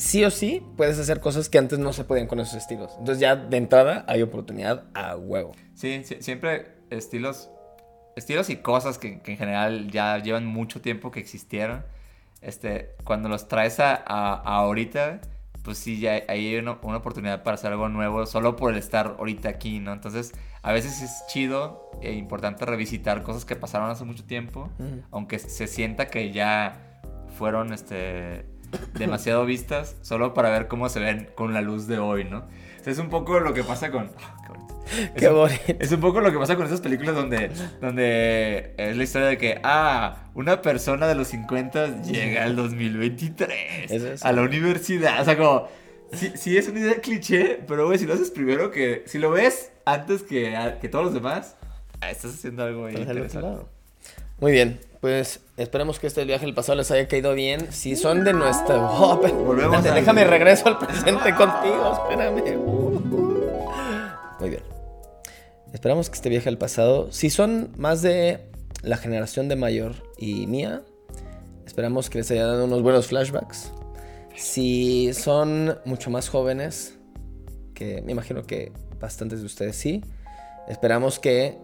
sí 0.00 0.24
o 0.24 0.30
sí 0.30 0.62
puedes 0.76 0.98
hacer 0.98 1.20
cosas 1.20 1.48
que 1.48 1.58
antes 1.58 1.78
no 1.78 1.92
se 1.92 2.04
podían 2.04 2.26
con 2.26 2.40
esos 2.40 2.54
estilos. 2.54 2.90
Entonces 2.98 3.20
ya 3.20 3.36
de 3.36 3.56
entrada 3.56 4.04
hay 4.08 4.22
oportunidad 4.22 4.84
a 4.94 5.16
huevo. 5.16 5.52
Sí, 5.74 6.02
sí, 6.04 6.16
siempre 6.20 6.72
estilos, 6.90 7.50
estilos 8.16 8.48
y 8.50 8.56
cosas 8.56 8.98
que, 8.98 9.20
que 9.20 9.32
en 9.32 9.38
general 9.38 9.90
ya 9.90 10.18
llevan 10.18 10.46
mucho 10.46 10.80
tiempo 10.80 11.10
que 11.10 11.20
existieron. 11.20 11.84
Este, 12.40 12.90
cuando 13.04 13.28
los 13.28 13.48
traes 13.48 13.78
a, 13.80 13.94
a- 13.94 14.34
a 14.34 14.56
ahorita, 14.56 15.20
pues 15.62 15.76
sí, 15.76 16.00
ya 16.00 16.12
hay- 16.12 16.22
hay 16.28 16.56
una, 16.56 16.78
una 16.82 16.96
oportunidad 16.96 17.42
para 17.42 17.56
hacer 17.56 17.70
algo 17.72 17.90
nuevo 17.90 18.24
solo 18.24 18.56
por 18.56 18.72
el 18.72 18.78
estar 18.78 19.16
ahorita 19.18 19.50
aquí, 19.50 19.78
¿no? 19.78 19.92
Entonces, 19.92 20.32
a 20.62 20.72
veces 20.72 21.02
es 21.02 21.22
chido 21.28 21.90
e 22.00 22.12
importante 22.14 22.64
revisitar 22.64 23.22
cosas 23.22 23.44
que 23.44 23.56
pasaron 23.56 23.90
hace 23.90 24.04
mucho 24.04 24.24
tiempo, 24.24 24.70
aunque 25.10 25.38
se 25.38 25.66
sienta 25.66 26.06
que 26.08 26.32
ya 26.32 27.00
fueron, 27.36 27.74
este, 27.74 28.46
demasiado 28.94 29.44
vistas, 29.44 29.96
solo 30.02 30.34
para 30.34 30.50
ver 30.50 30.68
cómo 30.68 30.88
se 30.88 31.00
ven 31.00 31.30
con 31.34 31.54
la 31.54 31.60
luz 31.60 31.86
de 31.86 31.98
hoy, 31.98 32.24
¿no? 32.24 32.38
O 32.38 32.82
sea, 32.84 32.92
es 32.92 32.98
un 32.98 33.08
poco 33.10 33.40
lo 33.40 33.52
que 33.54 33.62
pasa 33.64 33.90
con... 33.90 34.10
ah, 34.22 34.36
qué 34.42 34.48
bonito. 34.48 34.70
Es 34.90 35.10
Qué 35.22 35.28
un- 35.28 35.34
bonito. 35.36 35.62
es 35.78 35.92
un 35.92 36.00
poco 36.00 36.20
lo 36.20 36.32
que 36.32 36.38
pasa 36.38 36.56
con 36.56 36.66
esas 36.66 36.80
películas 36.80 37.14
donde, 37.14 37.50
donde 37.80 38.74
es 38.76 38.96
la 38.96 39.02
historia 39.04 39.28
de 39.28 39.38
que, 39.38 39.60
ah, 39.62 40.24
una 40.34 40.62
persona 40.62 41.06
de 41.06 41.14
los 41.14 41.28
50 41.28 42.02
llega 42.02 42.42
al 42.44 42.56
2023 42.56 43.90
Es 43.90 44.24
a 44.24 44.32
la 44.32 44.42
universidad. 44.42 45.20
O 45.20 45.24
sea, 45.24 45.36
como, 45.36 45.68
sí, 46.12 46.32
sí 46.34 46.56
es 46.56 46.68
una 46.68 46.80
idea 46.80 46.94
cliché, 47.00 47.60
pero 47.68 47.86
güey, 47.86 47.98
si 47.98 48.06
lo 48.06 48.14
haces 48.14 48.30
primero 48.30 48.70
que, 48.70 49.04
si 49.06 49.18
lo 49.18 49.30
ves 49.30 49.70
antes 49.84 50.22
que, 50.22 50.56
que 50.80 50.88
todos 50.88 51.04
los 51.04 51.14
demás, 51.14 51.56
ah, 52.00 52.10
estás 52.10 52.34
haciendo 52.34 52.64
algo 52.64 52.86
ahí 52.86 52.96
interesante. 52.96 53.64
Muy 54.38 54.52
bien, 54.52 54.80
pues 55.00 55.40
esperemos 55.56 55.98
que 55.98 56.06
este 56.06 56.24
viaje 56.24 56.44
al 56.46 56.54
pasado 56.54 56.76
les 56.76 56.90
haya 56.90 57.08
caído 57.08 57.34
bien. 57.34 57.72
Si 57.72 57.96
son 57.96 58.24
de 58.24 58.32
nuestra... 58.32 58.76
Oh, 58.76 59.16
Volvemos 59.16 59.76
espérate, 59.76 59.90
Déjame 60.00 60.24
regreso 60.24 60.68
al 60.68 60.78
presente 60.78 61.34
contigo, 61.34 62.08
espérame. 62.08 62.58
Muy 64.40 64.50
bien. 64.50 64.62
Esperamos 65.72 66.10
que 66.10 66.16
este 66.16 66.28
viaje 66.28 66.48
al 66.48 66.58
pasado, 66.58 67.12
si 67.12 67.30
son 67.30 67.70
más 67.76 68.02
de 68.02 68.50
la 68.82 68.96
generación 68.96 69.48
de 69.48 69.56
mayor 69.56 69.94
y 70.18 70.46
mía, 70.46 70.82
esperamos 71.64 72.10
que 72.10 72.18
les 72.18 72.30
haya 72.30 72.46
dado 72.46 72.64
unos 72.64 72.82
buenos 72.82 73.06
flashbacks. 73.06 73.72
Si 74.36 75.12
son 75.14 75.78
mucho 75.84 76.10
más 76.10 76.28
jóvenes, 76.28 76.98
que 77.74 78.02
me 78.02 78.12
imagino 78.12 78.42
que 78.42 78.72
bastantes 78.98 79.40
de 79.40 79.46
ustedes 79.46 79.76
sí, 79.76 80.02
esperamos 80.68 81.18
que 81.18 81.56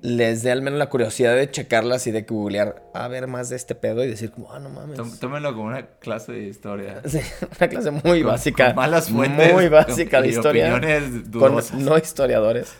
les 0.00 0.42
dé 0.44 0.52
al 0.52 0.62
menos 0.62 0.78
la 0.78 0.88
curiosidad 0.88 1.34
de 1.34 1.50
checarlas 1.50 2.06
y 2.06 2.12
de 2.12 2.22
googlear 2.22 2.84
a 2.94 3.08
ver 3.08 3.26
más 3.26 3.48
de 3.48 3.56
este 3.56 3.74
pedo 3.74 4.04
y 4.04 4.06
decir 4.08 4.30
como, 4.30 4.52
ah, 4.52 4.60
no 4.60 4.68
mames. 4.70 4.96
Tó- 4.96 5.06
Tómenlo 5.18 5.52
como 5.54 5.66
una 5.68 5.86
clase 5.98 6.32
de 6.32 6.44
historia. 6.48 7.02
Sí, 7.06 7.18
una 7.58 7.68
clase 7.68 7.90
muy 7.90 8.22
Con- 8.22 8.30
básica. 8.30 8.66
con 8.68 8.76
malas 8.76 9.08
fuentes. 9.10 9.52
Muy 9.52 9.68
básica 9.68 10.18
con- 10.18 10.22
de 10.26 10.28
historia. 10.32 10.74
opiniones 10.76 11.02
Con 11.32 11.84
no 11.84 11.98
historiadores. 11.98 12.74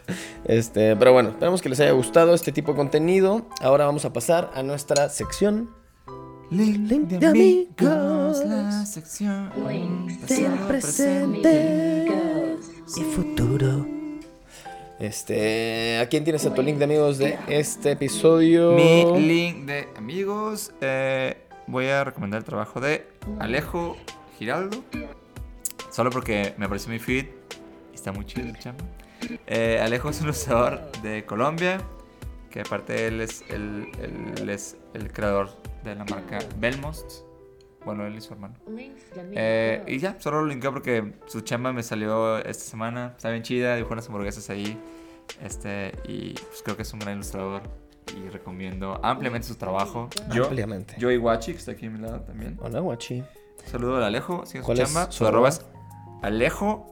Este, 0.44 0.94
pero 0.96 1.12
bueno, 1.12 1.30
esperamos 1.30 1.60
que 1.60 1.68
les 1.68 1.80
haya 1.80 1.90
gustado 1.92 2.34
este 2.34 2.52
tipo 2.52 2.72
de 2.72 2.76
contenido. 2.76 3.48
Ahora 3.60 3.84
vamos 3.86 4.04
a 4.04 4.12
pasar 4.12 4.50
a 4.54 4.62
nuestra 4.62 5.08
sección. 5.08 5.70
Link 6.50 6.88
Link 6.88 7.08
de 7.08 7.26
amigos. 7.26 8.44
la 8.46 8.86
sección. 8.86 9.50
Del 10.28 10.52
presente 10.66 12.16
y 12.96 13.00
futuro. 13.14 13.97
Este, 14.98 15.98
¿a 16.00 16.08
quién 16.08 16.24
tienes 16.24 16.44
a 16.44 16.52
tu 16.52 16.62
link 16.62 16.78
de 16.78 16.84
amigos 16.84 17.18
de 17.18 17.38
este 17.48 17.92
episodio? 17.92 18.72
Mi 18.72 19.04
link 19.20 19.64
de 19.66 19.88
amigos. 19.96 20.72
eh, 20.80 21.36
voy 21.68 21.86
a 21.86 22.02
recomendar 22.02 22.38
el 22.38 22.44
trabajo 22.44 22.80
de 22.80 23.06
Alejo 23.38 23.96
Giraldo. 24.38 24.82
Solo 25.90 26.10
porque 26.10 26.54
me 26.58 26.66
apareció 26.66 26.90
mi 26.90 26.98
feed. 26.98 27.26
Está 27.94 28.10
muy 28.12 28.24
chido 28.24 28.48
el 28.48 28.58
chamo. 28.58 28.78
Eh, 29.46 29.78
Alejo 29.80 30.10
es 30.10 30.18
un 30.18 30.24
ilustrador 30.24 30.90
de 31.02 31.24
Colombia. 31.24 31.80
Que 32.50 32.60
aparte 32.62 33.06
él 33.06 33.20
es 33.20 33.44
el, 33.50 33.88
es 34.48 34.76
el 34.94 35.12
creador 35.12 35.50
de 35.84 35.94
la 35.94 36.04
marca 36.06 36.38
Belmost. 36.58 37.22
Bueno, 37.88 38.06
él 38.06 38.16
y 38.16 38.20
su 38.20 38.34
hermano. 38.34 38.54
Eh, 39.16 39.82
y 39.86 39.98
ya, 39.98 40.20
solo 40.20 40.42
lo 40.42 40.46
linkeo 40.48 40.74
porque 40.74 41.14
su 41.24 41.40
chamba 41.40 41.72
me 41.72 41.82
salió 41.82 42.36
esta 42.36 42.64
semana. 42.64 43.14
Está 43.16 43.30
bien 43.30 43.42
chida, 43.42 43.76
dibujó 43.76 43.94
unas 43.94 44.06
hamburguesas 44.08 44.50
ahí. 44.50 44.78
Este, 45.42 45.92
y 46.06 46.34
pues 46.34 46.60
creo 46.62 46.76
que 46.76 46.82
es 46.82 46.92
un 46.92 46.98
gran 46.98 47.14
ilustrador. 47.14 47.62
Y 48.14 48.28
recomiendo 48.28 49.00
ampliamente 49.02 49.48
su 49.48 49.54
trabajo. 49.54 50.10
Yo, 50.34 50.44
Ampliamente. 50.44 50.96
yo 50.98 51.10
y 51.10 51.16
Guachi, 51.16 51.52
que 51.52 51.58
está 51.58 51.72
aquí 51.72 51.86
a 51.86 51.90
mi 51.90 51.98
lado 51.98 52.20
también. 52.20 52.58
Hola, 52.60 52.80
guachi. 52.80 53.24
Saludo 53.64 53.96
al 53.96 54.04
Alejo, 54.04 54.44
sigue 54.44 54.60
su 54.60 54.66
¿Cuál 54.66 54.80
es 54.80 54.84
chamba. 54.92 55.10
su 55.10 55.18
Su 55.18 55.26
arroba 55.26 55.48
es 55.48 55.64
Alejo 56.22 56.86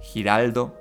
Giraldo 0.00 0.74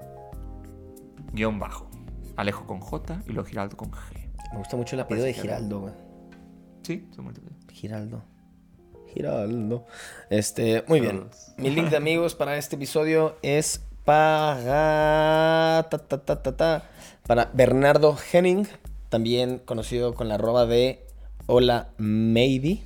guion 1.33 1.59
bajo. 1.59 1.89
Alejo 2.37 2.65
con 2.65 2.79
J 2.79 3.23
y 3.27 3.33
luego 3.33 3.45
Giraldo 3.49 3.75
con 3.75 3.91
G. 3.91 4.31
Me 4.53 4.59
gusta 4.59 4.77
mucho 4.77 4.95
el 4.95 5.01
apellido 5.01 5.25
de 5.25 5.33
Giraldo, 5.33 5.81
güey. 5.81 5.93
Sí, 6.83 7.09
son 7.11 7.25
múltiples. 7.25 7.53
Giraldo. 7.73 8.23
Giraldo. 9.13 9.85
Este, 10.29 10.83
muy 10.87 10.99
bien. 10.99 11.25
Mi 11.57 11.69
link 11.69 11.89
de 11.89 11.97
amigos 11.97 12.35
para 12.35 12.57
este 12.57 12.75
episodio 12.75 13.35
es 13.41 13.81
para, 14.05 15.87
ta, 15.89 15.97
ta, 15.99 16.17
ta, 16.25 16.41
ta, 16.43 16.57
ta, 16.57 16.83
para 17.27 17.49
Bernardo 17.53 18.17
Henning, 18.31 18.67
también 19.09 19.59
conocido 19.59 20.13
con 20.13 20.27
la 20.27 20.35
arroba 20.35 20.65
de 20.65 21.05
Hola 21.47 21.89
Maybe. 21.97 22.83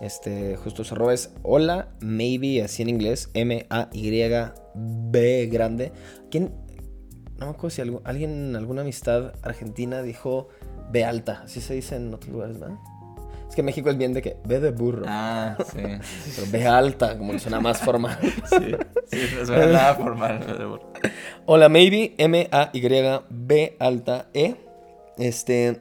Este, 0.00 0.56
justo 0.56 0.84
su 0.84 0.94
arroba 0.94 1.12
es 1.12 1.30
hola, 1.42 1.88
maybe, 1.98 2.62
así 2.62 2.82
en 2.82 2.88
inglés, 2.88 3.30
M-A-Y-B 3.34 5.46
grande. 5.50 5.92
¿Quién? 6.30 6.54
No 7.38 7.46
me 7.46 7.52
acuerdo 7.52 7.70
si 7.70 7.82
algo- 7.82 8.00
alguien, 8.04 8.54
alguna 8.54 8.82
amistad 8.82 9.32
argentina 9.42 10.02
dijo 10.02 10.48
B 10.92 11.04
alta, 11.04 11.42
así 11.44 11.60
se 11.60 11.74
dice 11.74 11.96
en 11.96 12.14
otros 12.14 12.32
lugares, 12.32 12.60
¿verdad? 12.60 12.76
Es 13.48 13.54
que 13.56 13.62
México 13.62 13.88
es 13.90 13.96
bien 13.96 14.12
de 14.12 14.20
que 14.22 14.36
B 14.44 14.60
de 14.60 14.70
burro, 14.70 15.04
Ah, 15.08 15.56
sí. 15.72 15.78
pero 16.36 16.50
B 16.50 16.66
alta, 16.66 17.16
como 17.16 17.32
que 17.32 17.38
suena 17.38 17.60
más 17.60 17.80
formal. 17.80 18.18
Sí, 19.10 19.16
sí, 19.26 19.36
no 19.38 19.46
suena 19.46 19.66
nada 19.66 19.94
formal. 19.94 20.80
Hola, 21.46 21.68
maybe, 21.70 22.14
M-A-Y-B 22.18 23.76
alta 23.78 24.28
E. 24.34 24.56
Este 25.16 25.80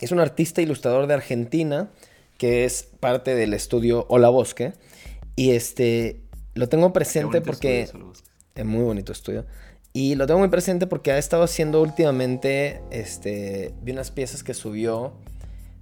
es 0.00 0.12
un 0.12 0.20
artista 0.20 0.60
ilustrador 0.60 1.06
de 1.06 1.14
Argentina 1.14 1.88
que 2.36 2.64
es 2.66 2.82
parte 3.00 3.34
del 3.34 3.54
estudio 3.54 4.04
Hola 4.10 4.28
Bosque. 4.28 4.74
Y 5.36 5.52
este 5.52 6.20
lo 6.54 6.68
tengo 6.68 6.92
presente 6.92 7.40
porque. 7.40 7.88
Es 8.54 8.64
muy 8.64 8.82
bonito 8.84 9.12
estudio. 9.12 9.46
Y 9.92 10.16
lo 10.16 10.26
tengo 10.26 10.40
muy 10.40 10.48
presente 10.48 10.86
porque 10.86 11.12
ha 11.12 11.18
estado 11.18 11.44
haciendo 11.44 11.80
últimamente. 11.80 12.82
Este. 12.90 13.74
Vi 13.82 13.92
unas 13.92 14.10
piezas 14.10 14.44
que 14.44 14.52
subió 14.52 15.14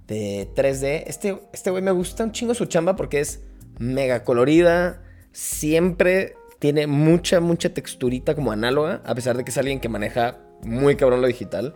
de 0.07 0.49
3D. 0.55 1.03
Este, 1.07 1.39
este 1.53 1.69
güey 1.71 1.81
me 1.83 1.91
gusta 1.91 2.23
un 2.23 2.31
chingo 2.31 2.53
su 2.53 2.65
chamba 2.65 2.95
porque 2.95 3.19
es 3.19 3.41
mega 3.79 4.23
colorida. 4.23 5.01
Siempre 5.31 6.35
tiene 6.59 6.87
mucha, 6.87 7.39
mucha 7.39 7.73
texturita 7.73 8.35
como 8.35 8.51
análoga. 8.51 9.01
A 9.05 9.15
pesar 9.15 9.37
de 9.37 9.43
que 9.43 9.51
es 9.51 9.57
alguien 9.57 9.79
que 9.79 9.89
maneja 9.89 10.37
muy 10.63 10.95
cabrón 10.95 11.21
lo 11.21 11.27
digital. 11.27 11.75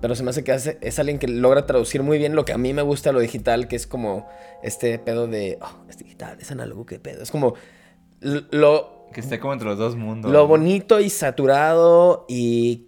Pero 0.00 0.14
se 0.14 0.22
me 0.22 0.30
hace 0.30 0.44
que 0.44 0.52
hace- 0.52 0.78
es 0.80 0.98
alguien 1.00 1.18
que 1.18 1.26
logra 1.26 1.66
traducir 1.66 2.02
muy 2.04 2.18
bien 2.18 2.36
lo 2.36 2.44
que 2.44 2.52
a 2.52 2.58
mí 2.58 2.72
me 2.72 2.82
gusta 2.82 3.10
lo 3.10 3.18
digital, 3.18 3.66
que 3.66 3.74
es 3.76 3.86
como 3.88 4.28
este 4.62 4.98
pedo 5.00 5.26
de. 5.26 5.58
Oh, 5.60 5.84
es 5.88 5.98
digital, 5.98 6.38
es 6.40 6.50
análogo, 6.52 6.86
qué 6.86 7.00
pedo. 7.00 7.22
Es 7.22 7.30
como. 7.32 7.54
Lo, 8.20 9.06
Que 9.12 9.20
esté 9.20 9.40
como 9.40 9.52
entre 9.54 9.68
los 9.68 9.78
dos 9.78 9.96
mundos. 9.96 10.30
lo 10.30 10.46
bonito 10.46 11.00
y 11.00 11.10
saturado 11.10 12.26
y, 12.28 12.86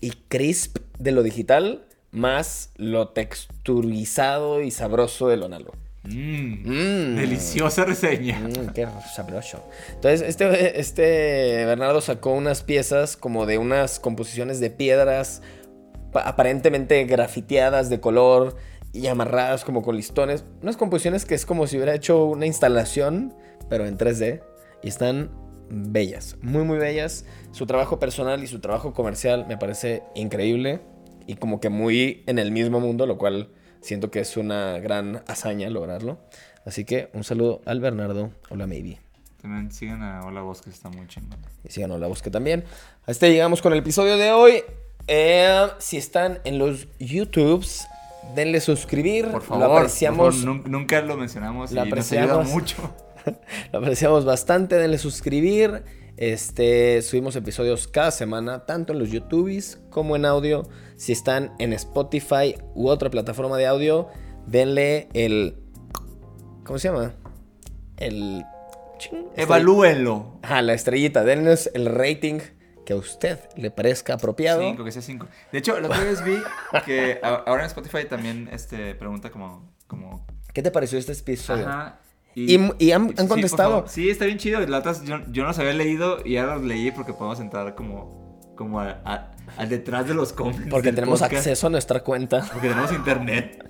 y 0.00 0.10
crisp 0.28 0.78
de 0.98 1.12
lo 1.12 1.22
digital, 1.22 1.85
más 2.12 2.70
lo 2.76 3.08
texturizado 3.08 4.62
y 4.62 4.70
sabroso 4.70 5.28
de 5.28 5.36
lo 5.36 5.46
análogo. 5.46 5.74
Mmm. 6.04 6.62
Mm. 6.64 7.16
Deliciosa 7.16 7.84
reseña. 7.84 8.38
Mm, 8.38 8.72
qué 8.74 8.86
sabroso. 9.14 9.62
Entonces, 9.94 10.22
este, 10.22 10.78
este 10.80 11.64
Bernardo 11.66 12.00
sacó 12.00 12.30
unas 12.30 12.62
piezas 12.62 13.16
como 13.16 13.44
de 13.44 13.58
unas 13.58 13.98
composiciones 13.98 14.60
de 14.60 14.70
piedras 14.70 15.42
pa- 16.12 16.22
aparentemente 16.22 17.04
grafiteadas 17.04 17.90
de 17.90 17.98
color 18.00 18.56
y 18.92 19.08
amarradas 19.08 19.64
como 19.64 19.82
con 19.82 19.96
listones. 19.96 20.44
Unas 20.62 20.76
composiciones 20.76 21.24
que 21.24 21.34
es 21.34 21.44
como 21.44 21.66
si 21.66 21.76
hubiera 21.76 21.94
hecho 21.94 22.24
una 22.24 22.46
instalación, 22.46 23.34
pero 23.68 23.84
en 23.86 23.98
3D. 23.98 24.42
Y 24.84 24.88
están 24.88 25.30
bellas, 25.68 26.36
muy 26.40 26.62
muy 26.62 26.78
bellas. 26.78 27.24
Su 27.50 27.66
trabajo 27.66 27.98
personal 27.98 28.44
y 28.44 28.46
su 28.46 28.60
trabajo 28.60 28.94
comercial 28.94 29.44
me 29.48 29.56
parece 29.58 30.04
increíble 30.14 30.80
y 31.26 31.34
como 31.36 31.60
que 31.60 31.68
muy 31.68 32.22
en 32.26 32.38
el 32.38 32.50
mismo 32.52 32.80
mundo, 32.80 33.06
lo 33.06 33.18
cual 33.18 33.48
siento 33.80 34.10
que 34.10 34.20
es 34.20 34.36
una 34.36 34.78
gran 34.78 35.22
hazaña 35.26 35.68
lograrlo. 35.70 36.18
Así 36.64 36.84
que 36.84 37.08
un 37.12 37.24
saludo 37.24 37.60
al 37.66 37.80
Bernardo. 37.80 38.30
Hola, 38.50 38.66
maybe. 38.66 38.98
También 39.40 39.70
siguen 39.70 40.02
a 40.02 40.22
Hola 40.24 40.40
Bosque, 40.42 40.70
está 40.70 40.88
muy 40.88 41.06
chingón. 41.06 41.38
Y 41.64 41.70
sigan 41.70 41.98
la 42.00 42.06
busque 42.08 42.30
también. 42.30 42.64
A 43.06 43.10
este 43.12 43.30
llegamos 43.30 43.62
con 43.62 43.72
el 43.72 43.78
episodio 43.78 44.16
de 44.16 44.32
hoy. 44.32 44.62
Eh, 45.06 45.68
si 45.78 45.96
están 45.98 46.40
en 46.44 46.58
los 46.58 46.88
YouTubes, 46.98 47.86
denle 48.34 48.60
suscribir. 48.60 49.28
Por 49.30 49.42
favor, 49.42 49.62
Lo 49.62 49.68
por 49.70 49.78
apreciamos. 49.82 50.36
favor, 50.40 50.56
nun- 50.56 50.64
nunca 50.66 51.00
lo 51.02 51.16
mencionamos 51.16 51.70
Lo 51.70 51.86
y 51.86 51.90
nos 51.90 52.10
ayuda 52.12 52.32
apreciamos. 52.34 52.48
mucho. 52.50 52.94
Lo 53.72 53.78
apreciamos 53.78 54.24
bastante. 54.24 54.76
Denle 54.76 54.98
suscribir. 54.98 55.84
Este, 56.16 57.02
subimos 57.02 57.36
episodios 57.36 57.88
cada 57.88 58.10
semana, 58.10 58.64
tanto 58.64 58.94
en 58.94 58.98
los 58.98 59.10
YouTubes 59.10 59.80
como 59.90 60.16
en 60.16 60.24
audio. 60.24 60.62
Si 60.96 61.12
están 61.12 61.52
en 61.58 61.72
Spotify 61.74 62.56
u 62.74 62.88
otra 62.88 63.10
plataforma 63.10 63.58
de 63.58 63.66
audio, 63.66 64.08
denle 64.46 65.08
el. 65.12 65.58
¿Cómo 66.64 66.78
se 66.78 66.88
llama? 66.88 67.12
El. 67.98 68.44
ching, 68.98 69.26
Evalúenlo. 69.36 70.38
Ajá, 70.42 70.62
la 70.62 70.72
estrellita. 70.72 71.22
Denles 71.22 71.70
el 71.74 71.86
rating 71.86 72.40
que 72.86 72.94
a 72.94 72.96
usted 72.96 73.38
le 73.56 73.70
parezca 73.70 74.14
apropiado. 74.14 74.62
Cinco, 74.62 74.84
que 74.84 74.92
sea 74.92 75.02
cinco. 75.02 75.26
De 75.52 75.58
hecho, 75.58 75.78
la 75.78 75.88
otra 75.88 76.02
vez 76.02 76.24
vi 76.24 76.38
que 76.86 77.20
ahora 77.22 77.64
en 77.64 77.66
Spotify 77.66 78.06
también 78.08 78.48
este, 78.52 78.94
pregunta 78.94 79.30
como... 79.30 79.70
como 79.86 80.24
¿Qué 80.54 80.62
te 80.62 80.70
pareció 80.70 80.98
este 80.98 81.12
episodio? 81.12 81.68
Ajá. 81.68 82.00
Y- 82.38 82.54
y 82.78 82.90
han- 82.92 83.12
contestado. 83.28 83.84
Sí, 83.88 84.10
está 84.10 84.26
bien 84.26 84.36
chido. 84.38 84.60
La 84.66 84.78
otra, 84.78 84.92
yo, 85.02 85.20
yo 85.30 85.42
no 85.42 85.48
los 85.48 85.58
había 85.58 85.72
leído 85.72 86.18
y 86.24 86.36
ahora 86.36 86.56
los 86.56 86.64
leí 86.64 86.90
porque 86.90 87.12
podemos 87.14 87.40
entrar 87.40 87.74
como, 87.74 88.52
como 88.56 88.78
a- 88.80 89.32
detrás 89.68 90.06
de 90.06 90.12
los 90.14 90.32
comments. 90.34 90.66
Porque 90.68 90.92
tenemos 90.92 91.20
podcast, 91.20 91.38
acceso 91.46 91.66
a 91.68 91.70
nuestra 91.70 92.00
cuenta. 92.04 92.46
Porque 92.52 92.68
tenemos 92.68 92.92
internet. 92.92 93.64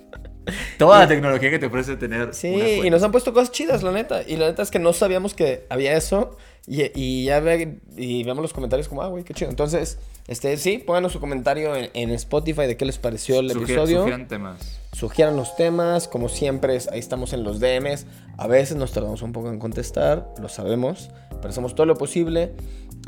Toda 0.77 0.99
la 0.99 1.07
tecnología 1.07 1.49
que 1.49 1.59
te 1.59 1.65
ofrece 1.67 1.95
tener. 1.97 2.33
Sí, 2.33 2.81
y 2.83 2.89
nos 2.89 3.03
han 3.03 3.11
puesto 3.11 3.33
cosas 3.33 3.51
chidas, 3.51 3.83
la 3.83 3.91
neta. 3.91 4.21
Y 4.27 4.35
la 4.37 4.47
neta 4.47 4.61
es 4.63 4.71
que 4.71 4.79
no 4.79 4.93
sabíamos 4.93 5.33
que 5.33 5.65
había 5.69 5.95
eso. 5.95 6.37
Y, 6.67 6.83
y 6.99 7.23
ya 7.25 7.39
ve, 7.39 7.79
y 7.95 8.23
vemos 8.23 8.41
los 8.41 8.51
comentarios 8.53 8.87
como, 8.89 9.01
ah, 9.01 9.07
güey, 9.07 9.23
qué 9.23 9.33
chido. 9.33 9.49
Entonces, 9.49 9.99
este, 10.27 10.57
sí, 10.57 10.79
pónganos 10.79 11.13
su 11.13 11.19
comentario 11.21 11.75
en, 11.75 11.89
en 11.93 12.11
Spotify 12.11 12.63
de 12.67 12.75
qué 12.75 12.85
les 12.85 12.97
pareció 12.97 13.39
el 13.39 13.49
Sugier- 13.51 13.63
episodio. 13.63 13.99
sugieran 13.99 14.27
temas. 14.27 14.79
Sugieran 14.91 15.37
los 15.37 15.55
temas, 15.55 16.07
como 16.07 16.27
siempre, 16.27 16.77
ahí 16.91 16.99
estamos 16.99 17.31
en 17.33 17.43
los 17.43 17.59
DMs. 17.59 18.05
A 18.37 18.47
veces 18.47 18.75
nos 18.75 18.91
tardamos 18.91 19.21
un 19.21 19.31
poco 19.31 19.49
en 19.49 19.59
contestar, 19.59 20.33
lo 20.41 20.49
sabemos, 20.49 21.09
pero 21.37 21.49
hacemos 21.49 21.73
todo 21.75 21.85
lo 21.85 21.95
posible. 21.97 22.53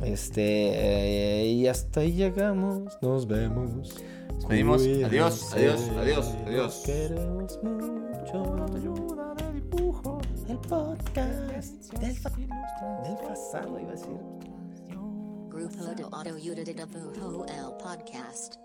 Este, 0.04 1.42
eh, 1.44 1.46
y 1.48 1.68
hasta 1.68 2.02
ahí 2.02 2.14
llegamos, 2.14 2.98
nos 3.02 3.28
vemos. 3.28 3.94
Despedimos. 4.36 4.82
Adiós, 4.82 5.04
Cuídense, 5.06 5.56
adiós, 5.56 5.98
adiós, 5.98 6.28
adiós. 6.48 6.82
Queremos 6.86 7.60
mucho. 7.64 8.40
El 10.50 10.58
podcast 10.58 11.94
del, 12.00 12.16
fa- 12.18 12.30
del 12.30 13.18
pasado, 13.28 13.80
iba 13.80 13.90
a 13.90 13.94
decir. 13.94 14.20
Grupo 15.50 15.84
de 15.96 16.04
Autoayuda 16.04 16.64
de 16.64 16.74
Dibujo 16.74 17.46
el 17.46 17.78
podcast. 17.84 18.56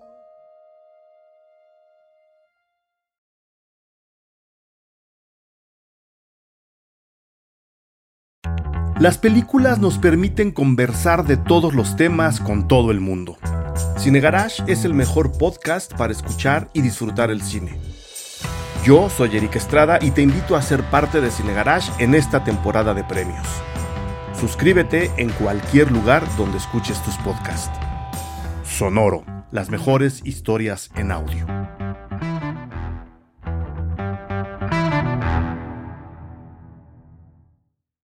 Las 9.00 9.18
películas 9.18 9.78
nos 9.80 9.98
permiten 9.98 10.50
conversar 10.52 11.26
de 11.26 11.36
todos 11.36 11.74
los 11.74 11.96
temas 11.96 12.40
con 12.40 12.68
todo 12.68 12.90
el 12.90 13.00
mundo. 13.00 13.36
Cine 13.96 14.20
Garage 14.20 14.62
es 14.66 14.84
el 14.84 14.94
mejor 14.94 15.36
podcast 15.36 15.92
para 15.94 16.12
escuchar 16.12 16.68
y 16.72 16.82
disfrutar 16.82 17.30
el 17.30 17.42
cine. 17.42 17.78
Yo 18.84 19.08
soy 19.08 19.36
Eric 19.36 19.56
Estrada 19.56 19.98
y 20.00 20.10
te 20.10 20.22
invito 20.22 20.56
a 20.56 20.62
ser 20.62 20.82
parte 20.84 21.20
de 21.20 21.30
Cine 21.30 21.54
Garage 21.54 21.90
en 22.02 22.14
esta 22.14 22.44
temporada 22.44 22.92
de 22.92 23.02
premios. 23.04 23.46
Suscríbete 24.38 25.10
en 25.16 25.30
cualquier 25.30 25.90
lugar 25.90 26.22
donde 26.36 26.58
escuches 26.58 27.02
tus 27.02 27.16
podcasts. 27.18 27.78
Sonoro, 28.64 29.24
las 29.50 29.70
mejores 29.70 30.20
historias 30.24 30.90
en 30.96 31.12
audio. 31.12 31.46